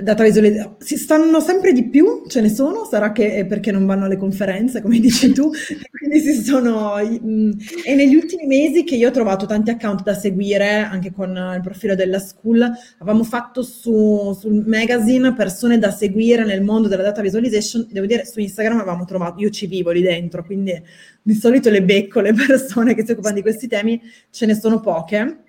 data 0.00 0.24
visualizzazione, 0.24 0.76
si 0.80 0.96
stanno 0.96 1.38
sempre 1.38 1.72
di 1.72 1.88
più, 1.88 2.24
ce 2.26 2.40
ne 2.40 2.48
sono, 2.48 2.84
sarà 2.84 3.12
che 3.12 3.34
è 3.34 3.46
perché 3.46 3.70
non 3.70 3.86
vanno 3.86 4.06
alle 4.06 4.16
conferenze, 4.16 4.82
come 4.82 4.98
dici 5.00 5.32
tu, 5.32 5.50
quindi 5.96 6.18
si 6.18 6.42
sono... 6.42 6.98
E 6.98 7.94
negli 7.94 8.16
ultimi 8.16 8.46
mesi 8.46 8.82
che 8.82 8.96
io 8.96 9.08
ho 9.08 9.12
trovato 9.12 9.46
tanti 9.46 9.70
account 9.70 10.02
da 10.02 10.14
seguire, 10.14 10.78
anche 10.78 11.12
con 11.12 11.30
il 11.54 11.60
profilo 11.62 11.94
della 11.94 12.18
school, 12.18 12.60
avevamo 12.98 13.22
fatto 13.22 13.62
su, 13.62 14.36
sul 14.36 14.64
magazine 14.66 15.32
persone 15.32 15.78
da 15.78 15.92
seguire 15.92 16.44
nel 16.44 16.62
mondo 16.62 16.88
della 16.88 17.04
data 17.04 17.22
visualization, 17.22 17.86
devo 17.88 18.06
dire 18.06 18.24
su 18.24 18.40
Instagram 18.40 18.78
avevamo 18.78 19.04
trovato, 19.04 19.40
io 19.40 19.50
ci 19.50 19.68
vivo 19.68 19.90
lì 19.90 20.02
dentro, 20.02 20.44
quindi 20.44 20.74
di 21.22 21.34
solito 21.34 21.70
le 21.70 21.84
becco 21.84 22.20
le 22.20 22.32
persone 22.34 22.94
che 22.94 23.04
si 23.04 23.12
occupano 23.12 23.36
di 23.36 23.42
questi 23.42 23.68
temi, 23.68 24.00
ce 24.30 24.44
ne 24.46 24.54
sono 24.54 24.80
poche 24.80 25.44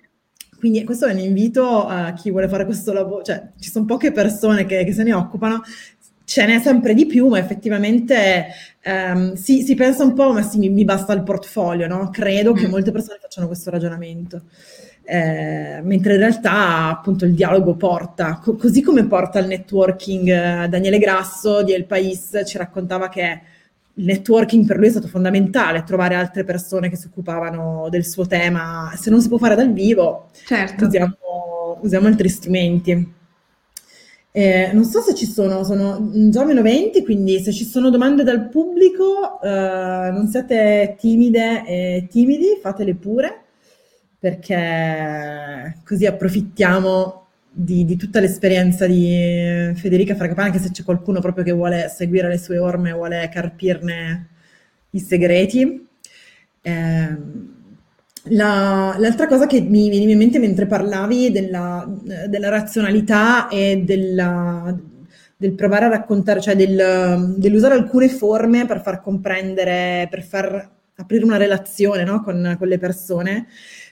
quindi 0.60 0.84
questo 0.84 1.06
è 1.06 1.12
un 1.12 1.18
invito 1.18 1.86
a 1.86 2.12
chi 2.12 2.30
vuole 2.30 2.46
fare 2.46 2.66
questo 2.66 2.92
lavoro, 2.92 3.22
cioè 3.22 3.48
ci 3.58 3.70
sono 3.70 3.86
poche 3.86 4.12
persone 4.12 4.66
che, 4.66 4.84
che 4.84 4.92
se 4.92 5.02
ne 5.02 5.14
occupano, 5.14 5.62
ce 6.24 6.44
n'è 6.46 6.60
sempre 6.60 6.92
di 6.92 7.06
più, 7.06 7.28
ma 7.28 7.38
effettivamente 7.38 8.48
ehm, 8.82 9.32
sì, 9.32 9.62
si 9.62 9.74
pensa 9.74 10.04
un 10.04 10.12
po', 10.12 10.32
ma 10.32 10.42
sì, 10.42 10.58
mi, 10.58 10.68
mi 10.68 10.84
basta 10.84 11.14
il 11.14 11.22
portfolio, 11.22 11.88
no? 11.88 12.10
Credo 12.10 12.52
mm. 12.52 12.56
che 12.56 12.68
molte 12.68 12.92
persone 12.92 13.18
facciano 13.20 13.46
questo 13.46 13.70
ragionamento. 13.70 14.42
Eh, 15.02 15.80
mentre 15.82 16.12
in 16.12 16.18
realtà 16.20 16.88
appunto 16.88 17.24
il 17.24 17.34
dialogo 17.34 17.74
porta, 17.74 18.38
co- 18.40 18.54
così 18.54 18.82
come 18.82 19.06
porta 19.06 19.38
il 19.38 19.46
networking, 19.46 20.28
eh, 20.28 20.68
Daniele 20.68 20.98
Grasso 20.98 21.62
di 21.62 21.72
El 21.72 21.86
Pais 21.86 22.42
ci 22.44 22.58
raccontava 22.58 23.08
che 23.08 23.40
il 23.94 24.04
networking 24.04 24.66
per 24.66 24.76
lui 24.76 24.86
è 24.86 24.90
stato 24.90 25.08
fondamentale, 25.08 25.84
trovare 25.84 26.14
altre 26.14 26.44
persone 26.44 26.88
che 26.88 26.96
si 26.96 27.06
occupavano 27.06 27.88
del 27.90 28.06
suo 28.06 28.26
tema. 28.26 28.92
Se 28.96 29.10
non 29.10 29.20
si 29.20 29.28
può 29.28 29.38
fare 29.38 29.54
dal 29.54 29.72
vivo, 29.72 30.28
certo. 30.46 30.86
usiamo, 30.86 31.78
usiamo 31.82 32.06
altri 32.06 32.28
strumenti. 32.28 33.14
Eh, 34.32 34.70
non 34.72 34.84
so 34.84 35.00
se 35.00 35.14
ci 35.14 35.26
sono, 35.26 35.64
sono 35.64 36.10
già 36.30 36.44
meno 36.44 36.62
20, 36.62 37.02
quindi 37.02 37.40
se 37.40 37.52
ci 37.52 37.64
sono 37.64 37.90
domande 37.90 38.22
dal 38.22 38.48
pubblico, 38.48 39.40
eh, 39.42 40.10
non 40.12 40.28
siate 40.28 40.96
timide 40.98 41.64
e 41.66 42.06
timidi, 42.08 42.58
fatele 42.62 42.94
pure, 42.94 43.42
perché 44.18 45.80
così 45.84 46.06
approfittiamo 46.06 47.19
di, 47.52 47.84
di, 47.84 47.96
tutta 47.96 48.20
l'esperienza 48.20 48.86
di 48.86 49.72
Federica 49.74 50.14
Fragapane, 50.14 50.48
anche 50.48 50.60
se 50.60 50.70
c'è 50.70 50.84
qualcuno 50.84 51.20
proprio 51.20 51.44
che 51.44 51.52
vuole 51.52 51.88
seguire 51.94 52.28
le 52.28 52.38
sue 52.38 52.58
orme, 52.58 52.92
vuole 52.92 53.28
carpirne 53.32 54.28
i 54.90 55.00
segreti. 55.00 55.86
Eh, 56.62 57.16
la, 58.24 58.94
l'altra 58.98 59.26
cosa 59.26 59.46
che 59.46 59.60
mi 59.60 59.88
viene 59.88 60.12
in 60.12 60.18
mente 60.18 60.38
mentre 60.38 60.66
parlavi 60.66 61.30
della, 61.30 61.86
della 62.28 62.48
razionalità 62.50 63.48
e 63.48 63.82
della, 63.84 64.76
del 65.36 65.52
provare 65.54 65.86
a 65.86 65.88
raccontare, 65.88 66.40
cioè 66.40 66.54
del, 66.54 67.34
dell'usare 67.38 67.74
alcune 67.74 68.08
forme 68.08 68.66
per 68.66 68.82
far 68.82 69.00
comprendere, 69.00 70.06
per 70.10 70.22
far 70.22 70.70
aprire 70.96 71.24
una 71.24 71.38
relazione 71.38 72.04
no? 72.04 72.22
con, 72.22 72.56
con, 72.58 72.68
le 72.68 72.78
persone. 72.78 73.46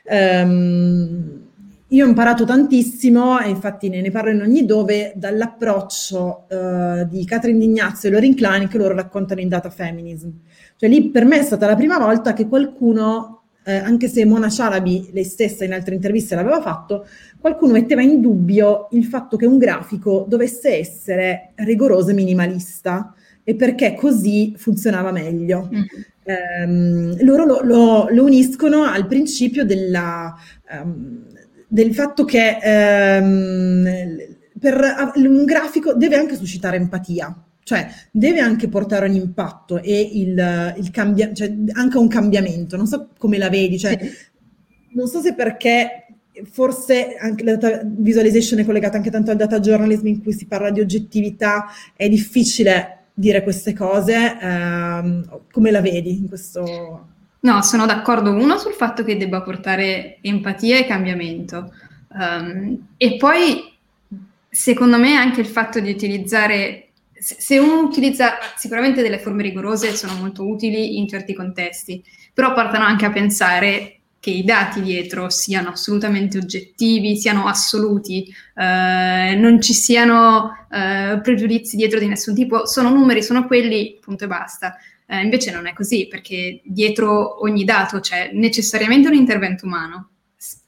Um, 0.04 1.47
io 1.91 2.05
ho 2.05 2.09
imparato 2.09 2.45
tantissimo, 2.45 3.41
e 3.41 3.49
infatti 3.49 3.89
ne, 3.89 4.03
ne 4.03 4.11
parlo 4.11 4.30
in 4.30 4.43
ogni 4.43 4.66
dove, 4.66 5.12
dall'approccio 5.16 6.47
uh, 6.49 7.09
di 7.09 7.24
Catherine 7.24 7.59
Dignazio 7.59 8.09
e 8.09 8.12
Lorin 8.12 8.34
Klein 8.34 8.68
che 8.68 8.76
loro 8.76 8.95
raccontano 8.95 9.41
in 9.41 9.49
Data 9.49 9.70
Feminism. 9.70 10.28
Cioè 10.76 10.89
lì 10.89 11.09
per 11.09 11.24
me 11.24 11.39
è 11.39 11.43
stata 11.43 11.66
la 11.66 11.76
prima 11.76 11.99
volta 11.99 12.34
che 12.34 12.47
qualcuno, 12.47 13.45
eh, 13.64 13.76
anche 13.76 14.09
se 14.09 14.26
Mona 14.26 14.51
Shalabi 14.51 15.11
lei 15.12 15.24
stessa 15.24 15.64
in 15.64 15.72
altre 15.72 15.95
interviste 15.95 16.34
l'aveva 16.34 16.61
fatto, 16.61 17.07
qualcuno 17.41 17.72
metteva 17.72 18.03
in 18.03 18.20
dubbio 18.20 18.89
il 18.91 19.05
fatto 19.05 19.39
che 19.39 19.47
un 19.47 19.57
grafico 19.57 20.26
dovesse 20.28 20.76
essere 20.78 21.53
rigoroso 21.55 22.11
e 22.11 22.14
minimalista 22.14 23.14
e 23.43 23.55
perché 23.55 23.95
così 23.95 24.53
funzionava 24.59 25.11
meglio. 25.11 25.70
Mm. 25.74 25.82
Um, 26.28 27.16
loro 27.24 27.47
lo, 27.47 27.61
lo, 27.62 28.09
lo, 28.11 28.24
uniscono 28.24 28.82
al 28.82 29.07
principio 29.07 29.64
della... 29.64 30.36
Um, 30.70 31.24
del 31.69 31.95
fatto 31.95 32.25
che 32.25 32.59
ehm, 32.61 33.87
per 34.59 35.12
un 35.16 35.45
grafico 35.45 35.95
deve 35.95 36.16
anche 36.16 36.35
suscitare 36.35 36.79
empatia, 36.79 37.45
cioè 37.62 37.87
deve 38.11 38.41
anche 38.41 38.69
portare 38.69 39.07
un 39.09 39.14
impatto 39.14 39.81
e 39.83 40.01
il, 40.01 40.75
il 40.79 40.91
cambia, 40.91 41.33
cioè 41.33 41.55
anche 41.73 41.99
un 41.99 42.09
cambiamento. 42.09 42.77
Non 42.77 42.87
so 42.87 43.11
come 43.19 43.37
la 43.37 43.51
vedi, 43.51 43.79
cioè, 43.79 43.99
non 44.95 45.07
so 45.07 45.21
se 45.21 45.35
perché 45.35 46.07
forse 46.51 47.16
anche 47.21 47.45
la 47.45 47.57
data 47.57 47.83
visualization 47.85 48.61
è 48.61 48.64
collegata 48.64 48.97
anche 48.97 49.11
tanto 49.11 49.31
al 49.31 49.37
data 49.37 49.61
journalism 49.61 50.07
in 50.07 50.23
cui 50.23 50.33
si 50.33 50.47
parla 50.47 50.71
di 50.71 50.81
oggettività, 50.81 51.66
è 51.95 52.09
difficile 52.09 52.95
dire 53.12 53.43
queste 53.43 53.75
cose. 53.75 54.39
Ehm, 54.41 55.41
come 55.51 55.71
la 55.71 55.81
vedi 55.81 56.16
in 56.16 56.29
questo? 56.29 57.16
No, 57.41 57.62
sono 57.62 57.86
d'accordo 57.86 58.32
uno 58.32 58.59
sul 58.59 58.72
fatto 58.72 59.05
che 59.05 59.16
debba 59.16 59.43
portare 59.43 60.18
empatia 60.22 60.78
e 60.78 60.86
cambiamento. 60.86 61.72
Um, 62.09 62.89
e 62.97 63.16
poi, 63.16 63.72
secondo 64.49 64.99
me, 64.99 65.14
anche 65.14 65.41
il 65.41 65.47
fatto 65.47 65.78
di 65.78 65.91
utilizzare, 65.91 66.89
se 67.12 67.59
uno 67.59 67.80
utilizza 67.80 68.39
sicuramente 68.57 69.03
delle 69.03 69.18
forme 69.20 69.43
rigorose 69.43 69.95
sono 69.95 70.14
molto 70.14 70.49
utili 70.49 70.99
in 70.99 71.07
certi 71.07 71.32
contesti, 71.32 72.03
però 72.34 72.53
portano 72.55 72.84
anche 72.84 73.07
a 73.07 73.12
pensare 73.12 73.99
che 74.20 74.30
i 74.30 74.43
dati 74.45 74.82
dietro 74.82 75.30
siano 75.30 75.70
assolutamente 75.70 76.39
oggettivi, 76.39 77.16
siano 77.16 77.47
assoluti, 77.47 78.26
eh, 78.57 79.36
non 79.36 79.61
ci 79.61 79.72
siano 79.72 80.66
eh, 80.70 81.20
pregiudizi 81.22 81.76
dietro 81.76 82.01
di 82.01 82.09
nessun 82.09 82.34
tipo, 82.34 82.66
sono 82.66 82.91
numeri, 82.91 83.22
sono 83.22 83.47
quelli, 83.47 83.97
punto 84.01 84.24
e 84.24 84.26
basta. 84.26 84.76
Eh, 85.11 85.22
invece 85.22 85.50
non 85.50 85.66
è 85.66 85.72
così, 85.72 86.06
perché 86.06 86.61
dietro 86.64 87.42
ogni 87.42 87.64
dato 87.64 87.98
c'è 87.98 88.30
necessariamente 88.34 89.09
un 89.09 89.14
intervento 89.14 89.64
umano. 89.64 90.11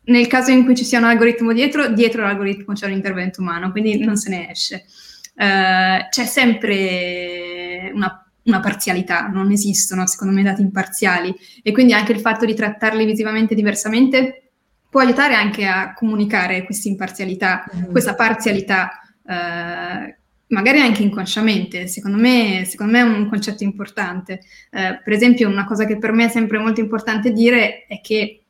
Nel 0.05 0.27
caso 0.29 0.51
in 0.51 0.65
cui 0.65 0.75
ci 0.75 0.85
sia 0.85 0.99
un 0.99 1.05
algoritmo 1.05 1.53
dietro, 1.53 1.89
dietro 1.89 2.23
l'algoritmo 2.23 2.73
c'è 2.73 2.87
un 2.87 2.93
intervento 2.93 3.43
umano, 3.43 3.71
quindi 3.71 3.99
non 3.99 4.17
se 4.17 4.31
ne 4.31 4.51
esce. 4.51 4.87
Eh, 5.37 6.07
c'è 6.09 6.25
sempre 6.25 7.91
una, 7.93 8.31
una, 8.45 8.61
parzialità, 8.61 9.27
non 9.27 9.51
esistono 9.51 10.07
secondo 10.07 10.33
me 10.33 10.43
dati 10.43 10.63
imparziali 10.63 11.35
e 11.63 11.73
quindi 11.73 11.93
anche 11.93 12.13
il 12.13 12.21
fatto 12.21 12.47
di 12.47 12.55
trattarli 12.55 13.05
visivamente 13.05 13.55
diversamente 13.55 14.53
può 14.89 15.01
aiutare 15.01 15.35
anche 15.35 15.67
a 15.67 15.93
comunicare 15.93 16.65
questa 16.65 16.89
imparzialità, 16.89 17.65
mm-hmm. 17.75 17.91
questa 17.91 18.15
parzialità 18.15 18.91
eh, 19.27 20.20
magari 20.51 20.81
anche 20.81 21.03
inconsciamente, 21.03 21.87
secondo 21.87 22.17
me, 22.17 22.65
secondo 22.67 22.93
me 22.93 23.01
è 23.01 23.03
un 23.03 23.29
concetto 23.29 23.65
importante. 23.65 24.41
Eh, 24.71 25.01
per 25.03 25.13
esempio, 25.13 25.49
una 25.49 25.65
cosa 25.65 25.85
che 25.85 25.99
per 25.99 26.13
me 26.13 26.27
è 26.27 26.29
sempre 26.29 26.59
molto 26.59 26.81
importante 26.81 27.33
dire 27.33 27.87
è 27.87 28.01
che 28.01 28.45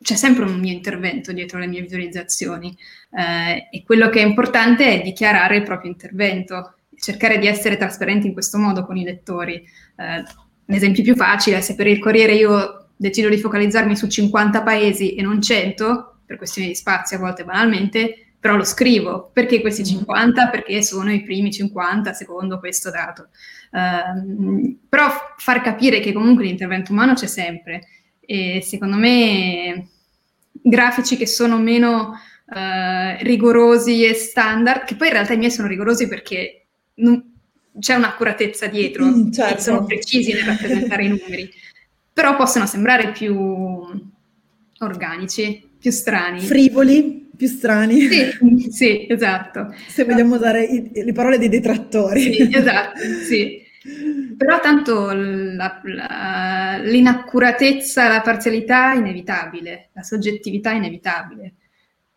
c'è 0.00 0.14
sempre 0.14 0.44
un 0.44 0.58
mio 0.58 0.72
intervento 0.72 1.32
dietro 1.32 1.58
le 1.58 1.66
mie 1.66 1.80
visualizzazioni 1.80 2.76
eh, 3.10 3.68
e 3.70 3.82
quello 3.84 4.08
che 4.08 4.20
è 4.20 4.24
importante 4.24 4.86
è 4.86 5.02
dichiarare 5.02 5.56
il 5.56 5.62
proprio 5.62 5.90
intervento, 5.90 6.74
cercare 6.94 7.38
di 7.38 7.46
essere 7.46 7.76
trasparenti 7.76 8.26
in 8.26 8.32
questo 8.32 8.58
modo 8.58 8.84
con 8.84 8.96
i 8.96 9.04
lettori. 9.04 9.54
Eh, 9.54 10.22
l'esempio 10.66 11.02
più 11.02 11.16
facile 11.16 11.58
è 11.58 11.60
se 11.60 11.74
per 11.74 11.86
il 11.86 11.98
Corriere 11.98 12.34
io 12.34 12.90
decido 12.96 13.28
di 13.28 13.38
focalizzarmi 13.38 13.96
su 13.96 14.06
50 14.06 14.62
paesi 14.62 15.14
e 15.14 15.22
non 15.22 15.42
100, 15.42 16.20
per 16.24 16.36
questioni 16.36 16.68
di 16.68 16.74
spazio 16.74 17.16
a 17.16 17.20
volte 17.20 17.44
banalmente, 17.44 18.25
però 18.46 18.56
lo 18.56 18.64
scrivo. 18.64 19.30
Perché 19.32 19.60
questi 19.60 19.84
50? 19.84 20.46
Mm. 20.46 20.50
Perché 20.50 20.82
sono 20.82 21.12
i 21.12 21.22
primi 21.22 21.52
50 21.52 22.12
secondo 22.12 22.60
questo 22.60 22.90
dato. 22.92 23.30
Uh, 23.72 24.78
però 24.88 25.08
far 25.36 25.60
capire 25.62 25.98
che 25.98 26.12
comunque 26.12 26.44
l'intervento 26.44 26.92
umano 26.92 27.14
c'è 27.14 27.26
sempre 27.26 27.88
e 28.20 28.62
secondo 28.62 28.96
me 28.96 29.88
grafici 30.52 31.16
che 31.16 31.26
sono 31.26 31.58
meno 31.58 32.12
uh, 32.44 33.22
rigorosi 33.24 34.04
e 34.04 34.14
standard, 34.14 34.84
che 34.84 34.94
poi 34.94 35.08
in 35.08 35.12
realtà 35.14 35.32
i 35.32 35.38
miei 35.38 35.50
sono 35.50 35.66
rigorosi 35.66 36.06
perché 36.06 36.66
non, 36.94 37.34
c'è 37.80 37.94
un'accuratezza 37.94 38.68
dietro, 38.68 39.06
mm, 39.06 39.32
certo. 39.32 39.60
sono 39.60 39.84
precisi 39.84 40.32
nel 40.32 40.44
rappresentare 40.44 41.04
i 41.04 41.08
numeri, 41.08 41.50
però 42.12 42.36
possono 42.36 42.66
sembrare 42.66 43.10
più 43.10 43.36
organici, 44.78 45.68
più 45.78 45.90
strani. 45.90 46.40
Frivoli 46.40 47.25
più 47.36 47.46
strani. 47.46 48.00
Sì, 48.00 48.70
sì 48.70 49.06
esatto. 49.08 49.74
Se 49.86 50.04
vogliamo 50.04 50.36
usare 50.36 50.64
i, 50.64 50.90
le 50.92 51.12
parole 51.12 51.38
dei 51.38 51.48
detrattori. 51.48 52.32
Sì, 52.32 52.50
esatto, 52.52 53.00
sì. 53.28 53.64
Però 54.36 54.58
tanto 54.60 55.12
la, 55.12 55.80
la, 55.84 56.80
l'inaccuratezza, 56.82 58.08
la 58.08 58.20
parzialità 58.20 58.92
è 58.92 58.96
inevitabile, 58.96 59.90
la 59.92 60.02
soggettività 60.02 60.72
è 60.72 60.76
inevitabile. 60.76 61.54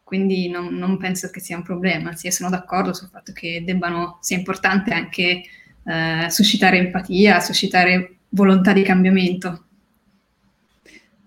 Quindi 0.03 0.49
non, 0.49 0.73
non 0.73 0.97
penso 0.97 1.29
che 1.29 1.39
sia 1.39 1.55
un 1.55 1.61
problema, 1.61 2.13
sì, 2.15 2.31
sono 2.31 2.49
d'accordo 2.49 2.93
sul 2.93 3.09
fatto 3.09 3.31
che 3.31 3.61
debbano, 3.63 4.17
sia 4.21 4.37
importante 4.37 4.91
anche 4.91 5.43
eh, 5.85 6.29
suscitare 6.29 6.77
empatia, 6.77 7.39
suscitare 7.39 8.15
volontà 8.29 8.73
di 8.73 8.81
cambiamento. 8.81 9.65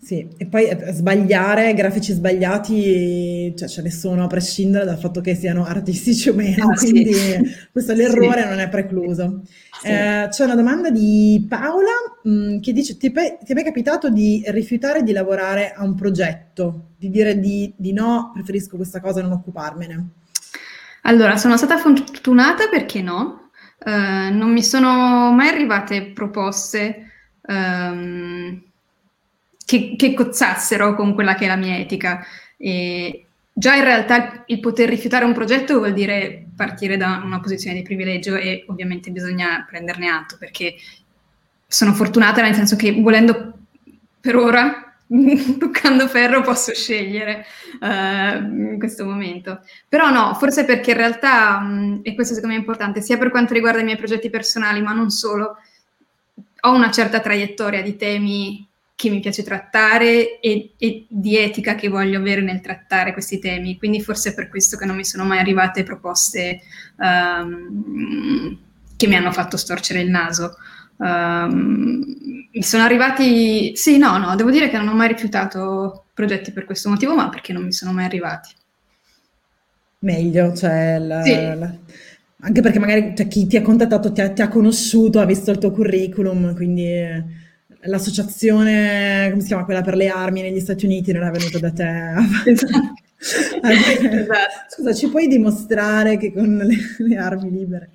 Sì, 0.03 0.29
e 0.37 0.47
poi 0.47 0.65
eh, 0.65 0.93
sbagliare, 0.93 1.73
grafici 1.75 2.13
sbagliati, 2.13 3.55
cioè 3.57 3.69
ce 3.69 3.83
ne 3.83 3.91
sono 3.93 4.25
a 4.25 4.27
prescindere 4.27 4.85
dal 4.85 4.99
fatto 4.99 5.21
che 5.21 5.37
siano 5.37 5.65
artistici 5.65 6.29
o 6.29 6.35
meno, 6.35 6.71
ah, 6.71 6.75
quindi 6.75 7.15
sì. 7.15 7.41
questo 7.71 7.93
l'errore 7.93 8.43
sì. 8.43 8.49
non 8.49 8.59
è 8.59 8.69
precluso. 8.69 9.43
Sì. 9.81 9.87
Eh, 9.87 10.27
c'è 10.29 10.45
una 10.45 10.57
domanda 10.57 10.91
di 10.91 11.47
Paola 11.49 11.93
mh, 12.21 12.31
mm, 12.31 12.59
che 12.59 12.73
dice: 12.73 12.97
ti, 12.97 13.13
pe- 13.13 13.39
ti, 13.45 13.53
è 13.53 13.55
mai 13.55 13.63
capitato 13.63 14.11
di 14.11 14.43
rifiutare 14.49 15.05
di 15.05 15.13
lavorare 15.13 15.71
a 15.71 15.85
un 15.85 15.95
progetto, 15.95 16.95
di 16.99 17.09
dire 17.09 17.39
di, 17.39 17.73
di 17.77 17.93
no, 17.93 18.33
preferisco 18.35 18.75
questa 18.75 19.01
cosa 19.01 19.21
e 19.21 19.23
non 19.23 19.31
occuparmene? 19.31 20.09
Allora, 21.03 21.37
sono 21.37 21.57
stata 21.57 21.79
fortunata 21.79 22.67
perché 22.69 23.03
no, 23.03 23.51
uh, 23.85 24.35
non 24.35 24.51
mi 24.51 24.65
sono 24.65 25.31
mai 25.31 25.47
arrivate 25.47 26.11
proposte. 26.11 27.07
Um, 27.47 28.71
che, 29.73 29.95
che 29.97 30.13
cozzassero 30.13 30.95
con 30.95 31.15
quella 31.15 31.35
che 31.35 31.47
è 31.47 31.49
la 31.49 31.57
mia 31.57 31.79
etica. 31.79 32.23
E 32.59 33.25
già 33.51 33.75
in 33.75 33.85
realtà 33.85 34.43
il 34.47 34.61
poter 34.61 34.89
rifiutare 34.89 35.25
un 35.25 35.33
progetto 35.33 35.79
vuol 35.79 35.95
dire 35.95 36.49
partire 36.55 36.99
da 36.99 37.23
una 37.25 37.41
posizione 37.41 37.77
di 37.77 37.83
privilegio 37.83 38.35
e 38.35 38.67
ovviamente 38.69 39.11
bisogna 39.11 39.65
prenderne 39.67 40.09
atto 40.09 40.37
perché 40.39 40.75
sono 41.67 41.95
fortunata 41.95 42.43
nel 42.43 42.55
senso 42.55 42.77
che 42.77 42.93
volendo 43.01 43.55
per 44.21 44.37
ora, 44.37 44.95
toccando 45.59 46.07
ferro, 46.07 46.43
posso 46.43 46.75
scegliere 46.75 47.47
uh, 47.81 47.87
in 47.87 48.77
questo 48.79 49.07
momento. 49.07 49.61
Però 49.89 50.11
no, 50.11 50.35
forse 50.35 50.67
perché 50.67 50.91
in 50.91 50.99
realtà, 50.99 51.61
um, 51.63 52.01
e 52.03 52.15
questo 52.15 52.35
secondo 52.35 52.55
me 52.55 52.61
è 52.61 52.65
importante, 52.65 53.01
sia 53.01 53.17
per 53.17 53.31
quanto 53.31 53.55
riguarda 53.55 53.81
i 53.81 53.85
miei 53.85 53.97
progetti 53.97 54.29
personali, 54.29 54.83
ma 54.83 54.93
non 54.93 55.09
solo, 55.09 55.57
ho 56.61 56.75
una 56.75 56.91
certa 56.91 57.21
traiettoria 57.21 57.83
di 57.83 57.97
temi 57.97 58.71
che 58.95 59.11
mi 59.11 59.21
piace 59.21 59.43
trattare 59.43 60.41
e, 60.41 60.73
e, 60.77 61.07
di 61.09 61.37
etica 61.37 61.75
che 61.75 61.89
voglio 61.89 62.19
avere 62.19 62.41
nel 62.41 62.61
trattare 62.61 63.13
questi 63.13 63.39
temi. 63.39 63.77
Quindi 63.77 64.01
forse 64.01 64.31
è 64.31 64.35
per 64.35 64.49
questo 64.49 64.77
che 64.77 64.85
non 64.85 64.97
mi 64.97 65.05
sono 65.05 65.25
mai 65.25 65.39
arrivate 65.39 65.83
proposte 65.83 66.61
um, 66.97 68.57
che 68.97 69.07
mi 69.07 69.17
hanno 69.17 69.33
fatto 69.33 69.57
storcere 69.57 70.01
il 70.01 70.11
naso. 70.11 70.57
Um, 70.97 72.05
mi 72.53 72.63
sono 72.63 72.85
arrivati, 72.85 73.75
sì, 73.75 73.99
no, 73.99 74.19
no, 74.19 74.37
devo 74.37 74.51
dire 74.51 74.69
che 74.71 74.77
non 74.77 74.89
ho 74.89 74.95
mai 74.95 75.09
rifiutato 75.09 76.05
progetti 76.15 76.53
per 76.53 76.65
questo 76.65 76.89
motivo, 76.89 77.15
ma 77.15 77.29
perché 77.29 77.53
non 77.53 77.65
mi 77.65 77.73
sono 77.73 77.93
mai 77.93 78.05
arrivati. 78.05 78.51
Meglio, 80.01 80.55
cioè, 80.55 80.99
la, 80.99 81.23
sì. 81.23 81.35
la, 81.35 81.75
anche 82.41 82.61
perché 82.61 82.79
magari 82.79 83.15
cioè, 83.17 83.29
chi 83.29 83.47
ti 83.47 83.57
ha 83.57 83.63
contattato 83.63 84.13
ti 84.13 84.21
ha, 84.21 84.31
ti 84.31 84.43
ha, 84.43 84.49
conosciuto, 84.49 85.21
ha 85.21 85.25
visto 85.25 85.51
il 85.51 85.59
tuo 85.59 85.71
curriculum, 85.71 86.55
quindi 86.55 87.41
l'associazione, 87.85 89.29
come 89.31 89.41
si 89.41 89.49
chiama, 89.49 89.65
quella 89.65 89.83
per 89.83 89.97
le 89.97 90.09
armi 90.09 90.43
negli 90.43 90.61
Stati 90.61 90.85
Uniti 90.85 91.13
non 91.13 91.25
è 91.25 91.31
venuta 91.31 91.59
da 91.59 91.71
te. 91.71 92.51
Esatto. 92.51 92.95
esatto. 93.63 94.51
Scusa, 94.69 94.95
ci 94.95 95.09
puoi 95.09 95.29
dimostrare 95.29 96.17
che 96.17 96.33
con 96.33 96.57
le, 96.57 96.77
le 96.99 97.17
armi 97.17 97.51
libere? 97.51 97.91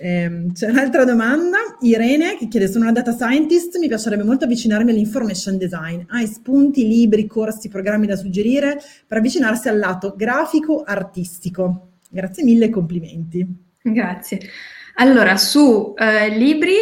Eh, 0.00 0.46
c'è 0.52 0.68
un'altra 0.68 1.04
domanda, 1.04 1.58
Irene, 1.80 2.36
che 2.36 2.46
chiede, 2.46 2.68
sono 2.68 2.84
una 2.84 2.92
data 2.92 3.12
scientist, 3.16 3.78
mi 3.78 3.88
piacerebbe 3.88 4.22
molto 4.22 4.44
avvicinarmi 4.44 4.90
all'information 4.90 5.58
design. 5.58 6.02
Hai 6.08 6.26
spunti, 6.26 6.86
libri, 6.86 7.26
corsi, 7.26 7.68
programmi 7.68 8.06
da 8.06 8.16
suggerire 8.16 8.80
per 9.06 9.18
avvicinarsi 9.18 9.68
al 9.68 9.78
lato 9.78 10.14
grafico-artistico? 10.16 11.88
Grazie 12.10 12.44
mille 12.44 12.66
e 12.66 12.70
complimenti. 12.70 13.46
Grazie. 13.82 14.40
Allora, 14.94 15.36
su 15.36 15.94
eh, 15.96 16.28
libri 16.36 16.74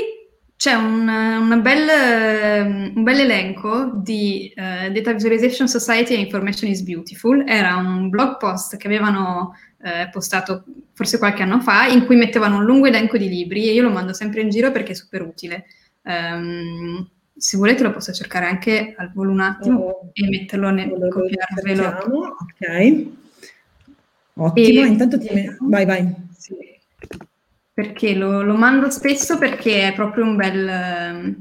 c'è 0.57 0.73
un, 0.73 1.07
una 1.07 1.57
bel, 1.59 2.93
un 2.95 3.03
bel 3.03 3.21
elenco 3.21 3.93
di 3.95 4.51
uh, 4.57 4.91
Data 4.91 5.13
Visualization 5.13 5.69
Society 5.69 6.15
and 6.15 6.25
Information 6.25 6.71
is 6.71 6.81
Beautiful. 6.81 7.45
Era 7.47 7.77
un 7.77 8.09
blog 8.09 8.39
post 8.39 8.79
che 8.79 8.87
avevano 8.87 9.55
uh, 9.77 10.11
postato 10.11 10.65
forse 10.95 11.19
qualche 11.19 11.43
anno 11.43 11.61
fa 11.61 11.87
in 11.87 12.07
cui 12.07 12.17
mettevano 12.17 12.57
un 12.57 12.65
lungo 12.65 12.87
elenco 12.87 13.19
di 13.19 13.29
libri 13.29 13.69
e 13.69 13.75
io 13.75 13.83
lo 13.83 13.91
mando 13.91 14.15
sempre 14.15 14.41
in 14.41 14.49
giro 14.49 14.73
perché 14.73 14.93
è 14.93 14.95
super 14.95 15.21
utile. 15.21 15.67
Um, 16.03 17.07
se 17.37 17.59
volete 17.59 17.83
lo 17.83 17.93
posso 17.93 18.13
cercare 18.13 18.47
anche 18.47 18.95
al 18.97 19.13
volo 19.13 19.33
un 19.33 19.41
attimo 19.41 19.79
oh, 19.79 20.11
e 20.15 20.27
metterlo 20.27 20.71
nel 20.71 20.89
copiarvelo. 20.89 21.87
Ok. 22.41 23.07
Ottimo, 24.39 24.85
e, 24.85 24.87
intanto 24.87 25.19
ti... 25.19 25.29
Vai, 25.61 25.85
vai. 25.85 26.15
Sì 26.35 26.76
perché 27.77 28.14
lo, 28.14 28.41
lo, 28.41 28.57
mando 28.57 28.89
spesso 28.89 29.37
perché 29.37 29.89
è 29.89 29.93
proprio 29.93 30.24
un 30.24 30.35
bel, 30.35 31.37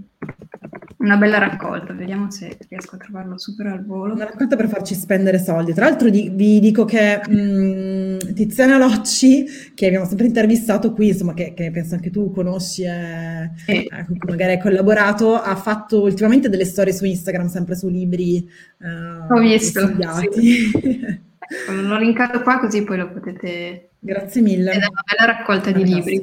una 0.98 1.16
bella 1.16 1.38
raccolta. 1.38 1.94
Vediamo 1.94 2.30
se 2.30 2.58
riesco 2.68 2.96
a 2.96 2.98
trovarlo 2.98 3.38
super 3.38 3.68
al 3.68 3.86
volo. 3.86 4.16
Una 4.16 4.26
raccolta 4.26 4.58
per 4.58 4.68
farci 4.68 4.96
spendere 4.96 5.40
soldi. 5.40 5.74
Tra 5.74 5.86
l'altro 5.86 6.10
di, 6.10 6.30
vi 6.34 6.60
dico 6.60 6.84
che 6.84 7.22
mh, 7.26 7.36
mm, 7.36 8.18
Tiziana 8.34 8.78
Locci, 8.78 9.46
che 9.74 9.86
abbiamo 9.86 10.04
sempre 10.04 10.26
intervistato 10.26 10.92
qui, 10.92 11.08
insomma, 11.08 11.34
che, 11.34 11.54
che 11.54 11.72
penso 11.72 11.96
anche 11.96 12.10
tu 12.10 12.30
conosci 12.34 12.84
e 12.84 13.50
eh. 13.68 13.88
eh, 13.90 14.06
magari 14.28 14.52
hai 14.52 14.60
collaborato, 14.60 15.36
ha 15.36 15.56
fatto 15.56 16.02
ultimamente 16.02 16.50
delle 16.50 16.66
storie 16.66 16.92
su 16.92 17.06
Instagram, 17.06 17.48
sempre 17.48 17.78
su 17.78 17.88
libri. 17.88 18.40
Eh, 18.40 19.34
Ho 19.34 19.40
visto. 19.40 19.90
Sì. 20.34 21.24
L'ho 21.70 21.98
linkato 21.98 22.42
qua 22.42 22.60
così 22.60 22.84
poi 22.84 22.98
lo 22.98 23.10
potete... 23.10 23.92
Grazie 24.06 24.42
mille. 24.42 24.72
È 24.72 24.78
una 24.78 25.02
bella 25.04 25.32
raccolta 25.32 25.72
Fantastico. 25.72 26.00
di 26.00 26.10
libri. 26.12 26.22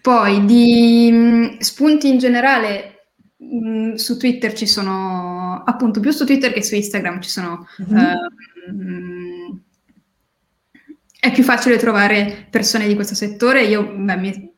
Poi 0.00 0.44
di 0.46 1.10
mh, 1.12 1.58
spunti 1.58 2.08
in 2.08 2.18
generale 2.18 3.08
mh, 3.36 3.94
su 3.94 4.16
Twitter 4.16 4.54
ci 4.54 4.66
sono, 4.66 5.62
appunto 5.64 6.00
più 6.00 6.10
su 6.10 6.24
Twitter 6.24 6.52
che 6.52 6.62
su 6.62 6.74
Instagram 6.74 7.20
ci 7.20 7.28
sono... 7.28 7.66
Mm-hmm. 7.82 8.04
Uh, 8.04 9.62
è 11.20 11.32
più 11.32 11.42
facile 11.42 11.78
trovare 11.78 12.46
persone 12.50 12.86
di 12.86 12.94
questo 12.94 13.14
settore. 13.14 13.64
Io 13.64 13.82
beh, 13.94 14.16
mi, 14.16 14.54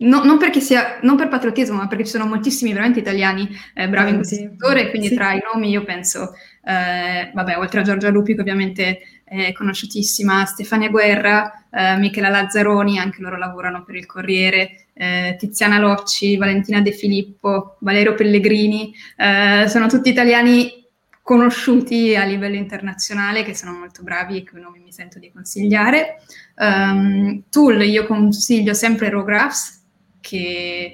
No, 0.00 0.24
non, 0.24 0.38
sia, 0.60 0.98
non, 1.02 1.16
per 1.16 1.28
patriottismo, 1.28 1.76
ma 1.76 1.86
perché 1.86 2.04
ci 2.04 2.12
sono 2.12 2.24
moltissimi 2.24 2.72
veramente 2.72 3.00
italiani 3.00 3.46
eh, 3.74 3.86
bravi 3.86 4.10
in 4.10 4.16
questo 4.16 4.34
settore, 4.34 4.88
quindi 4.88 5.08
sì. 5.08 5.14
tra 5.14 5.34
i 5.34 5.42
nomi 5.52 5.68
io 5.68 5.84
penso, 5.84 6.32
eh, 6.64 7.30
vabbè, 7.34 7.58
oltre 7.58 7.80
a 7.80 7.82
Giorgia 7.82 8.08
Lupi 8.08 8.34
che 8.34 8.40
ovviamente 8.40 9.00
è 9.30 9.52
conosciutissima, 9.52 10.44
Stefania 10.44 10.88
Guerra, 10.88 11.66
eh, 11.70 11.96
Michela 11.98 12.30
Lazzaroni, 12.30 12.98
anche 12.98 13.22
loro 13.22 13.38
lavorano 13.38 13.84
per 13.84 13.94
il 13.94 14.04
Corriere, 14.04 14.86
eh, 14.92 15.36
Tiziana 15.38 15.78
Locci, 15.78 16.36
Valentina 16.36 16.80
De 16.80 16.90
Filippo, 16.90 17.76
Valerio 17.78 18.14
Pellegrini, 18.14 18.92
eh, 19.16 19.68
sono 19.68 19.86
tutti 19.86 20.08
italiani 20.08 20.84
conosciuti 21.22 22.16
a 22.16 22.24
livello 22.24 22.56
internazionale 22.56 23.44
che 23.44 23.54
sono 23.54 23.70
molto 23.70 24.02
bravi 24.02 24.38
e 24.38 24.42
che 24.42 24.58
nomi 24.58 24.80
mi 24.80 24.92
sento 24.92 25.20
di 25.20 25.30
consigliare. 25.30 26.16
Um, 26.56 27.44
tool 27.50 27.84
io 27.84 28.04
consiglio 28.06 28.74
sempre 28.74 29.10
RawGraphs, 29.10 29.80
che, 30.20 30.92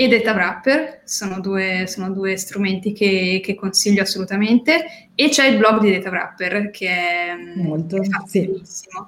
e 0.00 0.06
Data 0.06 0.32
Wrapper, 0.32 1.00
sono 1.02 1.40
due, 1.40 1.86
sono 1.88 2.12
due 2.12 2.36
strumenti 2.36 2.92
che, 2.92 3.40
che, 3.42 3.56
consiglio 3.56 4.02
assolutamente, 4.02 5.08
e 5.16 5.28
c'è 5.28 5.48
il 5.48 5.58
blog 5.58 5.80
di 5.80 5.90
Data 5.90 6.10
Wrapper 6.10 6.70
che 6.70 6.88
è, 6.88 7.34
Molto, 7.56 8.00
è 8.00 8.06
sì. 8.26 8.48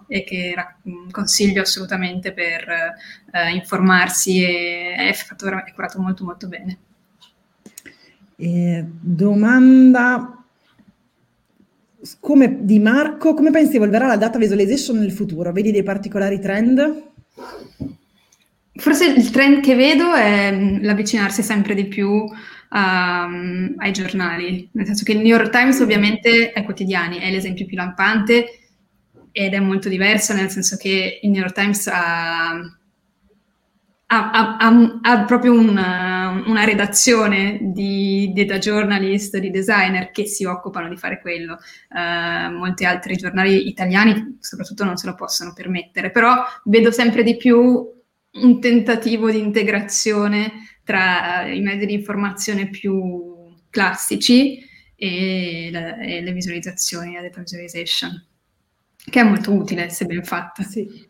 e 0.08 0.24
che 0.24 0.52
ra- 0.52 0.76
consiglio 1.12 1.62
assolutamente 1.62 2.32
per 2.32 2.66
uh, 3.30 3.54
informarsi 3.54 4.42
e 4.42 4.94
è, 4.96 5.12
fatto, 5.12 5.46
è 5.46 5.72
curato 5.72 6.00
molto 6.00 6.24
molto 6.24 6.48
bene. 6.48 6.78
Eh, 8.34 8.84
domanda 8.84 10.44
come 12.18 12.64
di 12.64 12.80
Marco, 12.80 13.34
come 13.34 13.52
pensi 13.52 13.76
evolverà 13.76 14.08
la 14.08 14.16
data 14.16 14.38
visualization 14.38 14.98
nel 14.98 15.12
futuro? 15.12 15.52
Vedi 15.52 15.70
dei 15.70 15.84
particolari 15.84 16.40
trend? 16.40 17.10
Forse 18.80 19.04
il 19.04 19.30
trend 19.30 19.60
che 19.60 19.74
vedo 19.74 20.14
è 20.14 20.50
mm, 20.50 20.78
l'avvicinarsi 20.84 21.42
sempre 21.42 21.74
di 21.74 21.84
più 21.84 22.08
um, 22.08 23.74
ai 23.76 23.92
giornali, 23.92 24.70
nel 24.72 24.86
senso 24.86 25.04
che 25.04 25.12
il 25.12 25.18
New 25.18 25.26
York 25.26 25.50
Times 25.50 25.80
ovviamente 25.80 26.52
è 26.52 26.64
quotidiani, 26.64 27.18
è 27.18 27.30
l'esempio 27.30 27.66
più 27.66 27.76
lampante 27.76 28.46
ed 29.32 29.52
è 29.52 29.60
molto 29.60 29.90
diverso, 29.90 30.32
nel 30.32 30.48
senso 30.48 30.78
che 30.78 31.20
il 31.20 31.30
New 31.30 31.42
York 31.42 31.54
Times 31.54 31.86
ha, 31.88 32.52
ha, 34.06 34.56
ha, 34.56 34.98
ha 35.02 35.24
proprio 35.24 35.52
una, 35.52 36.42
una, 36.46 36.64
redazione 36.64 37.58
di 37.60 38.32
data 38.34 38.56
journalist, 38.56 39.36
di 39.36 39.50
designer 39.50 40.10
che 40.10 40.24
si 40.24 40.46
occupano 40.46 40.88
di 40.88 40.96
fare 40.96 41.20
quello. 41.20 41.58
Uh, 41.90 42.50
molti 42.56 42.86
altri 42.86 43.16
giornali 43.16 43.68
italiani 43.68 44.38
soprattutto 44.40 44.84
non 44.84 44.96
se 44.96 45.06
lo 45.06 45.14
possono 45.14 45.52
permettere, 45.52 46.10
però 46.10 46.42
vedo 46.64 46.90
sempre 46.90 47.22
di 47.22 47.36
più 47.36 47.98
un 48.32 48.60
tentativo 48.60 49.30
di 49.30 49.38
integrazione 49.38 50.52
tra 50.84 51.46
i 51.46 51.60
mezzi 51.60 51.86
di 51.86 51.94
informazione 51.94 52.68
più 52.68 53.54
classici 53.70 54.58
e, 54.96 55.68
la, 55.72 55.98
e 55.98 56.20
le 56.20 56.32
visualizzazioni, 56.32 57.14
la 57.14 57.22
data 57.22 57.40
visualization, 57.40 58.26
che 58.96 59.20
è 59.20 59.22
molto 59.22 59.52
utile 59.52 59.88
se 59.88 60.04
ben 60.04 60.24
fatta. 60.24 60.62
Sì. 60.62 61.08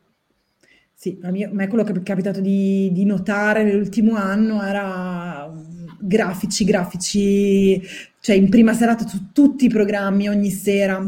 Sì, 0.94 1.18
a 1.22 1.30
me, 1.30 1.66
quello 1.66 1.82
che 1.82 1.92
è 1.92 2.02
capitato 2.02 2.42
di, 2.42 2.90
di 2.92 3.06
notare 3.06 3.64
nell'ultimo 3.64 4.16
anno 4.16 4.62
era 4.62 5.50
grafici, 5.98 6.62
grafici, 6.64 7.80
cioè 8.20 8.36
in 8.36 8.50
prima 8.50 8.74
serata 8.74 9.08
su 9.08 9.32
tutti 9.32 9.64
i 9.64 9.70
programmi 9.70 10.28
ogni 10.28 10.50
sera. 10.50 11.02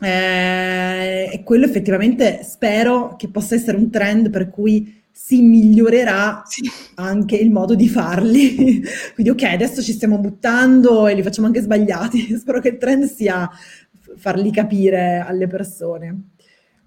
Eh, 0.00 1.30
e 1.32 1.42
quello 1.42 1.64
effettivamente 1.64 2.44
spero 2.44 3.16
che 3.16 3.28
possa 3.28 3.56
essere 3.56 3.76
un 3.76 3.90
trend 3.90 4.30
per 4.30 4.50
cui 4.50 5.02
si 5.16 5.42
migliorerà 5.42 6.42
sì. 6.44 6.68
anche 6.96 7.36
il 7.36 7.52
modo 7.52 7.76
di 7.76 7.88
farli. 7.88 8.82
Quindi 9.14 9.30
ok, 9.30 9.44
adesso 9.44 9.80
ci 9.80 9.92
stiamo 9.92 10.18
buttando 10.18 11.06
e 11.06 11.14
li 11.14 11.22
facciamo 11.22 11.46
anche 11.46 11.60
sbagliati. 11.60 12.34
Spero 12.36 12.58
che 12.60 12.70
il 12.70 12.78
trend 12.78 13.04
sia 13.04 13.48
farli 14.16 14.50
capire 14.50 15.24
alle 15.24 15.46
persone. 15.46 16.30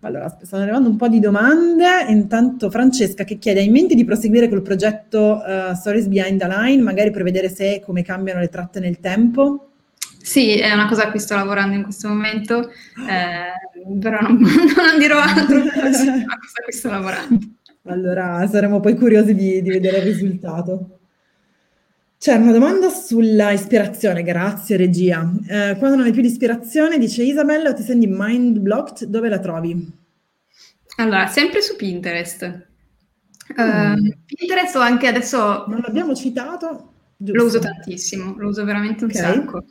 Allora, 0.01 0.27
stanno 0.43 0.63
arrivando 0.63 0.89
un 0.89 0.97
po' 0.97 1.07
di 1.07 1.21
domande. 1.21 2.05
Intanto 2.09 2.69
Francesca 2.69 3.23
che 3.23 3.37
chiede, 3.37 3.61
hai 3.61 3.67
in 3.67 3.71
mente 3.71 3.95
di 3.95 4.03
proseguire 4.03 4.49
col 4.49 4.61
progetto 4.61 5.41
uh, 5.41 5.73
Stories 5.73 6.07
Behind 6.07 6.37
the 6.37 6.47
Line, 6.47 6.83
magari 6.83 7.11
per 7.11 7.23
vedere 7.23 7.47
se 7.47 7.75
e 7.75 7.79
come 7.79 8.03
cambiano 8.03 8.41
le 8.41 8.49
tratte 8.49 8.81
nel 8.81 8.99
tempo? 8.99 9.69
Sì, 10.21 10.59
è 10.59 10.73
una 10.73 10.89
cosa 10.89 11.05
a 11.05 11.11
cui 11.11 11.21
sto 11.21 11.35
lavorando 11.35 11.75
in 11.75 11.83
questo 11.83 12.09
momento, 12.09 12.69
eh, 13.09 13.97
però 13.99 14.19
non, 14.19 14.35
non, 14.75 14.99
dirò 14.99 15.17
altro, 15.19 15.55
è 15.55 15.61
una 15.61 15.71
cosa 15.71 16.11
a 16.11 16.63
cui 16.63 16.73
sto 16.73 16.89
lavorando. 16.89 17.39
Allora 17.87 18.45
saremo 18.47 18.79
poi 18.79 18.95
curiosi 18.95 19.33
di, 19.33 19.61
di 19.61 19.69
vedere 19.69 19.97
il 19.97 20.03
risultato. 20.03 20.99
C'è 22.19 22.33
una 22.33 22.51
domanda 22.51 22.89
sulla 22.89 23.51
ispirazione, 23.51 24.23
grazie 24.23 24.75
regia. 24.75 25.31
Eh, 25.47 25.75
quando 25.77 25.97
non 25.97 26.05
hai 26.05 26.11
più 26.11 26.21
di 26.21 26.27
ispirazione, 26.27 26.97
dice 26.97 27.23
Isabella, 27.23 27.73
ti 27.73 27.83
senti 27.83 28.07
mind 28.09 28.57
blocked, 28.57 29.07
dove 29.07 29.29
la 29.29 29.39
trovi? 29.39 29.91
Allora, 30.97 31.27
sempre 31.27 31.61
su 31.61 31.75
Pinterest. 31.75 32.65
Uh, 33.49 34.15
Pinterest 34.25 34.75
o 34.75 34.79
anche 34.79 35.07
adesso... 35.07 35.65
Non 35.67 35.79
l'abbiamo 35.85 36.15
citato? 36.15 36.93
Giusto. 37.15 37.39
Lo 37.39 37.45
uso 37.45 37.59
tantissimo, 37.59 38.35
lo 38.37 38.49
uso 38.49 38.65
veramente 38.65 39.03
un 39.03 39.11
okay. 39.11 39.21
sacco. 39.21 39.65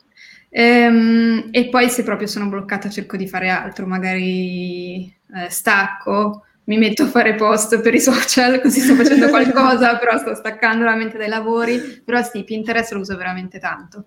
Ehm, 0.49 1.49
e 1.51 1.67
poi 1.67 1.89
se 1.89 2.03
proprio 2.03 2.27
sono 2.27 2.47
bloccata 2.47 2.89
cerco 2.89 3.17
di 3.17 3.27
fare 3.27 3.49
altro, 3.49 3.85
magari 3.85 5.03
eh, 5.05 5.49
stacco 5.49 6.46
mi 6.67 6.77
metto 6.77 7.03
a 7.03 7.07
fare 7.07 7.35
post 7.35 7.81
per 7.81 7.93
i 7.93 7.99
social, 7.99 8.59
così 8.61 8.79
sto 8.79 8.95
facendo 8.95 9.29
qualcosa, 9.29 9.97
però 9.97 10.17
sto 10.17 10.35
staccando 10.35 10.83
la 10.83 10.95
mente 10.95 11.17
dai 11.17 11.29
lavori, 11.29 12.01
però 12.03 12.21
sì, 12.23 12.43
Pinterest 12.43 12.91
lo 12.91 12.99
uso 12.99 13.15
veramente 13.15 13.59
tanto, 13.59 14.03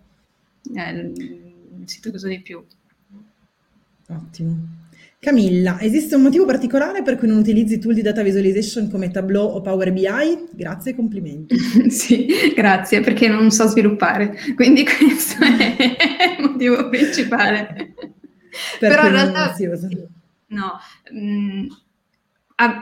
è 0.74 0.88
il 0.90 1.82
sito 1.86 2.10
che 2.10 2.16
uso 2.16 2.28
di 2.28 2.40
più. 2.40 2.62
Ottimo. 4.08 4.78
Camilla, 5.18 5.78
esiste 5.80 6.14
un 6.14 6.22
motivo 6.22 6.46
particolare 6.46 7.02
per 7.02 7.16
cui 7.16 7.28
non 7.28 7.36
utilizzi 7.36 7.78
tool 7.78 7.92
di 7.92 8.00
data 8.00 8.22
visualization 8.22 8.90
come 8.90 9.10
Tableau 9.10 9.54
o 9.54 9.60
Power 9.60 9.92
BI? 9.92 10.48
Grazie 10.52 10.92
e 10.92 10.94
complimenti. 10.94 11.58
sì, 11.90 12.26
grazie, 12.54 13.00
perché 13.00 13.28
non 13.28 13.50
so 13.50 13.66
sviluppare, 13.66 14.34
quindi 14.54 14.84
questo 14.88 15.44
è 15.44 16.36
il 16.38 16.50
motivo 16.50 16.88
principale. 16.88 17.94
Per 18.78 18.88
Però 18.88 19.06
in 19.06 19.12
realtà... 19.12 19.54
No, 20.46 20.78
mh, 21.12 21.66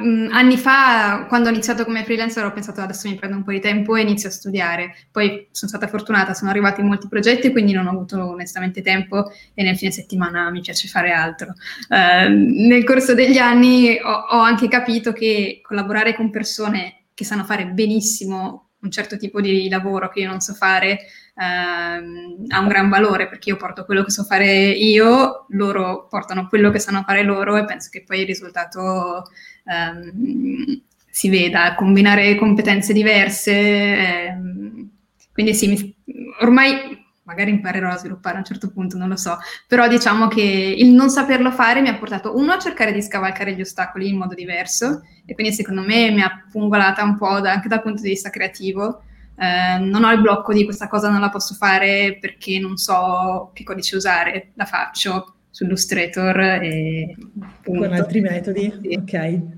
mm, 0.02 0.08
Mm, 0.28 0.32
anni 0.32 0.56
fa, 0.56 1.26
quando 1.28 1.48
ho 1.48 1.52
iniziato 1.52 1.84
come 1.84 2.04
freelancer, 2.04 2.44
ho 2.44 2.52
pensato 2.52 2.80
adesso 2.80 3.08
mi 3.08 3.14
prendo 3.16 3.36
un 3.36 3.44
po' 3.44 3.52
di 3.52 3.60
tempo 3.60 3.94
e 3.96 4.02
inizio 4.02 4.28
a 4.28 4.32
studiare. 4.32 4.94
Poi 5.10 5.48
sono 5.50 5.70
stata 5.70 5.86
fortunata, 5.86 6.34
sono 6.34 6.50
arrivati 6.50 6.82
molti 6.82 7.08
progetti, 7.08 7.50
quindi 7.50 7.72
non 7.72 7.86
ho 7.86 7.90
avuto 7.90 8.30
onestamente 8.30 8.82
tempo 8.82 9.30
e 9.54 9.62
nel 9.62 9.76
fine 9.76 9.90
settimana 9.90 10.50
mi 10.50 10.60
piace 10.60 10.88
fare 10.88 11.12
altro. 11.12 11.54
Uh, 11.88 12.28
nel 12.30 12.84
corso 12.84 13.14
degli 13.14 13.38
anni 13.38 13.98
ho, 14.00 14.10
ho 14.30 14.38
anche 14.38 14.68
capito 14.68 15.12
che 15.12 15.60
collaborare 15.62 16.14
con 16.14 16.30
persone 16.30 17.04
che 17.14 17.24
sanno 17.24 17.44
fare 17.44 17.66
benissimo 17.66 18.68
un 18.80 18.90
certo 18.90 19.16
tipo 19.16 19.40
di 19.40 19.68
lavoro 19.68 20.08
che 20.08 20.20
io 20.20 20.28
non 20.28 20.40
so 20.40 20.54
fare 20.54 21.00
ehm, 21.34 22.44
ha 22.48 22.60
un 22.60 22.68
gran 22.68 22.88
valore 22.88 23.28
perché 23.28 23.50
io 23.50 23.56
porto 23.56 23.84
quello 23.84 24.04
che 24.04 24.10
so 24.10 24.24
fare 24.24 24.68
io, 24.68 25.46
loro 25.48 26.06
portano 26.08 26.46
quello 26.48 26.70
che 26.70 26.78
sanno 26.78 27.02
fare 27.04 27.22
loro 27.22 27.56
e 27.56 27.64
penso 27.64 27.88
che 27.90 28.04
poi 28.04 28.20
il 28.20 28.26
risultato 28.26 29.24
ehm, 29.68 30.82
si 31.10 31.28
veda, 31.28 31.74
combinare 31.74 32.36
competenze 32.36 32.92
diverse. 32.92 33.52
Ehm, 33.52 34.90
quindi 35.32 35.54
sì, 35.54 35.68
mi, 35.68 35.96
ormai 36.40 37.06
magari 37.28 37.50
imparerò 37.50 37.90
a 37.90 37.98
sviluppare 37.98 38.36
a 38.36 38.38
un 38.38 38.44
certo 38.44 38.70
punto, 38.70 38.96
non 38.96 39.08
lo 39.08 39.16
so, 39.16 39.36
però 39.66 39.86
diciamo 39.86 40.28
che 40.28 40.42
il 40.42 40.92
non 40.92 41.10
saperlo 41.10 41.50
fare 41.50 41.82
mi 41.82 41.88
ha 41.88 41.98
portato 41.98 42.34
uno 42.34 42.52
a 42.52 42.58
cercare 42.58 42.90
di 42.90 43.02
scavalcare 43.02 43.54
gli 43.54 43.60
ostacoli 43.60 44.08
in 44.08 44.16
modo 44.16 44.34
diverso 44.34 45.02
e 45.26 45.34
quindi 45.34 45.52
secondo 45.52 45.82
me 45.82 46.10
mi 46.10 46.22
ha 46.22 46.46
pungolata 46.50 47.04
un 47.04 47.18
po' 47.18 47.38
da, 47.40 47.52
anche 47.52 47.68
dal 47.68 47.82
punto 47.82 48.00
di 48.00 48.08
vista 48.08 48.30
creativo. 48.30 49.02
Eh, 49.36 49.78
non 49.78 50.04
ho 50.04 50.10
il 50.10 50.22
blocco 50.22 50.54
di 50.54 50.64
questa 50.64 50.88
cosa 50.88 51.10
non 51.10 51.20
la 51.20 51.28
posso 51.28 51.54
fare 51.54 52.16
perché 52.18 52.58
non 52.58 52.76
so 52.78 53.50
che 53.52 53.62
codice 53.62 53.96
usare, 53.96 54.52
la 54.54 54.64
faccio 54.64 55.34
su 55.50 55.64
Illustrator 55.64 56.40
e 56.62 57.14
punto. 57.62 57.80
con 57.82 57.92
altri 57.92 58.20
metodi, 58.20 58.72
sì. 58.82 58.96
ok. 58.96 59.57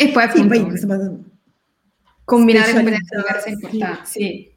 E 0.00 0.10
poi 0.10 0.22
appunto 0.22 0.54
sì, 0.54 0.60
poi, 0.60 0.70
insomma, 0.70 1.18
combinare 2.24 2.72
competenze 2.72 3.16
diverse 3.16 3.48
è 3.48 3.52
importante, 3.52 4.00
sì 4.04 4.50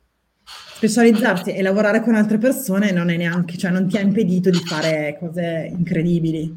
specializzarsi 0.84 1.54
e 1.54 1.62
lavorare 1.62 2.02
con 2.02 2.16
altre 2.16 2.38
persone 2.38 2.92
non 2.92 3.10
è 3.10 3.16
neanche, 3.16 3.58
cioè 3.58 3.72
non 3.72 3.88
ti 3.88 3.98
ha 3.98 4.02
impedito 4.02 4.50
di 4.50 4.60
fare 4.60 5.16
cose 5.20 5.72
incredibili. 5.72 6.54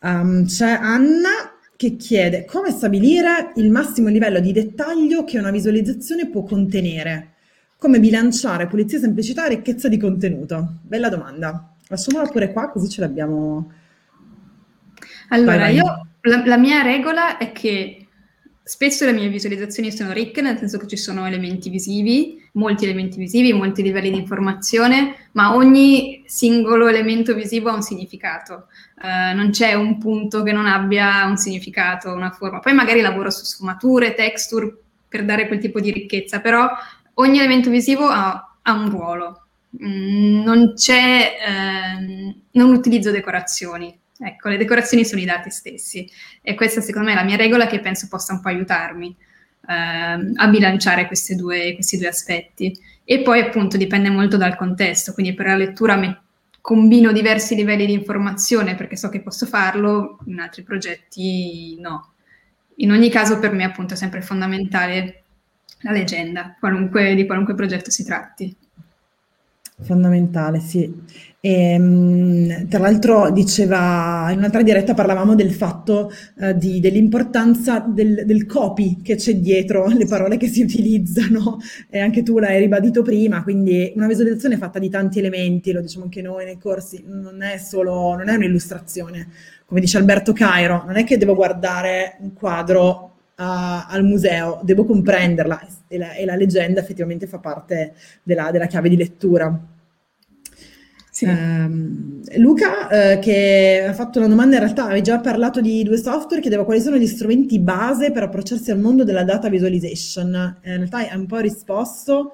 Um, 0.00 0.46
c'è 0.46 0.70
Anna 0.70 1.30
che 1.76 1.96
chiede 1.96 2.44
come 2.44 2.70
stabilire 2.70 3.52
il 3.56 3.70
massimo 3.70 4.08
livello 4.08 4.40
di 4.40 4.52
dettaglio 4.52 5.24
che 5.24 5.38
una 5.38 5.50
visualizzazione 5.50 6.28
può 6.28 6.42
contenere. 6.42 7.32
Come 7.76 8.00
bilanciare 8.00 8.66
pulizia, 8.66 8.98
semplicità 8.98 9.44
e 9.44 9.50
ricchezza 9.50 9.88
di 9.88 9.98
contenuto? 9.98 10.78
Bella 10.82 11.10
domanda. 11.10 11.74
Lasciamola 11.88 12.28
pure 12.28 12.52
qua 12.52 12.70
così 12.70 12.88
ce 12.88 13.02
l'abbiamo. 13.02 13.72
Allora, 15.28 15.56
vai, 15.56 15.58
vai. 15.58 15.74
io 15.74 16.03
la, 16.24 16.44
la 16.44 16.56
mia 16.58 16.82
regola 16.82 17.38
è 17.38 17.52
che 17.52 18.04
Spesso 18.66 19.04
le 19.04 19.12
mie 19.12 19.28
visualizzazioni 19.28 19.92
sono 19.92 20.12
ricche, 20.12 20.40
nel 20.40 20.56
senso 20.56 20.78
che 20.78 20.86
ci 20.86 20.96
sono 20.96 21.26
elementi 21.26 21.68
visivi, 21.68 22.42
molti 22.52 22.84
elementi 22.84 23.18
visivi, 23.18 23.52
molti 23.52 23.82
livelli 23.82 24.10
di 24.10 24.16
informazione, 24.16 25.28
ma 25.32 25.54
ogni 25.54 26.22
singolo 26.24 26.88
elemento 26.88 27.34
visivo 27.34 27.68
ha 27.68 27.74
un 27.74 27.82
significato. 27.82 28.68
Uh, 29.02 29.36
non 29.36 29.50
c'è 29.50 29.74
un 29.74 29.98
punto 29.98 30.42
che 30.42 30.52
non 30.52 30.64
abbia 30.64 31.26
un 31.26 31.36
significato, 31.36 32.14
una 32.14 32.30
forma. 32.30 32.60
Poi 32.60 32.72
magari 32.72 33.02
lavoro 33.02 33.28
su 33.28 33.44
sfumature, 33.44 34.14
texture 34.14 34.74
per 35.06 35.26
dare 35.26 35.46
quel 35.46 35.58
tipo 35.58 35.78
di 35.78 35.92
ricchezza, 35.92 36.40
però 36.40 36.66
ogni 37.14 37.36
elemento 37.36 37.68
visivo 37.68 38.06
ha, 38.06 38.56
ha 38.62 38.72
un 38.72 38.88
ruolo. 38.88 39.46
Mm, 39.84 40.42
non 40.42 40.72
c'è, 40.74 41.36
eh, 41.38 42.34
non 42.52 42.72
utilizzo 42.72 43.10
decorazioni, 43.10 43.94
Ecco, 44.18 44.48
le 44.48 44.56
decorazioni 44.56 45.04
sono 45.04 45.20
i 45.20 45.24
dati 45.24 45.50
stessi 45.50 46.08
e 46.40 46.54
questa 46.54 46.80
secondo 46.80 47.08
me 47.08 47.14
è 47.14 47.16
la 47.16 47.24
mia 47.24 47.36
regola 47.36 47.66
che 47.66 47.80
penso 47.80 48.06
possa 48.08 48.32
un 48.32 48.40
po' 48.40 48.48
aiutarmi 48.48 49.16
eh, 49.66 50.32
a 50.34 50.48
bilanciare 50.48 51.08
due, 51.30 51.74
questi 51.74 51.98
due 51.98 52.08
aspetti. 52.08 52.78
E 53.04 53.22
poi 53.22 53.40
appunto 53.40 53.76
dipende 53.76 54.10
molto 54.10 54.36
dal 54.36 54.56
contesto, 54.56 55.12
quindi 55.12 55.34
per 55.34 55.46
la 55.46 55.56
lettura 55.56 55.96
me- 55.96 56.22
combino 56.60 57.12
diversi 57.12 57.54
livelli 57.54 57.84
di 57.84 57.92
informazione 57.92 58.74
perché 58.74 58.96
so 58.96 59.10
che 59.10 59.20
posso 59.20 59.44
farlo, 59.44 60.18
in 60.26 60.40
altri 60.40 60.62
progetti 60.62 61.78
no. 61.80 62.12
In 62.76 62.90
ogni 62.90 63.10
caso 63.10 63.38
per 63.38 63.52
me 63.52 63.64
appunto 63.64 63.94
è 63.94 63.96
sempre 63.96 64.22
fondamentale 64.22 65.24
la 65.80 65.92
leggenda, 65.92 66.56
qualunque, 66.58 67.14
di 67.14 67.26
qualunque 67.26 67.54
progetto 67.54 67.90
si 67.90 68.04
tratti. 68.04 68.56
Fondamentale, 69.80 70.60
sì. 70.60 70.92
E, 71.40 71.72
ehm, 71.72 72.68
tra 72.68 72.78
l'altro 72.78 73.30
diceva, 73.30 74.28
in 74.30 74.38
un'altra 74.38 74.62
diretta 74.62 74.94
parlavamo 74.94 75.34
del 75.34 75.52
fatto 75.52 76.12
eh, 76.38 76.56
di, 76.56 76.78
dell'importanza 76.78 77.80
del, 77.80 78.24
del, 78.24 78.46
copy 78.46 79.02
che 79.02 79.16
c'è 79.16 79.34
dietro 79.34 79.86
le 79.92 80.06
parole 80.06 80.36
che 80.36 80.46
si 80.46 80.62
utilizzano 80.62 81.58
e 81.90 81.98
anche 81.98 82.22
tu 82.22 82.38
l'hai 82.38 82.60
ribadito 82.60 83.02
prima, 83.02 83.42
quindi 83.42 83.92
una 83.96 84.06
visualizzazione 84.06 84.56
fatta 84.56 84.78
di 84.78 84.88
tanti 84.88 85.18
elementi, 85.18 85.72
lo 85.72 85.80
diciamo 85.80 86.04
anche 86.04 86.22
noi 86.22 86.44
nei 86.44 86.58
corsi, 86.58 87.02
non 87.06 87.42
è 87.42 87.58
solo, 87.58 88.14
non 88.14 88.28
è 88.28 88.34
un'illustrazione, 88.36 89.28
come 89.66 89.80
dice 89.80 89.98
Alberto 89.98 90.32
Cairo, 90.32 90.84
non 90.86 90.96
è 90.96 91.04
che 91.04 91.18
devo 91.18 91.34
guardare 91.34 92.16
un 92.20 92.32
quadro 92.32 93.13
a, 93.36 93.86
al 93.86 94.04
museo, 94.04 94.60
devo 94.62 94.84
comprenderla 94.84 95.66
e 95.88 95.98
la, 95.98 96.12
e 96.14 96.24
la, 96.24 96.36
leggenda 96.36 96.80
effettivamente 96.80 97.26
fa 97.26 97.38
parte 97.38 97.94
della, 98.22 98.50
della 98.50 98.66
chiave 98.66 98.88
di 98.88 98.96
lettura. 98.96 99.72
Sì. 101.10 101.26
Um, 101.26 102.22
Luca, 102.38 102.88
eh, 102.88 103.18
che 103.20 103.84
ha 103.86 103.92
fatto 103.92 104.18
una 104.18 104.26
domanda, 104.26 104.56
in 104.56 104.62
realtà 104.62 104.86
avevi 104.86 105.02
già 105.02 105.20
parlato 105.20 105.60
di 105.60 105.84
due 105.84 105.96
software, 105.96 106.40
chiedeva 106.40 106.64
quali 106.64 106.80
sono 106.80 106.96
gli 106.96 107.06
strumenti 107.06 107.60
base 107.60 108.10
per 108.10 108.24
approcciarsi 108.24 108.72
al 108.72 108.80
mondo 108.80 109.04
della 109.04 109.22
data 109.22 109.48
visualization. 109.48 110.58
Eh, 110.60 110.70
in 110.70 110.76
realtà 110.78 110.98
hai 110.98 111.16
un 111.16 111.26
po' 111.26 111.38
risposto. 111.38 112.32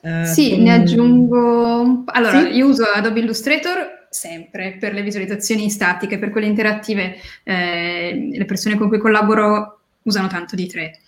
Eh, 0.00 0.24
sì, 0.24 0.50
con... 0.50 0.62
ne 0.62 0.72
aggiungo. 0.72 2.04
Allora, 2.06 2.40
sì? 2.40 2.56
io 2.56 2.68
uso 2.68 2.84
Adobe 2.84 3.20
Illustrator 3.20 4.00
sempre 4.08 4.76
per 4.78 4.92
le 4.94 5.02
visualizzazioni 5.02 5.68
statiche, 5.68 6.18
per 6.18 6.30
quelle 6.30 6.46
interattive. 6.46 7.16
Eh, 7.42 8.30
le 8.32 8.44
persone 8.46 8.76
con 8.76 8.88
cui 8.88 8.98
collaboro 8.98 9.81
usano 10.02 10.28
tanto 10.28 10.56
di 10.56 10.66
tre. 10.66 10.98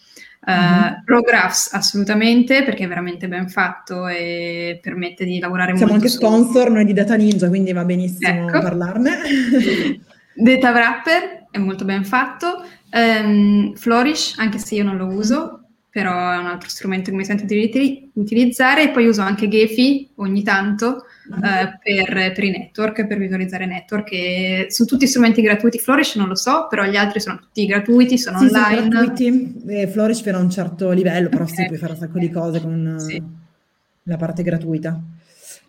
Uh, 0.46 0.50
mm-hmm. 0.50 0.92
Rographs 1.06 1.72
assolutamente 1.72 2.64
perché 2.64 2.84
è 2.84 2.88
veramente 2.88 3.28
ben 3.28 3.48
fatto 3.48 4.06
e 4.06 4.78
permette 4.82 5.24
di 5.24 5.38
lavorare 5.38 5.74
Siamo 5.74 5.92
molto 5.92 6.06
Siamo 6.06 6.34
anche 6.34 6.46
sponsor 6.50 6.70
noi 6.70 6.84
di 6.84 6.92
Data 6.92 7.14
Ninja 7.14 7.48
quindi 7.48 7.72
va 7.72 7.82
benissimo 7.82 8.48
ecco. 8.48 8.60
parlarne 8.60 9.10
Data 10.36 10.70
Wrapper 10.70 11.46
è 11.50 11.56
molto 11.56 11.86
ben 11.86 12.04
fatto 12.04 12.62
um, 12.92 13.72
Flourish 13.74 14.34
anche 14.36 14.58
se 14.58 14.74
io 14.74 14.84
non 14.84 14.98
lo 14.98 15.06
uso 15.06 15.64
però 15.88 16.32
è 16.32 16.36
un 16.36 16.46
altro 16.46 16.68
strumento 16.68 17.10
che 17.10 17.16
mi 17.16 17.24
sento 17.24 17.44
di 17.44 18.10
utilizzare 18.12 18.82
e 18.82 18.90
poi 18.90 19.06
uso 19.06 19.22
anche 19.22 19.48
Gephi 19.48 20.10
ogni 20.16 20.42
tanto 20.42 21.04
uh, 21.30 21.78
per, 21.82 22.32
per, 22.32 22.44
i 22.44 22.50
network, 22.50 23.06
per 23.06 23.18
visualizzare 23.18 23.66
network 23.66 24.12
e 24.12 24.66
su 24.70 24.84
tutti 24.84 25.06
strumenti 25.06 25.42
gratuiti, 25.42 25.78
Flourish 25.78 26.16
non 26.16 26.28
lo 26.28 26.34
so, 26.34 26.66
però 26.68 26.84
gli 26.84 26.96
altri 26.96 27.20
sono 27.20 27.38
tutti 27.38 27.66
gratuiti, 27.66 28.18
sono 28.18 28.38
sì, 28.38 28.46
online. 28.46 28.76
Sono 28.76 28.88
gratuiti, 28.88 29.62
eh, 29.66 29.86
Flourish 29.88 30.20
per 30.22 30.36
un 30.36 30.50
certo 30.50 30.90
livello, 30.90 31.28
però 31.28 31.44
okay. 31.44 31.56
sì, 31.56 31.66
puoi 31.66 31.78
fare 31.78 31.92
un 31.92 31.98
sacco 31.98 32.18
di 32.18 32.30
cose 32.30 32.60
con 32.60 32.96
sì. 32.98 33.22
la 34.04 34.16
parte 34.16 34.42
gratuita. 34.42 35.00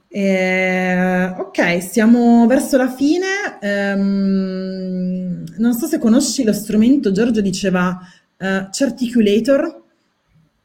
Eh, 0.08 1.34
ok, 1.38 1.82
siamo 1.84 2.46
verso 2.48 2.78
la 2.78 2.90
fine. 2.90 3.26
Um, 3.62 5.44
non 5.58 5.74
so 5.74 5.88
se 5.88 6.00
conosci 6.00 6.44
lo 6.44 6.54
strumento, 6.54 7.12
Giorgio 7.12 7.42
diceva 7.42 8.00
uh, 8.38 8.70
Certiculator, 8.72 9.84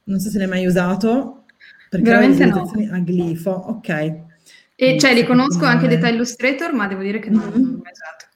non 0.05 0.21
so 0.21 0.31
se 0.31 0.39
l'hai 0.39 0.47
mai 0.47 0.67
usato. 0.67 1.45
Perché 1.89 2.09
Veramente 2.09 2.47
no. 2.47 2.71
a 2.93 2.99
glifo, 3.01 3.51
ok. 3.51 4.29
E 4.83 4.99
cioè 4.99 5.13
li 5.13 5.25
conosco 5.25 5.67
anche 5.67 5.87
Data 5.89 6.09
Illustrator, 6.09 6.73
ma 6.73 6.87
devo 6.87 7.03
dire 7.03 7.19
che 7.19 7.29
non, 7.29 7.43
mm-hmm. 7.43 7.75
usato. 7.75 8.29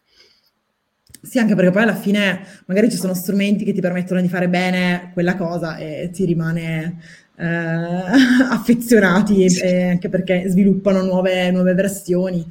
Sì, 1.22 1.38
anche 1.38 1.54
perché 1.54 1.70
poi 1.70 1.82
alla 1.84 1.94
fine 1.94 2.44
magari 2.66 2.90
ci 2.90 2.98
sono 2.98 3.14
strumenti 3.14 3.64
che 3.64 3.72
ti 3.72 3.80
permettono 3.80 4.20
di 4.20 4.28
fare 4.28 4.46
bene 4.50 5.10
quella 5.14 5.36
cosa 5.36 5.78
e 5.78 6.10
ti 6.12 6.26
rimane 6.26 7.00
eh, 7.34 7.44
affezionati, 8.50 9.48
sì. 9.48 9.66
anche 9.66 10.10
perché 10.10 10.44
sviluppano 10.48 11.00
nuove, 11.00 11.50
nuove 11.50 11.72
versioni. 11.72 12.46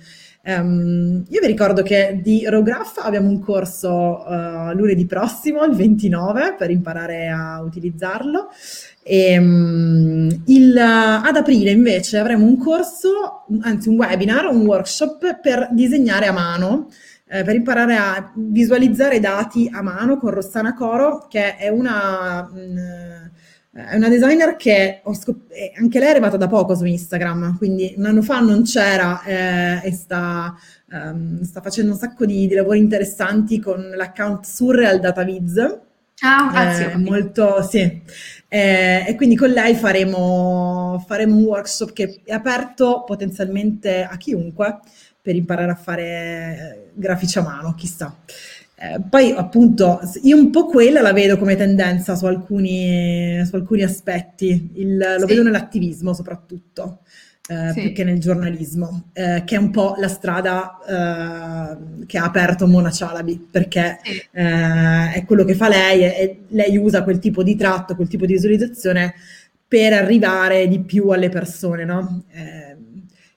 Um, 0.45 1.23
io 1.29 1.39
vi 1.39 1.47
ricordo 1.47 1.83
che 1.83 2.19
di 2.21 2.45
Rograph 2.45 2.97
abbiamo 2.97 3.29
un 3.29 3.39
corso 3.39 4.25
uh, 4.27 4.73
lunedì 4.75 5.05
prossimo, 5.05 5.63
il 5.63 5.73
29, 5.73 6.55
per 6.57 6.69
imparare 6.69 7.29
a 7.29 7.61
utilizzarlo. 7.61 8.49
E, 9.03 9.37
um, 9.37 10.43
il, 10.47 10.77
ad 10.77 11.35
aprile 11.35 11.71
invece 11.71 12.17
avremo 12.17 12.45
un 12.45 12.57
corso, 12.57 13.45
anzi 13.61 13.87
un 13.87 13.95
webinar, 13.95 14.47
un 14.47 14.65
workshop 14.65 15.39
per 15.39 15.69
disegnare 15.71 16.25
a 16.27 16.33
mano, 16.33 16.89
eh, 17.29 17.43
per 17.43 17.55
imparare 17.55 17.95
a 17.95 18.33
visualizzare 18.35 19.21
dati 19.21 19.69
a 19.71 19.81
mano 19.81 20.17
con 20.17 20.31
Rossana 20.31 20.73
Coro, 20.73 21.25
che 21.29 21.55
è 21.55 21.69
una... 21.69 22.49
Mh, 22.51 22.59
mm, 22.59 23.22
è 23.73 23.95
una 23.95 24.07
designer 24.07 24.55
che 24.55 25.01
scop- 25.13 25.51
eh, 25.51 25.73
anche 25.75 25.97
lei 25.97 26.09
è 26.09 26.11
arrivata 26.11 26.37
da 26.37 26.47
poco 26.47 26.75
su 26.75 26.85
Instagram, 26.85 27.57
quindi 27.57 27.95
un 27.97 28.05
anno 28.05 28.21
fa 28.21 28.39
non 28.39 28.61
c'era 28.61 29.23
eh, 29.23 29.87
e 29.87 29.91
sta, 29.91 30.55
um, 30.91 31.41
sta, 31.41 31.59
facendo 31.59 31.93
un 31.93 31.97
sacco 31.97 32.23
di, 32.27 32.45
di, 32.45 32.53
lavori 32.53 32.77
interessanti 32.77 33.59
con 33.59 33.93
l'account 33.95 34.45
Surreal 34.45 34.99
Dataviz. 34.99 35.57
Ah, 36.19 36.49
grazie. 36.51 36.91
Eh, 36.91 36.97
molto, 36.97 37.63
sì. 37.63 38.01
Eh, 38.47 39.05
e 39.07 39.15
quindi 39.15 39.35
con 39.35 39.49
lei 39.49 39.73
faremo, 39.73 41.03
faremo 41.07 41.35
un 41.35 41.43
workshop 41.43 41.93
che 41.93 42.21
è 42.23 42.31
aperto 42.31 43.03
potenzialmente 43.07 44.03
a 44.03 44.15
chiunque 44.17 44.81
per 45.19 45.35
imparare 45.35 45.71
a 45.71 45.75
fare 45.75 46.03
eh, 46.03 46.91
grafici 46.93 47.39
a 47.39 47.41
mano, 47.41 47.73
chissà. 47.73 48.15
Eh, 48.75 48.99
poi 49.07 49.31
appunto 49.31 49.99
io 50.23 50.35
un 50.35 50.49
po' 50.49 50.65
quella 50.65 51.01
la 51.01 51.13
vedo 51.13 51.37
come 51.37 51.55
tendenza 51.55 52.15
su 52.15 52.25
alcuni, 52.25 53.41
su 53.45 53.55
alcuni 53.55 53.83
aspetti, 53.83 54.71
Il, 54.75 54.97
lo 54.97 55.27
sì. 55.27 55.33
vedo 55.33 55.43
nell'attivismo 55.43 56.13
soprattutto. 56.13 56.99
Eh, 57.45 57.73
sì. 57.73 57.81
più 57.81 57.91
che 57.91 58.05
nel 58.05 58.19
giornalismo, 58.19 59.09
eh, 59.11 59.43
che 59.45 59.55
è 59.55 59.57
un 59.57 59.69
po' 59.69 59.95
la 59.97 60.07
strada 60.07 60.79
eh, 60.87 62.05
che 62.05 62.17
ha 62.17 62.23
aperto 62.23 62.67
Mona 62.67 62.89
Cialabi, 62.89 63.47
perché 63.51 63.99
sì. 64.01 64.11
Eh, 64.31 65.11
è 65.11 65.23
quello 65.25 65.43
che 65.43 65.53
fa 65.53 65.67
lei 65.67 66.03
e, 66.03 66.07
e, 66.07 66.39
lei 66.47 66.77
usa 66.77 67.03
quel 67.03 67.19
tipo 67.19 67.43
di 67.43 67.57
tratto, 67.57 67.95
quel 67.95 68.07
tipo 68.07 68.25
di 68.25 68.31
visualizzazione 68.31 69.15
per 69.67 69.91
arrivare 69.91 70.69
di 70.69 70.79
più 70.83 71.09
alle 71.09 71.27
persone, 71.27 71.83
no? 71.83 72.23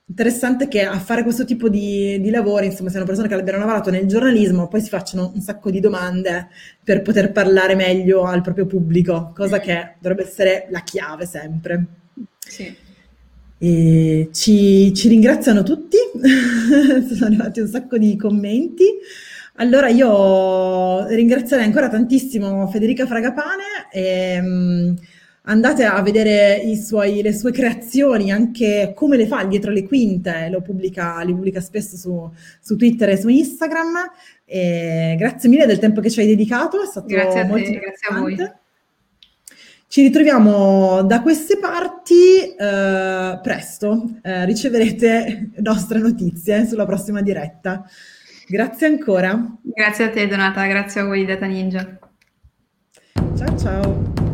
Interessante 0.09 0.69
che 0.69 0.83
a 0.83 1.01
fare 1.01 1.25
questo 1.25 1.45
tipo 1.45 1.69
di, 1.69 2.21
di, 2.21 2.31
lavori, 2.31 2.67
insomma, 2.67 2.91
siano 2.91 3.05
persone 3.05 3.27
che 3.27 3.35
abbiano 3.35 3.59
lavorato 3.59 3.91
nel 3.91 4.07
giornalismo, 4.07 4.69
poi 4.69 4.81
si 4.81 4.89
facciano 4.89 5.33
un 5.35 5.41
sacco 5.41 5.69
di 5.69 5.81
domande 5.81 6.47
per 6.85 7.03
poter 7.03 7.33
parlare 7.33 7.75
meglio 7.75 8.23
al 8.23 8.41
proprio 8.41 8.67
pubblico, 8.67 9.33
cosa 9.35 9.59
che 9.59 9.95
dovrebbe 9.99 10.23
essere 10.23 10.69
la 10.71 10.81
chiave 10.83 11.27
sempre. 11.27 11.85
Sì. 12.39 12.73
E 13.59 14.29
ci, 14.33 14.95
ci 14.95 15.09
ringraziano 15.09 15.65
tutti, 15.65 15.97
sono 17.13 17.27
arrivati 17.27 17.59
un 17.59 17.67
sacco 17.67 17.99
di 17.99 18.17
commenti. 18.17 18.85
Allora 19.57 19.89
io 19.89 21.07
ringrazierei 21.09 21.65
ancora 21.65 21.89
tantissimo 21.89 22.69
Federica 22.69 23.07
Fragapane 23.07 23.89
e, 23.91 24.41
mm, 24.41 24.95
andate 25.47 25.84
a 25.84 26.01
vedere 26.03 26.62
suoi, 26.76 27.22
le 27.22 27.32
sue 27.32 27.53
creazioni, 27.53 28.30
anche 28.30 28.92
come 28.94 29.16
le 29.16 29.26
fa 29.26 29.44
dietro 29.44 29.70
le 29.70 29.84
quinte, 29.84 30.49
lo 30.51 30.61
pubblica, 30.61 31.20
li 31.22 31.32
pubblica 31.32 31.61
spesso 31.61 31.97
su, 31.97 32.30
su 32.61 32.76
Twitter 32.76 33.11
e 33.11 33.16
su 33.16 33.28
Instagram. 33.28 33.94
E 34.44 35.16
grazie 35.18 35.49
mille 35.49 35.66
del 35.66 35.78
tempo 35.78 36.01
che 36.01 36.11
ci 36.11 36.20
hai 36.20 36.26
dedicato, 36.26 36.82
è 36.82 36.86
stato 36.86 37.07
grazie 37.07 37.44
molto 37.44 37.70
te, 37.70 37.78
grazie 37.78 38.09
a 38.09 38.18
voi. 38.18 38.36
Ci 39.88 40.03
ritroviamo 40.03 41.03
da 41.03 41.22
queste 41.22 41.59
parti 41.59 42.55
eh, 42.59 43.38
presto, 43.40 44.18
eh, 44.22 44.44
riceverete 44.44 45.51
nostre 45.62 46.01
notizie 46.01 46.66
sulla 46.66 46.86
prossima 46.86 47.22
diretta. 47.22 47.84
Grazie 48.49 48.86
ancora. 48.88 49.59
Grazie 49.62 50.05
a 50.05 50.11
te 50.11 50.26
Donata, 50.26 50.66
grazie 50.66 51.01
a 51.01 51.05
voi 51.05 51.24
Data 51.24 51.47
Ninja. 51.47 51.99
Ciao 53.36 53.59
ciao. 53.59 54.26